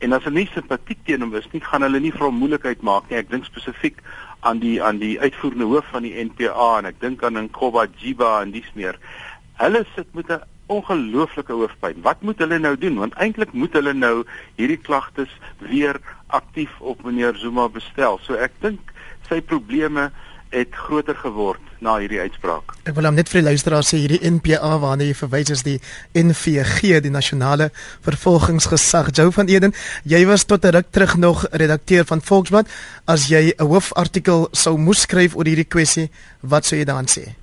en 0.04 0.12
as 0.12 0.24
hulle 0.28 0.42
nie 0.42 0.50
simpatiek 0.52 0.98
teenoor 1.04 1.30
hom 1.30 1.38
is 1.40 1.48
nie, 1.52 1.62
gaan 1.64 1.86
hulle 1.86 2.00
nie 2.00 2.12
vir 2.12 2.26
hom 2.28 2.36
moeilikheid 2.40 2.82
maak 2.84 3.08
nie. 3.10 3.20
Ek 3.20 3.30
dink 3.32 3.48
spesifiek 3.48 4.02
aan 4.46 4.60
die 4.60 4.76
aan 4.82 5.00
die 5.00 5.16
uitvoerende 5.20 5.68
hoof 5.70 5.88
van 5.94 6.04
die 6.06 6.12
NPA 6.28 6.68
en 6.80 6.90
ek 6.92 7.00
dink 7.00 7.24
aan 7.24 7.40
Nkoba 7.46 7.86
Jiba 8.00 8.36
en 8.42 8.52
dis 8.54 8.68
meer. 8.74 8.98
Hulle 9.62 9.86
sit 9.94 10.12
met 10.14 10.30
'n 10.30 10.44
ongelooflike 10.66 11.52
hoofpyn. 11.52 12.02
Wat 12.02 12.22
moet 12.22 12.38
hulle 12.38 12.58
nou 12.58 12.74
doen? 12.78 12.98
Want 12.98 13.14
eintlik 13.14 13.52
moet 13.52 13.72
hulle 13.72 13.92
nou 13.94 14.24
hierdie 14.56 14.80
klagtes 14.82 15.30
weer 15.58 16.00
aktief 16.26 16.80
op 16.80 17.04
meneer 17.04 17.36
Zuma 17.38 17.68
bestel. 17.68 18.18
So 18.22 18.34
ek 18.34 18.52
dink 18.60 18.92
sy 19.28 19.40
probleme 19.40 20.10
het 20.50 20.74
groter 20.74 21.16
geword 21.16 21.60
na 21.84 21.96
hierdie 22.00 22.20
uitspraak. 22.20 22.74
Ek 22.88 22.94
wil 22.96 23.08
net 23.12 23.28
vir 23.30 23.40
die 23.40 23.48
luisteraars 23.48 23.90
sê 23.92 24.00
hierdie 24.00 24.30
NPA 24.30 24.76
waarna 24.82 25.06
jy 25.06 25.16
verwys 25.18 25.50
is 25.54 25.64
die 25.66 25.76
NVG, 26.16 27.00
die 27.04 27.12
nasionale 27.12 27.70
vervolgingsgesag. 28.06 29.10
Jou 29.16 29.28
van 29.34 29.50
Eden, 29.52 29.74
jy 30.04 30.22
was 30.26 30.44
tot 30.44 30.64
'n 30.64 30.74
ruk 30.78 30.90
terug 30.90 31.16
nog 31.16 31.46
redakteur 31.52 32.04
van 32.04 32.20
Volksblad. 32.20 32.68
As 33.06 33.28
jy 33.28 33.52
'n 33.58 33.66
hoofartikel 33.66 34.48
sou 34.52 34.78
moes 34.78 35.00
skryf 35.00 35.36
oor 35.36 35.44
hierdie 35.46 35.68
kwessie, 35.68 36.10
wat 36.40 36.64
sou 36.64 36.78
jy 36.78 36.84
dan 36.84 37.06
sê? 37.06 37.34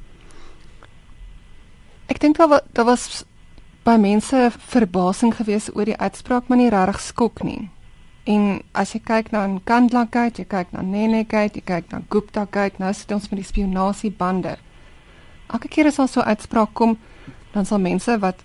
Ek 2.08 2.20
dink 2.20 2.38
daar 2.38 2.50
was 2.50 2.62
daar 2.74 2.86
was 2.86 3.26
by 3.84 3.98
mense 3.98 4.52
verbasing 4.68 5.36
geweest 5.36 5.76
oor 5.76 5.86
die 5.86 5.98
uitspraak, 5.98 6.48
maar 6.48 6.58
nie 6.58 6.70
regtig 6.70 7.02
skok 7.02 7.44
nie. 7.44 7.70
En 8.24 8.62
as 8.72 8.94
jy 8.96 9.02
kyk 9.04 9.32
na 9.34 9.44
Kandla 9.68 10.06
Gate, 10.12 10.40
jy 10.40 10.48
kyk 10.48 10.72
na 10.72 10.82
Nene 10.82 11.26
Gate, 11.28 11.60
jy 11.60 11.66
kyk 11.68 11.92
na 11.92 12.00
Gupta 12.10 12.46
Gate, 12.48 12.80
nou 12.80 12.94
sit 12.96 13.12
ons 13.12 13.28
met 13.32 13.42
die 13.42 13.48
spionasiebande. 13.48 14.56
Elke 15.52 15.68
keer 15.68 15.90
as 15.92 16.00
daar 16.00 16.08
so 16.08 16.24
uitspraak 16.24 16.72
kom, 16.74 16.96
dan 17.52 17.68
sal 17.68 17.84
mense 17.84 18.16
wat 18.20 18.40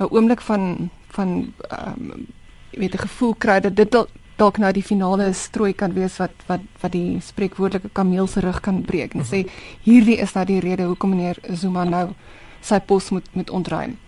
'n 0.00 0.08
oomblik 0.10 0.40
van 0.40 0.90
van 1.12 1.52
ehm 1.70 2.10
um, 2.10 2.26
jy 2.72 2.78
weet 2.80 2.94
'n 2.94 3.06
gevoel 3.06 3.34
kry 3.34 3.60
dat 3.60 3.76
dit 3.76 3.96
dalk 4.36 4.58
nou 4.58 4.72
die 4.72 4.82
finale 4.82 5.32
strooi 5.32 5.72
kan 5.72 5.92
wees 5.92 6.16
wat 6.16 6.32
wat 6.46 6.60
wat 6.80 6.92
die 6.92 7.20
spreekwoordelike 7.20 7.90
kameel 7.92 8.26
se 8.26 8.40
rug 8.40 8.60
kan 8.60 8.82
breek. 8.82 9.14
En 9.14 9.24
sê 9.24 9.46
hierdie 9.82 10.16
is 10.16 10.32
nou 10.34 10.44
die 10.44 10.60
rede 10.60 10.82
hoekom 10.82 11.10
meneer 11.10 11.38
Zuma 11.52 11.84
nou 11.84 12.14
sy 12.60 12.80
pos 12.80 13.10
moet 13.10 13.28
moet 13.34 13.50
ontruim. 13.50 13.98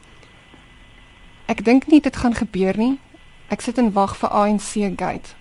Ek 1.47 1.65
dink 1.65 1.87
nie 1.87 2.01
dit 2.01 2.17
gaan 2.17 2.35
gebeur 2.35 2.77
nie. 2.77 2.99
Ek 3.49 3.61
sit 3.61 3.79
en 3.79 3.93
wag 3.93 4.17
vir 4.17 4.29
ANC 4.29 4.73
gate. 4.97 5.35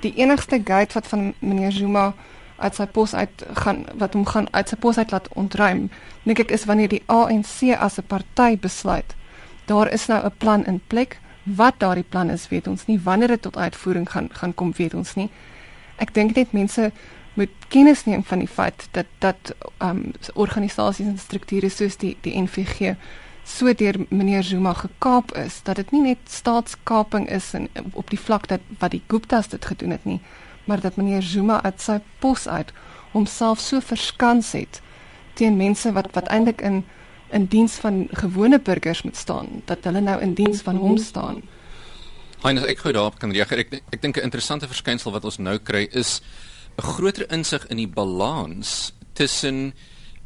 Die 0.00 0.14
enigste 0.16 0.60
gate 0.64 0.94
wat 0.94 1.06
van 1.06 1.34
meneer 1.38 1.72
Zuma 1.72 2.14
uit 2.56 2.74
sy 2.74 2.86
pos 2.86 3.14
uit 3.14 3.44
gaan 3.52 3.84
wat 4.00 4.14
hom 4.16 4.24
gaan 4.26 4.48
uit 4.50 4.68
sy 4.68 4.76
pos 4.80 4.98
uit 4.98 5.10
laat 5.12 5.28
ontruim, 5.36 5.88
dink 6.24 6.40
ek 6.40 6.54
is 6.56 6.64
wanneer 6.64 6.88
die 6.88 7.02
ANC 7.06 7.74
as 7.76 7.98
'n 7.98 8.06
party 8.08 8.58
besluit. 8.58 9.14
Daar 9.66 9.92
is 9.92 10.06
nou 10.06 10.24
'n 10.24 10.36
plan 10.38 10.64
in 10.64 10.80
plek. 10.86 11.20
Wat 11.42 11.78
daardie 11.78 12.04
plan 12.08 12.30
is, 12.30 12.48
weet 12.48 12.66
ons 12.66 12.86
nie. 12.86 13.00
Wanneer 13.00 13.28
dit 13.28 13.42
tot 13.42 13.56
uitvoering 13.56 14.10
gaan 14.10 14.28
gaan 14.32 14.54
kom, 14.54 14.72
weet 14.76 14.94
ons 14.94 15.14
nie. 15.14 15.30
Ek 15.96 16.14
dink 16.14 16.34
net 16.34 16.52
mense 16.52 16.92
moet 17.34 17.50
kennis 17.68 18.04
neem 18.04 18.24
van 18.24 18.38
die 18.38 18.48
feit 18.48 18.88
dat 18.90 19.06
dat 19.18 19.54
ehm 19.78 19.88
um, 19.88 20.12
organisasies 20.34 21.06
en 21.06 21.18
strukture 21.18 21.68
soos 21.68 21.96
die 21.96 22.16
die 22.20 22.42
NVG 22.42 22.96
so 23.46 23.72
deur 23.74 23.94
meneer 24.10 24.42
Zuma 24.42 24.72
gekaap 24.74 25.32
is 25.38 25.60
dat 25.62 25.76
dit 25.76 25.92
nie 25.94 26.02
net 26.02 26.18
staatskaping 26.30 27.28
is 27.30 27.52
en 27.54 27.68
op 27.92 28.10
die 28.10 28.20
vlak 28.20 28.48
dat 28.48 28.60
wat 28.78 28.90
die 28.90 29.02
Guptas 29.06 29.48
dit 29.48 29.64
gedoen 29.64 29.94
het 29.94 30.04
nie 30.04 30.20
maar 30.66 30.80
dat 30.80 30.96
meneer 30.96 31.22
Zuma 31.22 31.62
uit 31.62 31.80
sy 31.80 32.00
pos 32.18 32.48
uit 32.48 32.72
homself 33.12 33.60
so 33.60 33.80
verskans 33.80 34.52
het 34.52 34.80
teen 35.38 35.56
mense 35.56 35.92
wat 35.92 36.10
wat 36.16 36.28
eintlik 36.32 36.60
in 36.60 36.84
in 37.30 37.46
diens 37.50 37.74
van 37.82 38.06
gewone 38.10 38.58
burgers 38.60 39.02
moet 39.02 39.16
staan 39.16 39.62
dat 39.64 39.84
hulle 39.84 40.00
nou 40.00 40.20
in 40.22 40.34
diens 40.34 40.60
van 40.62 40.76
hom 40.76 40.96
staan. 40.96 41.42
Heinz 42.42 42.62
ek 42.70 42.84
gou 42.84 42.92
daarop 42.94 43.18
kan 43.18 43.32
reageer. 43.34 43.64
Ek 43.64 43.80
ek 43.90 44.02
dink 44.02 44.16
'n 44.16 44.28
interessante 44.28 44.68
verskynsel 44.68 45.12
wat 45.12 45.24
ons 45.24 45.38
nou 45.38 45.58
kry 45.58 45.88
is 45.92 46.20
'n 46.78 46.82
groter 46.82 47.26
insig 47.30 47.66
in 47.66 47.76
die 47.76 47.88
balans 47.88 48.92
tussen 49.12 49.74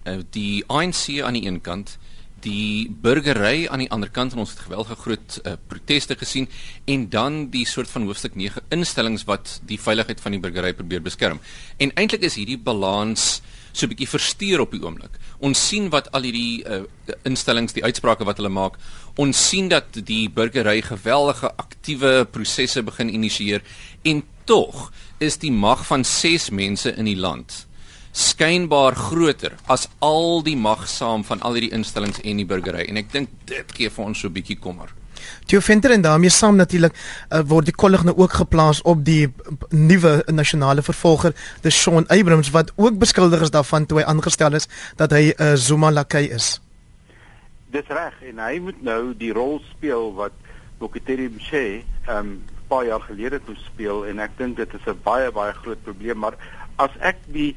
uh, 0.04 0.18
die 0.30 0.64
ANC 0.66 1.22
aan 1.22 1.34
die 1.34 1.46
een 1.46 1.60
kant 1.60 1.98
die 2.44 2.88
burgery 3.02 3.66
aan 3.68 3.84
die 3.84 3.90
ander 3.90 4.10
kant 4.10 4.34
en 4.34 4.42
ons 4.44 4.54
het 4.54 4.64
geweldige 4.64 4.96
groot 4.96 5.38
uh, 5.44 5.54
proteste 5.68 6.16
gesien 6.16 6.48
en 6.90 7.08
dan 7.12 7.50
die 7.52 7.66
soort 7.68 7.90
van 7.90 8.06
hoofstuk 8.08 8.34
9 8.38 8.62
instellings 8.74 9.26
wat 9.28 9.58
die 9.68 9.78
veiligheid 9.80 10.20
van 10.20 10.36
die 10.36 10.40
burgery 10.40 10.72
probeer 10.74 11.02
beskerm. 11.04 11.40
En 11.78 11.92
eintlik 11.94 12.24
is 12.26 12.38
hierdie 12.40 12.58
balans 12.58 13.40
so 13.72 13.86
'n 13.86 13.92
bietjie 13.92 14.08
verstuur 14.08 14.60
op 14.60 14.72
die 14.72 14.82
oomblik. 14.82 15.14
Ons 15.38 15.68
sien 15.68 15.90
wat 15.90 16.10
al 16.12 16.26
hierdie 16.26 16.64
uh, 16.66 16.82
instellings, 17.22 17.72
die 17.72 17.84
uitsprake 17.84 18.24
wat 18.24 18.36
hulle 18.36 18.50
maak, 18.50 18.78
ons 19.16 19.48
sien 19.48 19.68
dat 19.68 19.86
die 19.94 20.28
burgery 20.28 20.82
geweldige 20.82 21.52
aktiewe 21.56 22.24
prosesse 22.24 22.82
begin 22.82 23.08
initieer 23.08 23.62
en 24.02 24.22
tog 24.44 24.90
is 25.18 25.38
die 25.38 25.52
mag 25.52 25.86
van 25.86 26.04
6 26.04 26.50
mense 26.50 26.90
in 26.96 27.04
die 27.04 27.16
land 27.16 27.69
skynbaar 28.12 28.94
groter 28.94 29.52
as 29.66 29.88
al 29.98 30.42
die 30.42 30.56
mag 30.56 30.88
saam 30.88 31.24
van 31.24 31.42
al 31.46 31.58
hierdie 31.58 31.74
instellings 31.76 32.20
en 32.24 32.40
die 32.42 32.46
burgery 32.46 32.88
en 32.88 32.96
ek 32.96 33.12
dink 33.12 33.28
dit 33.46 33.76
gee 33.76 33.90
vir 33.90 34.04
ons 34.04 34.18
so 34.18 34.28
'n 34.28 34.32
bietjie 34.32 34.58
kommer. 34.58 34.90
Theo 35.46 35.60
Venter 35.60 35.90
en 35.90 36.02
daarmee 36.02 36.30
saam 36.30 36.56
natuurlik 36.56 36.94
uh, 36.94 37.40
word 37.46 37.66
die 37.66 37.74
kollig 37.74 38.04
nou 38.04 38.16
ook 38.16 38.32
geplaas 38.32 38.82
op 38.82 39.04
die 39.04 39.28
nuwe 39.70 40.22
nasionale 40.26 40.82
vervolger, 40.82 41.34
die 41.62 41.70
Sean 41.70 42.06
Abrams 42.08 42.50
wat 42.50 42.72
ook 42.76 42.98
beskuldig 42.98 43.40
is 43.40 43.50
daarvan 43.50 43.86
toe 43.86 43.98
hy 43.98 44.04
aangestel 44.04 44.54
is 44.54 44.68
dat 44.96 45.10
hy 45.10 45.30
'n 45.30 45.42
uh, 45.42 45.54
Zuma 45.54 45.90
lakai 45.90 46.30
is. 46.30 46.60
Dis 47.70 47.86
reg 47.86 48.14
en 48.22 48.38
hy 48.38 48.58
moet 48.58 48.82
nou 48.82 49.14
die 49.14 49.32
rol 49.32 49.60
speel 49.70 50.14
wat 50.14 50.32
Bokiteri 50.78 51.28
Mche 51.28 51.82
ehm 52.06 52.16
um, 52.16 52.42
paar 52.70 52.86
jaar 52.86 53.00
gelede 53.00 53.40
toe 53.44 53.56
speel 53.56 54.06
en 54.06 54.18
ek 54.18 54.36
dink 54.38 54.56
dit 54.56 54.74
is 54.74 54.86
'n 54.86 54.98
baie 55.02 55.30
baie 55.30 55.52
groot 55.52 55.82
probleem 55.82 56.18
maar 56.18 56.36
as 56.76 56.90
ek 57.00 57.16
die 57.26 57.56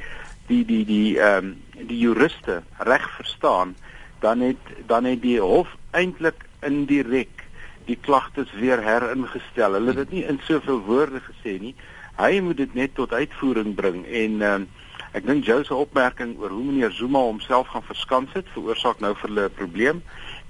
die 0.54 0.66
die 0.66 0.86
die 0.86 1.20
ehm 1.20 1.54
um, 1.54 1.54
die 1.89 2.00
juriste 2.00 2.62
reg 2.88 3.06
verstaan 3.18 3.76
dan 4.24 4.39
het 4.39 4.74
dan 4.88 5.04
het 5.10 5.22
die 5.22 5.39
hof 5.42 5.68
eintlik 5.92 6.46
indirek 6.62 7.44
die 7.86 7.98
klagtes 8.00 8.52
weer 8.56 8.80
heringestel. 8.84 9.76
Hulle 9.76 9.92
het 9.92 10.02
dit 10.06 10.12
nie 10.18 10.24
in 10.32 10.39
soveel 10.48 10.80
woorde 10.88 11.20
gesê 11.26 11.58
nie. 11.60 11.74
Hy 12.16 12.39
moet 12.46 12.58
dit 12.58 12.74
net 12.74 12.96
tot 12.96 13.13
uitvoering 13.13 13.76
bring 13.76 14.06
en 14.06 14.42
ehm 14.42 14.63
um, 14.63 14.70
ek 15.13 15.28
dink 15.30 15.46
Joe 15.46 15.62
se 15.62 15.76
opmerking 15.78 16.38
oor 16.42 16.50
hoe 16.50 16.63
meneer 16.66 16.92
Zuma 16.92 17.20
homself 17.22 17.68
gaan 17.70 17.86
verskans 17.86 18.34
het 18.34 18.48
veroorsaak 18.54 19.02
nou 19.04 19.12
vir 19.13 19.30
hulle 19.30 19.44
'n 19.50 19.58
probleem 19.58 20.00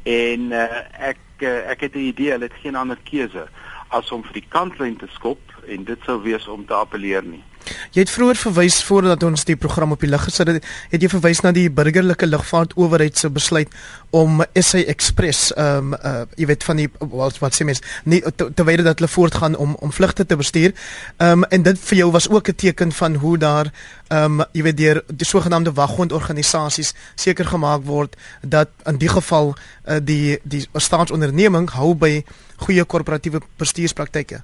en 0.07 0.51
uh, 0.51 0.67
ek 1.11 1.19
uh, 1.41 1.71
ek 1.71 1.81
het 1.87 1.95
'n 1.95 2.07
idee 2.11 2.31
hulle 2.31 2.47
het 2.47 2.61
geen 2.63 2.75
ander 2.79 2.99
keuse 3.03 3.47
as 3.89 4.11
om 4.11 4.23
vir 4.23 4.39
die 4.39 4.49
kantlyn 4.49 4.95
te 4.95 5.07
skop 5.11 5.41
en 5.67 5.83
dit 5.83 5.99
sou 6.05 6.21
wees 6.23 6.47
om 6.47 6.65
te 6.65 6.73
appeleer 6.73 7.23
nie. 7.23 7.43
Jy 7.93 8.03
het 8.03 8.11
vroeër 8.11 8.39
verwys 8.39 8.81
voordat 8.83 9.23
ons 9.23 9.45
die 9.45 9.55
program 9.55 9.91
op 9.95 10.01
die 10.03 10.09
lug 10.09 10.23
gesit 10.27 10.47
het, 10.47 10.65
het 10.91 11.01
jy 11.01 11.09
verwys 11.11 11.41
na 11.43 11.51
die 11.55 11.69
burgerlike 11.69 12.27
lugvaart 12.27 12.75
owerheid 12.79 13.17
se 13.17 13.29
besluit 13.29 13.71
om 14.13 14.43
SA 14.59 14.83
Express 14.93 15.51
ehm 15.57 15.93
um, 15.93 15.95
uh, 15.97 16.25
jy 16.37 16.47
weet 16.51 16.63
van 16.63 16.77
die 16.77 16.87
wat 16.99 17.39
wat 17.41 17.55
sê 17.57 17.65
mens 17.65 17.81
nie 18.09 18.21
terwyl 18.37 18.83
dat 18.85 18.99
hulle 18.99 19.09
voortgaan 19.09 19.55
om 19.55 19.75
om 19.79 19.91
vlugte 19.91 20.25
te 20.25 20.37
bestuur. 20.37 20.73
Ehm 21.17 21.43
um, 21.43 21.47
en 21.49 21.63
dit 21.63 21.79
vir 21.89 21.97
jou 21.97 22.11
was 22.11 22.29
ook 22.29 22.49
'n 22.49 22.55
teken 22.55 22.91
van 22.91 23.15
hoe 23.15 23.37
daar 23.37 23.71
ehm 24.07 24.39
um, 24.39 24.45
jy 24.51 24.63
weet 24.63 24.77
deur 24.77 25.03
die 25.07 25.25
sogenaamde 25.27 25.73
waghondorganisasies 25.73 26.93
seker 27.15 27.45
gemaak 27.45 27.85
word 27.85 28.15
dat 28.41 28.69
in 28.85 28.97
die 28.97 29.09
geval 29.09 29.55
uh, 29.55 29.97
die 30.01 30.39
die 30.43 30.67
staatsonderneming 30.75 31.69
hou 31.69 31.93
by 31.95 32.23
goeie 32.57 32.83
korporatiewe 32.83 33.41
bestuurspraktyke. 33.57 34.43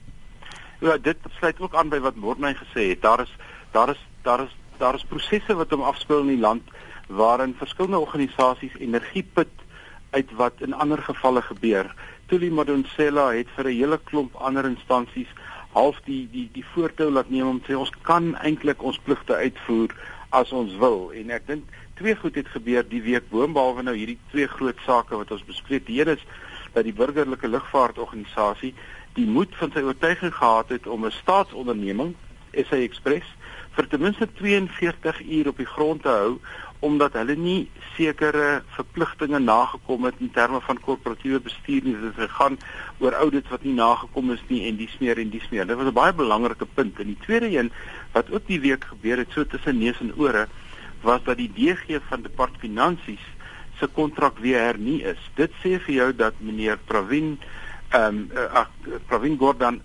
Ja, 0.80 0.98
dit 0.98 1.18
sluit 1.38 1.60
ook 1.60 1.76
aan 1.76 1.90
by 1.92 2.00
wat 2.00 2.16
Morney 2.16 2.56
gesê 2.56 2.90
het. 2.90 3.02
Daar 3.02 3.20
is 3.22 3.34
daar 3.72 3.90
is 3.90 4.00
daar 4.24 4.44
is 4.44 4.56
daar 4.78 4.96
is 4.96 5.04
prosesse 5.04 5.56
wat 5.56 5.74
hom 5.76 5.82
afspeel 5.84 6.22
in 6.24 6.36
die 6.36 6.40
land 6.40 6.64
waarin 7.08 7.56
verskillende 7.58 8.00
organisasies 8.00 8.78
energie 8.80 9.26
put 9.34 9.52
uit 10.10 10.32
wat 10.40 10.62
in 10.64 10.74
ander 10.74 11.02
gevalle 11.04 11.42
gebeur. 11.42 11.92
Tuli 12.32 12.50
Madonsela 12.50 13.32
het 13.34 13.52
vir 13.56 13.68
'n 13.68 13.76
hele 13.76 14.00
klomp 14.04 14.36
ander 14.36 14.66
instansies 14.66 15.28
half 15.74 16.00
die 16.06 16.30
die 16.32 16.50
die 16.54 16.66
voortou 16.74 17.12
laat 17.12 17.30
neem 17.30 17.48
om 17.48 17.62
sê 17.68 17.76
ons 17.76 17.92
kan 18.02 18.36
eintlik 18.36 18.82
ons 18.82 19.00
pligte 19.00 19.36
uitvoer 19.36 19.96
as 20.30 20.52
ons 20.52 20.74
wil 20.78 21.12
en 21.12 21.30
ek 21.30 21.48
dink 21.48 21.64
twee 22.00 22.16
goed 22.16 22.36
het 22.36 22.48
gebeur 22.48 22.88
die 22.88 23.02
week 23.02 23.30
boonbehalwe 23.30 23.84
nou 23.84 23.96
hierdie 23.96 24.20
twee 24.32 24.48
groot 24.48 24.80
sake 24.86 25.16
wat 25.16 25.32
ons 25.32 25.44
bespreek. 25.44 25.86
Die 25.86 26.00
een 26.02 26.16
is 26.16 26.24
dat 26.74 26.84
die 26.84 26.94
burgerlike 26.94 27.48
lugvaartorganisasie 27.48 28.74
die 29.14 29.26
moed 29.26 29.56
van 29.56 29.72
sy 29.72 29.82
oortuiging 29.82 30.34
gehad 30.36 30.70
het 30.70 30.88
om 30.88 31.06
'n 31.06 31.12
staatsonderneming, 31.12 32.16
SA 32.54 32.76
Express, 32.76 33.26
vir 33.76 33.88
ten 33.88 34.02
minste 34.02 34.28
42 34.34 35.22
uur 35.22 35.48
op 35.48 35.58
die 35.58 35.66
grond 35.66 36.02
te 36.02 36.10
hou 36.10 36.40
omdat 36.80 37.14
hulle 37.20 37.36
nie 37.36 37.70
sekere 37.98 38.62
verpligtinge 38.76 39.40
nagekom 39.40 40.06
het 40.08 40.22
in 40.24 40.32
terme 40.32 40.62
van 40.64 40.80
korporatiewe 40.80 41.42
bestuur 41.44 41.84
nie. 41.84 41.96
Dit 42.00 42.16
gegaan 42.16 42.56
oor 43.04 43.18
audits 43.20 43.52
wat 43.52 43.66
nie 43.68 43.74
nagekom 43.76 44.32
is 44.32 44.44
nie 44.48 44.62
en 44.70 44.78
dis 44.80 44.96
meer 45.04 45.20
en 45.20 45.34
dis 45.34 45.50
meer. 45.52 45.68
Dit 45.68 45.78
was 45.78 45.92
'n 45.92 45.94
baie 45.94 46.14
belangrike 46.14 46.66
punt. 46.66 47.00
En 47.00 47.08
die 47.08 47.20
tweede 47.26 47.50
een 47.58 47.72
wat 48.14 48.32
ook 48.32 48.48
die 48.48 48.60
week 48.60 48.84
gebeur 48.84 49.18
het 49.18 49.32
so 49.32 49.46
tussen 49.46 49.78
neus 49.78 50.00
en 50.00 50.16
ore 50.16 50.48
was 51.02 51.24
dat 51.24 51.38
die 51.38 51.52
DG 51.54 52.00
van 52.10 52.22
Departement 52.22 52.60
Finansies 52.60 53.26
se 53.80 53.88
kontrak 53.88 54.38
weer 54.38 54.60
hernie 54.60 55.04
is. 55.04 55.20
Dit 55.36 55.52
sê 55.64 55.80
vir 55.80 55.94
jou 55.94 56.16
dat 56.16 56.34
meneer 56.38 56.78
Pravin 56.78 57.40
ehm 57.90 58.16
um, 58.16 58.30
uh, 58.34 58.66
Pravin 59.08 59.38
Gordhan 59.38 59.82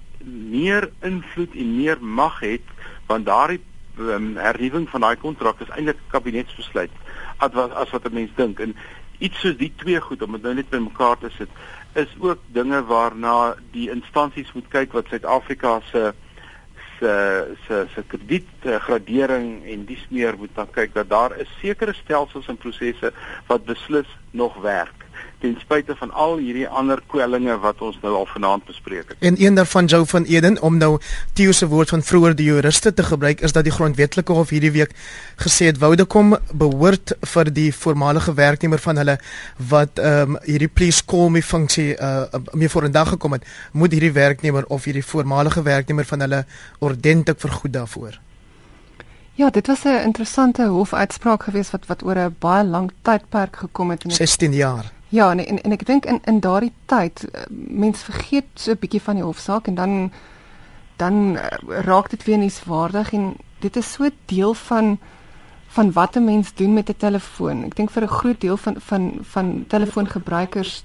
meer 0.51 0.91
invloed 1.01 1.55
en 1.55 1.77
meer 1.77 1.99
mag 2.01 2.41
het 2.41 2.69
want 3.07 3.27
daardie 3.27 3.61
um, 3.99 4.37
hernuwing 4.37 4.89
van 4.89 5.01
daai 5.01 5.17
kontrak 5.17 5.61
is 5.61 5.69
eintlik 5.69 5.97
'n 5.97 6.11
kabinetsbesluit 6.11 6.91
as 7.37 7.53
wat 7.53 7.73
as 7.73 7.91
wat 7.91 8.05
'n 8.09 8.15
mens 8.15 8.31
dink. 8.35 8.61
En 8.61 8.77
iets 9.19 9.41
soos 9.41 9.57
die 9.57 9.73
twee 9.77 10.01
goed 10.01 10.23
om 10.23 10.33
dit 10.33 10.43
nou 10.43 10.55
net 10.55 10.71
bymekaar 10.71 11.19
te 11.19 11.31
sit 11.31 11.49
is 11.95 12.15
ook 12.19 12.39
dinge 12.47 12.85
waarna 12.85 13.55
die 13.71 13.91
instansies 13.91 14.53
moet 14.53 14.69
kyk 14.69 14.93
wat 14.93 15.07
Suid-Afrika 15.07 15.81
se 15.91 16.13
se 16.99 17.55
se 17.67 17.87
se 17.95 18.03
kredietgradering 18.07 19.65
en 19.65 19.85
dis 19.85 20.07
meer 20.11 20.37
moet 20.39 20.55
dan 20.55 20.71
kyk 20.71 20.95
dat 20.95 21.09
daar 21.09 21.39
is 21.39 21.51
sekere 21.61 21.93
stelsels 21.93 22.49
en 22.49 22.57
prosesse 22.57 23.13
wat 23.47 23.65
beslis 23.65 24.11
nog 24.31 24.55
werk 24.63 24.94
ten 25.45 25.57
spyte 25.61 25.97
van 26.01 26.13
al 26.25 26.39
hierdie 26.41 26.67
ander 26.69 27.01
kwellinge 27.13 27.57
wat 27.65 27.83
ons 27.85 27.99
nou 28.03 28.15
al 28.21 28.27
vanaand 28.31 28.65
bespreek 28.69 29.13
het. 29.13 29.19
En 29.29 29.37
een 29.39 29.59
daarvan 29.59 29.91
Joe 29.93 30.07
van 30.09 30.25
Eden 30.25 30.57
om 30.63 30.79
nou 30.81 30.93
Theo 31.37 31.53
se 31.53 31.69
woord 31.69 31.93
van 31.93 32.03
vroeër 32.03 32.37
die 32.39 32.49
juriste 32.49 32.95
te 32.95 33.05
gebruik 33.05 33.45
is 33.45 33.53
dat 33.53 33.69
die 33.69 33.75
grondwetlike 33.75 34.33
hof 34.33 34.55
hierdie 34.55 34.73
week 34.73 34.95
gesê 35.45 35.69
het 35.69 35.81
woude 35.83 36.05
kom 36.05 36.37
behoort 36.53 37.15
vir 37.35 37.53
die 37.53 37.69
voormalige 37.75 38.35
werknemer 38.35 38.81
van 38.87 39.03
hulle 39.03 39.19
wat 39.75 40.01
ehm 40.01 40.37
um, 40.37 40.41
hierdie 40.49 40.69
please 40.69 41.05
call 41.05 41.29
me 41.31 41.43
funksie 41.43 41.93
uh 41.99 42.43
mee 42.53 42.69
voor 42.69 42.89
'n 42.89 42.93
dag 42.93 43.09
gekom 43.09 43.33
het, 43.33 43.45
moet 43.73 43.93
hierdie 43.93 44.13
werknemer 44.13 44.65
of 44.67 44.85
hierdie 44.85 45.05
voormalige 45.05 45.63
werknemer 45.63 46.05
van 46.05 46.21
hulle 46.21 46.45
ordentlik 46.79 47.41
vergoed 47.41 47.73
daarvoor. 47.73 48.21
Ja, 49.35 49.51
dit 49.51 49.67
was 49.67 49.85
'n 49.85 50.05
interessante 50.05 50.67
hofuitspraak 50.67 51.43
geweest 51.43 51.71
wat 51.71 51.87
wat 51.87 52.05
oor 52.05 52.17
'n 52.17 52.37
baie 52.39 52.65
lang 52.65 52.93
tydperk 53.03 53.57
gekom 53.57 53.91
het 53.91 54.05
in 54.05 54.11
16 54.11 54.53
jaar. 54.53 54.93
Ja, 55.15 55.31
en 55.31 55.47
en, 55.47 55.63
en 55.63 55.73
ek 55.73 55.85
dink 55.87 56.07
in 56.11 56.19
in 56.27 56.41
daardie 56.43 56.73
tyd 56.91 57.21
eh, 57.31 57.43
mens 57.83 58.03
vergeet 58.03 58.49
so 58.59 58.73
'n 58.73 58.81
bietjie 58.83 59.03
van 59.03 59.15
die 59.15 59.23
hofsaak 59.23 59.67
en 59.71 59.75
dan 59.75 60.13
dan 60.97 61.15
uh, 61.37 61.43
raak 61.87 62.11
dit 62.11 62.25
weer 62.25 62.39
nuuswaardig 62.39 63.13
en 63.13 63.37
dit 63.59 63.77
is 63.77 63.93
so 63.93 64.09
deel 64.27 64.55
van 64.55 64.99
van 65.77 65.93
wat 65.93 66.17
'n 66.17 66.25
mens 66.25 66.55
doen 66.55 66.75
met 66.75 66.89
'n 66.89 66.97
telefoon. 66.97 67.65
Ek 67.65 67.77
dink 67.77 67.91
vir 67.91 68.03
'n 68.03 68.17
groot 68.19 68.41
deel 68.41 68.57
van 68.57 68.75
van 68.79 69.19
van 69.21 69.65
telefoongebruikers 69.69 70.85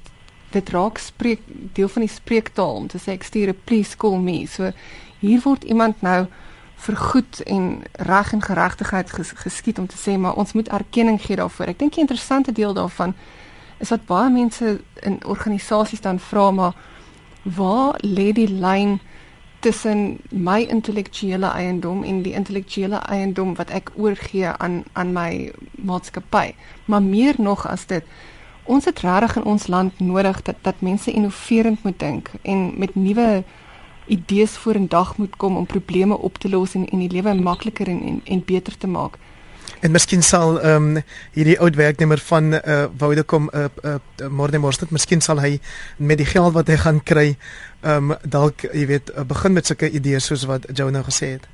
dit 0.50 0.70
raak 0.70 0.98
spreek 0.98 1.42
deel 1.74 1.88
van 1.88 2.02
die 2.02 2.12
spreektaal 2.12 2.74
om 2.76 2.88
te 2.88 2.98
sê 2.98 3.10
ek 3.12 3.24
stuur 3.24 3.50
'n 3.50 3.62
please 3.64 3.98
call 3.98 4.18
me. 4.18 4.46
So 4.46 4.72
hier 5.20 5.42
word 5.42 5.64
iemand 5.64 6.02
nou 6.02 6.26
vergoed 6.76 7.44
en 7.44 7.82
reg 7.92 8.34
en 8.34 8.42
geregtigheid 8.42 9.12
ges, 9.12 9.32
geskied 9.36 9.80
om 9.80 9.88
te 9.88 9.98
sê 9.98 10.18
maar 10.18 10.36
ons 10.36 10.54
moet 10.54 10.70
erkenning 10.70 11.22
gee 11.22 11.36
daarvoor. 11.36 11.66
Ek 11.68 11.80
dink 11.80 11.94
die 11.94 12.02
interessante 12.02 12.52
deel 12.52 12.74
daarvan 12.74 13.14
is 13.80 13.90
wat 13.90 14.06
baie 14.06 14.30
mense 14.30 14.80
in 15.02 15.20
organisasies 15.26 16.02
dan 16.02 16.20
vra 16.20 16.52
maar 16.52 16.76
waar 17.44 18.00
lê 18.04 18.32
die 18.36 18.50
lyn 18.50 19.00
tussen 19.60 20.20
my 20.30 20.62
intellektuele 20.62 21.48
eiendom 21.48 22.04
en 22.04 22.22
die 22.24 22.34
intellektuele 22.34 23.00
eiendom 23.12 23.56
wat 23.56 23.70
ek 23.70 23.92
oorgee 23.96 24.52
aan 24.58 24.84
aan 24.94 25.14
my 25.14 25.52
maatskappy 25.72 26.54
maar 26.86 27.04
meer 27.04 27.36
nog 27.38 27.68
as 27.68 27.86
dit 27.86 28.04
ons 28.64 28.86
het 28.86 29.00
regtig 29.00 29.36
in 29.36 29.44
ons 29.44 29.68
land 29.68 30.00
nodig 30.00 30.42
dat 30.42 30.56
dat 30.62 30.82
mense 30.82 31.12
innoverend 31.12 31.84
moet 31.84 32.00
dink 32.00 32.32
en 32.42 32.72
met 32.78 32.96
nuwe 32.96 33.44
idees 34.10 34.52
vorendag 34.52 35.18
moet 35.18 35.36
kom 35.38 35.58
om 35.58 35.66
probleme 35.66 36.18
op 36.18 36.38
te 36.38 36.50
los 36.50 36.74
en 36.74 36.88
en 36.90 37.00
die 37.00 37.12
lewe 37.12 37.34
makliker 37.34 37.88
en, 37.88 38.02
en 38.02 38.22
en 38.24 38.44
beter 38.46 38.78
te 38.78 38.88
maak. 38.88 39.18
En 39.80 39.92
miskien 39.96 40.24
sal 40.24 40.58
ehm 40.60 40.98
um, 40.98 41.04
hierdie 41.32 41.56
oud 41.64 41.76
werknemer 41.80 42.20
van 42.20 42.54
eh 42.54 42.74
uh, 42.74 42.88
Woude 42.98 43.24
kom 43.24 43.50
eh 43.50 43.68
uh, 43.84 43.94
uh, 43.94 44.28
Mornemors 44.28 44.78
dit 44.78 44.92
miskien 44.92 45.22
sal 45.22 45.40
hy 45.40 45.60
met 45.98 46.18
die 46.18 46.26
geld 46.28 46.54
wat 46.54 46.68
hy 46.68 46.76
gaan 46.76 47.00
kry 47.04 47.38
ehm 47.82 48.12
um, 48.12 48.18
dalk 48.24 48.66
jy 48.74 48.86
weet 48.86 49.12
uh, 49.16 49.24
begin 49.24 49.54
met 49.54 49.66
sulke 49.66 49.90
idees 49.90 50.26
soos 50.26 50.44
wat 50.44 50.68
Joe 50.74 50.92
nou 50.92 51.04
gesê 51.04 51.32
het. 51.38 51.48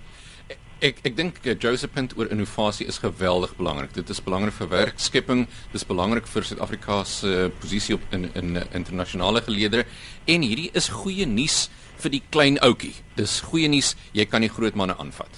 Ek 0.82 0.98
ek 1.04 1.16
dink 1.16 1.38
uh, 1.46 1.54
Joseph 1.54 1.94
punt 1.94 2.18
oor 2.18 2.32
innovasie 2.32 2.88
is 2.88 2.98
geweldig 2.98 3.56
belangrik. 3.58 3.94
Dit 3.94 4.10
is 4.10 4.24
belangrik 4.24 4.54
vir 4.54 4.70
werkskepping, 4.70 5.46
dit 5.46 5.82
is 5.82 5.86
belangrik 5.86 6.28
vir 6.28 6.44
Suid-Afrika 6.44 7.04
se 7.04 7.28
uh, 7.28 7.50
posisie 7.60 7.96
op 7.96 8.02
in 8.10 8.32
in 8.34 8.58
internasionale 8.74 9.42
geleedere 9.42 9.86
en 10.26 10.42
hierdie 10.42 10.72
is 10.74 10.90
goeie 10.90 11.26
nuus 11.26 11.70
vir 11.98 12.12
die 12.12 12.24
klein 12.30 12.60
ouetjie. 12.60 12.94
Dis 13.16 13.40
goeie 13.40 13.68
nuus, 13.72 13.96
jy 14.14 14.26
kan 14.26 14.42
die 14.42 14.52
groot 14.52 14.76
manne 14.76 14.96
aanvat. 15.00 15.30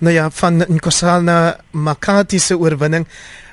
Nou 0.00 0.14
ja, 0.14 0.30
van 0.30 0.64
Nkosana 0.68 1.56
Makati 1.72 2.38
se 2.38 2.58
oorwinning 2.58 3.06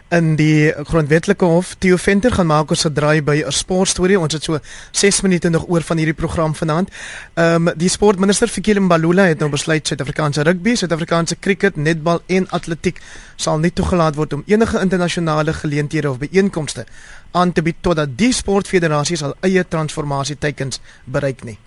in 0.09 0.33
die 0.39 0.71
grondwetlike 0.89 1.45
hof 1.45 1.75
Theo 1.77 1.97
Venter 2.01 2.33
gaan 2.33 2.49
maak 2.49 2.71
ons 2.73 2.85
'n 2.85 2.93
draai 2.93 3.21
by 3.21 3.43
'n 3.45 3.51
sportstorie 3.51 4.19
ons 4.19 4.33
het 4.33 4.43
so 4.43 4.59
6 4.91 5.21
minute 5.21 5.49
nog 5.49 5.65
oor 5.67 5.81
van 5.81 5.97
hierdie 5.97 6.15
program 6.15 6.55
vanaand. 6.55 6.89
Ehm 7.33 7.67
um, 7.67 7.73
die 7.77 7.89
sportminister 7.89 8.47
Fikile 8.47 8.79
Mbalula 8.79 9.23
het 9.23 9.39
nou 9.39 9.49
besluit 9.49 9.87
Suid-Afrikaanse 9.87 10.41
rugby, 10.41 10.75
Suid-Afrikaanse 10.75 11.35
cricket, 11.39 11.75
netbal 11.75 12.21
en 12.25 12.49
atletiek 12.49 13.01
sal 13.35 13.59
nie 13.59 13.73
toegelaat 13.73 14.15
word 14.15 14.33
om 14.33 14.43
enige 14.45 14.79
internasionale 14.79 15.53
geleenthede 15.53 16.09
of 16.09 16.17
byeenkomste 16.17 16.85
aan 17.31 17.51
te 17.51 17.61
bied 17.61 17.75
totdat 17.81 18.17
die 18.17 18.33
sportfederasies 18.33 19.23
al 19.23 19.35
eie 19.41 19.67
transformasietekens 19.67 20.79
bereik 21.05 21.43
nie. 21.43 21.57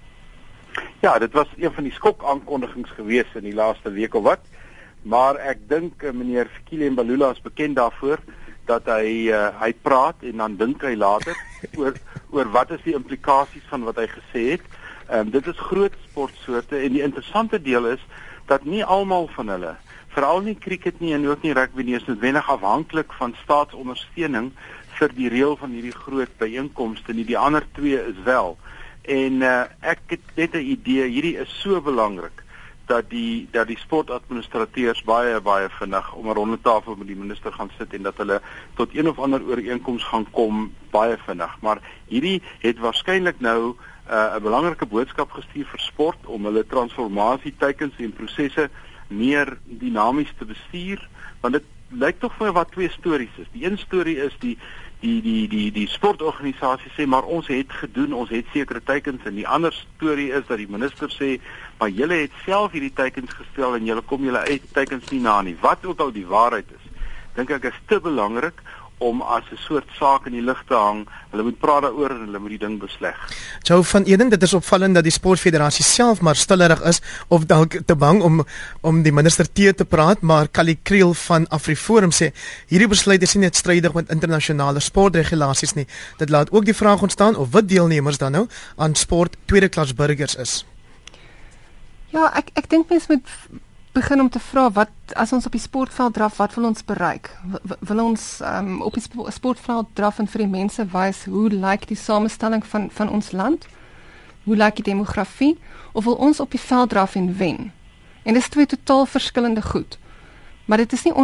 Ja, 1.03 1.19
dit 1.19 1.33
was 1.33 1.49
een 1.57 1.73
van 1.73 1.83
die 1.83 1.93
skok 1.93 2.21
aankondigings 2.25 2.91
gewees 2.95 3.31
in 3.35 3.43
die 3.43 3.55
laaste 3.55 3.91
week 3.91 4.15
of 4.15 4.23
wat 4.23 4.45
maar 5.03 5.35
ek 5.43 5.65
dink 5.67 6.05
uh, 6.07 6.13
meneer 6.15 6.47
Fikile 6.47 6.91
Mbalula 6.95 7.33
is 7.35 7.43
bekend 7.43 7.75
daarvoor 7.75 8.21
dat 8.71 8.87
hy 8.87 9.27
uh, 9.35 9.49
hy 9.59 9.73
praat 9.83 10.23
en 10.23 10.39
dan 10.39 10.55
dink 10.61 10.85
hy 10.87 10.93
later 10.95 11.35
oor 11.81 11.99
oor 12.31 12.53
wat 12.55 12.71
is 12.77 12.85
die 12.87 12.95
implikasies 12.95 13.67
van 13.73 13.83
wat 13.89 13.99
hy 13.99 14.07
gesê 14.13 14.45
het. 14.53 14.69
Ehm 15.09 15.27
um, 15.27 15.33
dit 15.35 15.51
is 15.51 15.65
groot 15.71 15.97
sportsoorte 16.07 16.79
en 16.79 16.95
die 16.95 17.03
interessante 17.03 17.59
deel 17.59 17.91
is 17.97 18.07
dat 18.47 18.63
nie 18.65 18.85
almal 18.85 19.27
van 19.35 19.51
hulle 19.51 19.75
veral 20.15 20.47
nie 20.47 20.55
cricket 20.55 21.03
nie 21.03 21.17
en 21.19 21.27
ook 21.27 21.43
nie 21.43 21.57
rugby 21.59 21.83
nie 21.83 21.99
is 21.99 22.07
noodwendig 22.07 22.47
afhanklik 22.47 23.11
van 23.19 23.35
staatsondersteuning 23.43 24.53
vir 25.01 25.19
die 25.19 25.35
reël 25.35 25.59
van 25.59 25.75
hierdie 25.75 25.99
groot 26.05 26.39
byeenkomste 26.39 27.11
nie 27.17 27.27
die 27.27 27.39
ander 27.39 27.67
twee 27.75 27.99
is 27.99 28.23
wel. 28.23 28.55
En 29.03 29.43
uh, 29.43 29.63
ek 29.81 30.01
het 30.07 30.35
net 30.35 30.55
'n 30.55 30.71
idee, 30.77 31.09
hierdie 31.09 31.37
is 31.37 31.61
so 31.61 31.81
belangrik 31.81 32.43
dat 32.87 33.11
die 33.11 33.49
dat 33.51 33.67
die 33.67 33.79
sportadministrateurs 33.79 35.03
baie 35.03 35.41
baie 35.41 35.69
vinnig 35.79 36.13
om 36.13 36.29
'n 36.29 36.35
ronde 36.35 36.59
tafel 36.61 36.97
met 36.97 37.07
die 37.07 37.17
minister 37.17 37.53
gaan 37.53 37.71
sit 37.79 37.95
en 37.95 38.03
dat 38.03 38.17
hulle 38.17 38.41
tot 38.75 38.95
een 38.95 39.09
of 39.09 39.19
ander 39.19 39.43
ooreenkoms 39.43 40.05
gaan 40.05 40.27
kom 40.31 40.73
baie 40.91 41.17
vinnig. 41.27 41.57
Maar 41.61 41.81
hierdie 42.07 42.43
het 42.59 42.79
waarskynlik 42.79 43.41
nou 43.41 43.75
uh, 44.11 44.35
'n 44.35 44.37
uh, 44.37 44.43
belangrike 44.43 44.87
boodskap 44.87 45.31
gestuur 45.31 45.67
vir 45.67 45.81
sport 45.81 46.27
om 46.27 46.45
hulle 46.45 46.67
transformasie 46.67 47.55
teikens 47.59 47.95
en 47.99 48.13
prosesse 48.13 48.71
meer 49.09 49.59
dinamies 49.65 50.33
te 50.39 50.45
bestuur 50.45 51.09
want 51.41 51.55
dit 51.55 51.65
lyk 51.89 52.21
tog 52.21 52.35
vir 52.39 52.53
wat 52.53 52.71
twee 52.73 52.91
stories 52.91 53.37
is. 53.39 53.47
Die 53.53 53.65
een 53.65 53.79
storie 53.79 54.17
is 54.17 54.37
die 54.39 54.59
die 55.03 55.21
die 55.23 55.49
die 55.51 55.71
die 55.75 55.89
sportorganisasie 55.91 56.91
sê 56.95 57.07
maar 57.11 57.27
ons 57.27 57.49
het 57.51 57.73
gedoen, 57.81 58.15
ons 58.15 58.31
het 58.31 58.47
sekere 58.55 58.83
teikens 58.87 59.25
en 59.27 59.35
die 59.35 59.47
ander 59.49 59.75
storie 59.75 60.31
is 60.31 60.47
dat 60.47 60.61
die 60.63 60.71
minister 60.71 61.11
sê 61.11 61.33
maar 61.81 61.91
julle 61.91 62.21
het 62.23 62.37
self 62.45 62.77
hierdie 62.77 62.95
teikens 62.95 63.35
gestel 63.35 63.75
en 63.79 63.89
julle 63.89 64.05
kom 64.07 64.23
julle 64.23 64.45
uit 64.47 64.69
teikens 64.77 65.11
nie 65.11 65.21
na 65.25 65.41
nie. 65.43 65.57
Wat 65.61 65.83
ook 65.87 66.01
al 66.01 66.15
die 66.15 66.27
waarheid 66.27 66.71
is, 66.71 66.87
dink 67.35 67.51
ek 67.51 67.67
is 67.73 67.81
te 67.91 67.99
belangrik 68.05 68.63
om 69.03 69.23
as 69.23 69.43
'n 69.51 69.57
soort 69.57 69.89
saak 69.99 70.27
in 70.27 70.33
die 70.33 70.43
lug 70.43 70.63
te 70.69 70.75
hang. 70.75 71.07
Hulle 71.31 71.43
moet 71.43 71.59
praat 71.59 71.83
daaroor 71.83 72.11
en 72.11 72.25
hulle 72.27 72.39
moet 72.39 72.55
die 72.55 72.59
ding 72.59 72.79
besleg. 72.81 73.17
Jou 73.63 73.85
van 73.85 74.03
Eden, 74.03 74.29
dit 74.29 74.43
is 74.43 74.55
opvallend 74.55 74.95
dat 74.95 75.03
die 75.05 75.13
sportfederasie 75.13 75.85
self 75.85 76.21
maar 76.21 76.37
stillerig 76.37 76.83
is 76.83 77.01
of 77.29 77.45
dalk 77.45 77.79
te 77.87 77.97
bang 77.97 78.23
om 78.23 78.45
om 78.81 79.03
die 79.03 79.13
minister 79.13 79.53
te 79.53 79.75
te 79.75 79.85
praat, 79.85 80.21
maar 80.21 80.49
Kali 80.49 80.79
Kriel 80.83 81.15
van 81.15 81.49
Afriforum 81.49 82.11
sê 82.11 82.33
hierdie 82.67 82.89
besluit 82.89 83.23
is 83.23 83.35
nie 83.35 83.45
net 83.45 83.57
strydig 83.57 83.93
met 83.93 84.11
internasionale 84.11 84.81
sportregulasies 84.81 85.75
nie. 85.75 85.87
Dit 86.19 86.31
laat 86.31 86.51
ook 86.51 86.65
die 86.65 86.77
vraag 86.77 87.03
ontstaan 87.03 87.37
of 87.37 87.51
wit 87.51 87.69
deelnemers 87.69 88.19
dan 88.19 88.33
nou 88.33 88.47
aan 88.77 88.95
sport 88.95 89.37
tweede 89.45 89.69
klas 89.69 89.95
burgers 89.95 90.35
is. 90.35 90.65
Ja, 92.13 92.29
ek 92.37 92.51
ek 92.55 92.69
dink 92.71 92.91
mense 92.93 93.09
moet 93.09 93.29
begin 93.93 94.21
om 94.21 94.29
te 94.29 94.41
vra 94.41 94.71
wat 94.73 95.13
as 95.21 95.33
ons 95.33 95.47
op 95.47 95.53
die 95.53 95.61
sportveld 95.61 96.15
draf, 96.15 96.37
wat 96.37 96.55
wil 96.55 96.65
ons 96.65 96.85
bereik? 96.85 97.29
W 97.45 97.77
wil 97.89 98.05
ons 98.05 98.41
um, 98.41 98.81
op 98.81 98.95
die 98.97 99.05
sportveld 99.29 99.91
draf 99.93 100.19
en 100.19 100.29
vir 100.33 100.47
die 100.47 100.53
mense 100.53 100.87
wys 100.95 101.25
hoe 101.29 101.51
lyk 101.53 101.85
die 101.91 101.99
samestelling 101.99 102.65
van 102.67 102.89
van 102.91 103.11
ons 103.13 103.33
land? 103.33 103.67
Hoe 104.45 104.57
lyk 104.57 104.81
die 104.81 104.89
demografie? 104.89 105.59
Of 105.93 106.05
wil 106.05 106.17
ons 106.17 106.41
op 106.41 106.51
die 106.51 106.61
veld 106.61 106.91
draf 106.91 107.19
en 107.21 107.35
wen? 107.37 107.73
En 108.25 108.35
dis 108.35 108.49
twee 108.49 108.67
totaal 108.67 109.07
verskillende 109.07 109.63
goed. 109.63 109.99
Maar 110.65 110.79
dit 110.79 110.93
is 110.93 111.05
nie 111.05 111.15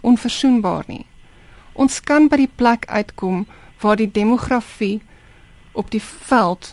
onverzoenbaar 0.00 0.84
nie. 0.86 1.04
Ons 1.72 2.00
kan 2.00 2.30
by 2.32 2.40
die 2.46 2.52
plek 2.54 2.86
uitkom 2.88 3.44
waar 3.80 4.00
die 4.00 4.10
demografie 4.10 5.02
op 5.72 5.90
die 5.90 6.02
veld 6.02 6.72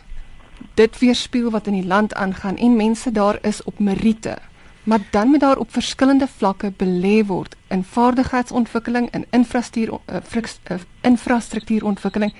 dit 0.80 1.00
weerspieël 1.00 1.52
wat 1.52 1.68
in 1.68 1.82
die 1.82 1.88
land 1.88 2.14
aangaan 2.16 2.58
en 2.58 2.80
mense 2.80 3.12
daar 3.12 3.38
is 3.42 3.64
op 3.64 3.80
meriete 3.80 4.38
maar 4.84 5.00
dan 5.12 5.28
moet 5.28 5.40
daar 5.40 5.58
op 5.58 5.72
verskillende 5.72 6.28
vlakke 6.38 6.74
belê 6.78 7.26
word 7.26 7.56
in 7.68 7.84
vaardigheidsontwikkeling 7.84 9.10
en 9.10 9.26
infrastruktuur 9.30 10.00
uh, 10.10 10.42
uh, 10.72 10.78
infrastruktuurontwikkeling 11.02 12.34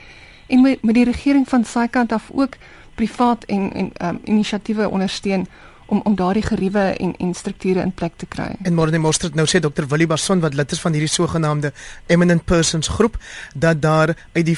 en 0.48 0.62
met, 0.62 0.84
met 0.84 0.96
die 0.96 1.04
regering 1.04 1.50
van 1.50 1.66
sy 1.66 1.88
kant 1.88 2.12
af 2.12 2.30
ook 2.34 2.58
privaat 2.96 3.44
en 3.44 3.74
en 3.74 3.92
um, 4.08 4.20
inisiatiewe 4.24 4.90
ondersteun 4.90 5.48
om 5.86 6.02
om 6.04 6.16
daardie 6.16 6.44
geriewe 6.44 6.80
en 6.80 7.16
en 7.18 7.34
strukture 7.34 7.82
in 7.82 7.92
plek 7.92 8.14
te 8.16 8.26
kry. 8.26 8.56
En 8.62 8.74
môre 8.74 8.92
net 8.92 9.02
mosterd 9.02 9.36
nou 9.36 9.46
sê 9.50 9.60
Dr. 9.60 9.88
Willie 9.88 10.08
Barson 10.08 10.40
wat 10.44 10.54
lid 10.54 10.72
is 10.72 10.82
van 10.82 10.96
hierdie 10.96 11.12
sogenaamde 11.12 11.74
eminent 12.06 12.46
persons 12.46 12.88
groep 12.88 13.18
dat 13.56 13.82
daar 13.82 14.16
uit 14.34 14.46
die 14.46 14.58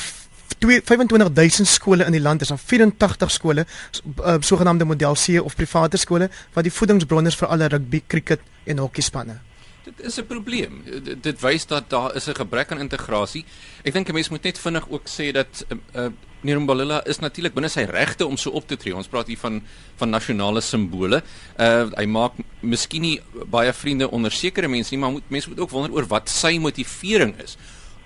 25000 0.59 1.67
skole 1.67 2.05
in 2.05 2.15
die 2.15 2.21
land 2.21 2.41
is 2.41 2.51
aan 2.51 2.61
84 2.61 3.31
skole 3.31 3.65
uh, 3.65 4.35
sogenaamde 4.39 4.85
model 4.85 5.15
C 5.15 5.41
of 5.41 5.55
private 5.55 5.97
skole 5.97 6.29
wat 6.53 6.63
die 6.63 6.73
voedingsbronne 6.73 7.27
is 7.27 7.39
vir 7.39 7.51
alle 7.53 7.67
rugby, 7.67 8.03
cricket 8.07 8.41
en 8.65 8.81
hokkie 8.83 9.03
spanne. 9.03 9.39
Dit 9.85 9.99
is 10.01 10.17
'n 10.17 10.25
probleem. 10.25 10.81
Dit, 10.85 11.23
dit 11.23 11.41
wys 11.41 11.65
dat 11.65 11.89
daar 11.89 12.15
is 12.15 12.27
'n 12.27 12.33
gebrek 12.33 12.71
aan 12.71 12.79
integrasie. 12.79 13.45
Ek 13.83 13.93
dink 13.93 14.09
'n 14.09 14.13
mens 14.13 14.29
moet 14.29 14.43
net 14.43 14.57
vinnig 14.57 14.89
ook 14.89 15.07
sê 15.07 15.31
dat 15.31 15.65
uh, 15.69 15.77
uh, 15.95 16.11
Nerumbalila 16.41 17.01
is 17.05 17.19
natuurlik 17.19 17.53
binne 17.53 17.69
sy 17.69 17.85
regte 17.89 18.25
om 18.25 18.37
so 18.37 18.49
op 18.49 18.67
te 18.67 18.77
tree. 18.77 18.95
Ons 18.95 19.07
praat 19.07 19.27
hier 19.27 19.37
van 19.37 19.61
van 19.97 20.09
nasionale 20.09 20.61
simbole. 20.61 21.23
Uh 21.57 21.89
hy 21.95 22.05
maak 22.05 22.33
miskien 22.61 23.01
nie 23.01 23.21
baie 23.45 23.73
vriende 23.73 24.09
onder 24.11 24.31
sekere 24.31 24.67
mense 24.67 24.93
nie, 24.93 24.99
maar 24.99 25.11
moet 25.11 25.29
mense 25.29 25.49
moet 25.49 25.59
ook 25.59 25.69
wonder 25.69 25.91
oor 25.91 26.05
wat 26.05 26.29
sy 26.29 26.57
motivering 26.57 27.35
is 27.41 27.57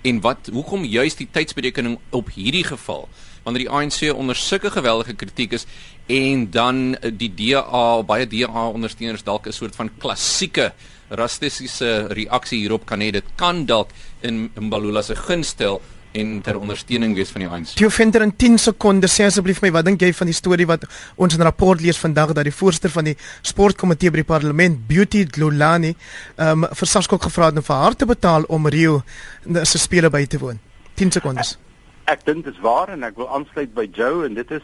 en 0.02 0.20
wat 0.20 0.48
hoekom 0.52 0.84
juist 0.84 1.18
die 1.18 1.28
tydsberekening 1.30 1.98
op 2.10 2.30
hierdie 2.34 2.64
geval? 2.64 3.08
Wanneer 3.42 3.66
die 3.66 3.72
ANC 3.72 4.14
onder 4.14 4.36
sulke 4.36 4.70
geweldige 4.70 5.14
kritiek 5.14 5.52
is 5.52 5.66
en 6.06 6.50
dan 6.50 6.96
die 7.16 7.30
DA 7.34 8.02
baie 8.02 8.26
DA 8.26 8.66
ondersteuners 8.68 9.24
dalk 9.24 9.46
'n 9.46 9.52
soort 9.52 9.76
van 9.76 9.90
klassieke 9.98 10.72
rassistiese 11.08 12.06
reaksie 12.06 12.58
hierop 12.58 12.86
kan 12.86 13.00
hê. 13.00 13.10
Dit 13.10 13.24
kan 13.36 13.66
dalk 13.66 13.90
in 14.20 14.50
Mbalula 14.54 15.02
se 15.02 15.16
gunstel 15.16 15.80
en 16.12 16.40
ter 16.42 16.58
ondersteuning 16.58 17.14
wees 17.14 17.30
van 17.30 17.44
die 17.44 17.48
ANC. 17.48 17.74
Jy 17.78 17.90
vind 17.94 18.16
er 18.18 18.24
in 18.26 18.32
10 18.36 18.58
sekondes 18.58 19.14
sê 19.14 19.28
asseblief 19.28 19.62
my 19.62 19.70
wat 19.74 19.86
dink 19.86 20.02
jy 20.02 20.10
van 20.16 20.30
die 20.30 20.36
storie 20.36 20.66
wat 20.66 20.86
ons 21.16 21.34
in 21.34 21.40
'n 21.40 21.46
rapport 21.46 21.80
lees 21.80 21.98
vandag 21.98 22.32
dat 22.34 22.44
die 22.44 22.54
voorsteur 22.54 22.90
van 22.90 23.04
die 23.04 23.16
sportkomitee 23.42 24.10
by 24.10 24.22
die 24.22 24.30
parlement 24.34 24.86
Beauty 24.88 25.24
Glolani 25.24 25.94
ehm 26.36 26.64
um, 26.64 26.68
vir 26.74 26.86
Saskok 26.86 27.22
gevra 27.22 27.46
het 27.46 27.56
om 27.56 27.62
vir 27.62 27.76
haar 27.76 27.94
te 27.94 28.06
betaal 28.06 28.44
om 28.48 28.66
Rio 28.66 29.02
se 29.62 29.78
spele 29.78 30.10
by 30.10 30.26
te 30.26 30.38
woon. 30.38 30.58
10 30.94 31.10
sekondes. 31.12 31.58
Ek, 32.04 32.18
ek 32.18 32.26
dink 32.26 32.44
dit 32.44 32.54
is 32.54 32.60
waar 32.60 32.88
en 32.88 33.02
ek 33.02 33.16
wil 33.16 33.28
aansluit 33.28 33.74
by 33.74 33.88
Joe 33.92 34.26
en 34.26 34.34
dit 34.34 34.50
is 34.50 34.62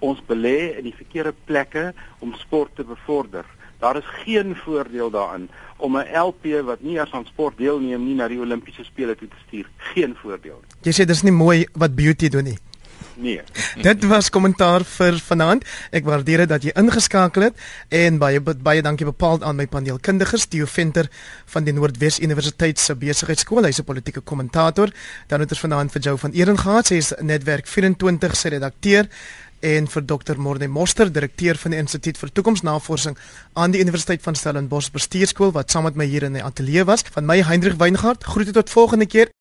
ons 0.00 0.20
belê 0.28 0.76
in 0.78 0.84
die 0.84 0.96
verkeerde 0.96 1.34
plekke 1.44 1.92
om 2.20 2.34
sport 2.34 2.74
te 2.76 2.84
bevorder. 2.84 3.44
Daar 3.84 3.96
is 3.96 4.04
geen 4.24 4.56
voordeel 4.56 5.10
daarin 5.10 5.50
om 5.76 5.96
'n 5.96 6.16
LP 6.18 6.44
wat 6.64 6.80
nie 6.80 7.00
as 7.00 7.12
aan 7.12 7.26
sport 7.26 7.56
deelneem 7.56 8.04
nie 8.04 8.14
na 8.14 8.28
die 8.28 8.40
Olimpiese 8.40 8.84
spele 8.84 9.14
toe 9.16 9.28
te 9.28 9.36
stuur. 9.46 9.66
Geen 9.76 10.16
voordeel 10.22 10.60
nie. 10.62 10.76
Jy 10.82 10.92
sê 10.92 11.06
dis 11.06 11.22
nie 11.22 11.32
mooi 11.32 11.66
wat 11.72 11.94
beauty 11.94 12.28
doen 12.28 12.44
nie. 12.44 12.58
Nee. 13.16 13.42
Dit 13.82 14.04
was 14.04 14.30
kommentaar 14.30 14.82
vir 14.84 15.18
vanaand. 15.22 15.64
Ek 15.90 16.04
waardeer 16.04 16.38
dit 16.38 16.48
dat 16.48 16.62
jy 16.62 16.72
ingeskakel 16.74 17.42
het 17.42 17.60
en 17.88 18.18
baie 18.18 18.40
baie 18.40 18.82
dankie 18.82 19.06
bepaald 19.06 19.42
aan 19.42 19.56
my 19.56 19.66
paneelkundiges 19.66 20.46
Theo 20.46 20.66
Venter 20.66 21.10
van 21.46 21.64
die 21.64 21.72
Noordwes 21.72 22.20
Universiteit 22.20 22.78
se 22.78 22.94
besigheidskool, 22.94 23.64
hy's 23.64 23.78
'n 23.80 23.84
politieke 23.84 24.20
kommentator. 24.20 24.90
Dan 25.28 25.40
het 25.40 25.50
ons 25.50 25.60
vanaand 25.60 25.92
vir 25.92 26.02
jou 26.02 26.18
van 26.18 26.32
Ehren 26.32 26.58
gehad, 26.58 26.86
sy 26.86 26.94
is 26.94 27.12
netwerk 27.20 27.66
24 27.66 28.36
se 28.36 28.48
redakteur 28.48 29.08
en 29.60 29.86
vir 29.88 30.04
Dr. 30.06 30.36
Morne 30.36 30.68
Moster, 30.68 31.12
direkteur 31.12 31.58
van 31.60 31.74
die 31.74 31.78
Instituut 31.78 32.18
vir 32.18 32.32
Toekomsnavorsing 32.32 33.16
aan 33.54 33.74
die 33.74 33.80
Universiteit 33.80 34.22
van 34.22 34.34
Stellenbosch 34.34 34.90
Bestuurskool 34.94 35.52
wat 35.54 35.70
saam 35.70 35.86
met 35.88 35.96
my 35.96 36.06
hier 36.08 36.26
in 36.26 36.36
die 36.38 36.44
ateljee 36.44 36.84
was. 36.84 37.04
Van 37.14 37.26
my 37.26 37.40
Hendrik 37.42 37.78
Weingart, 37.80 38.24
groete 38.24 38.52
tot 38.52 38.70
volgende 38.70 39.06
keer. 39.06 39.30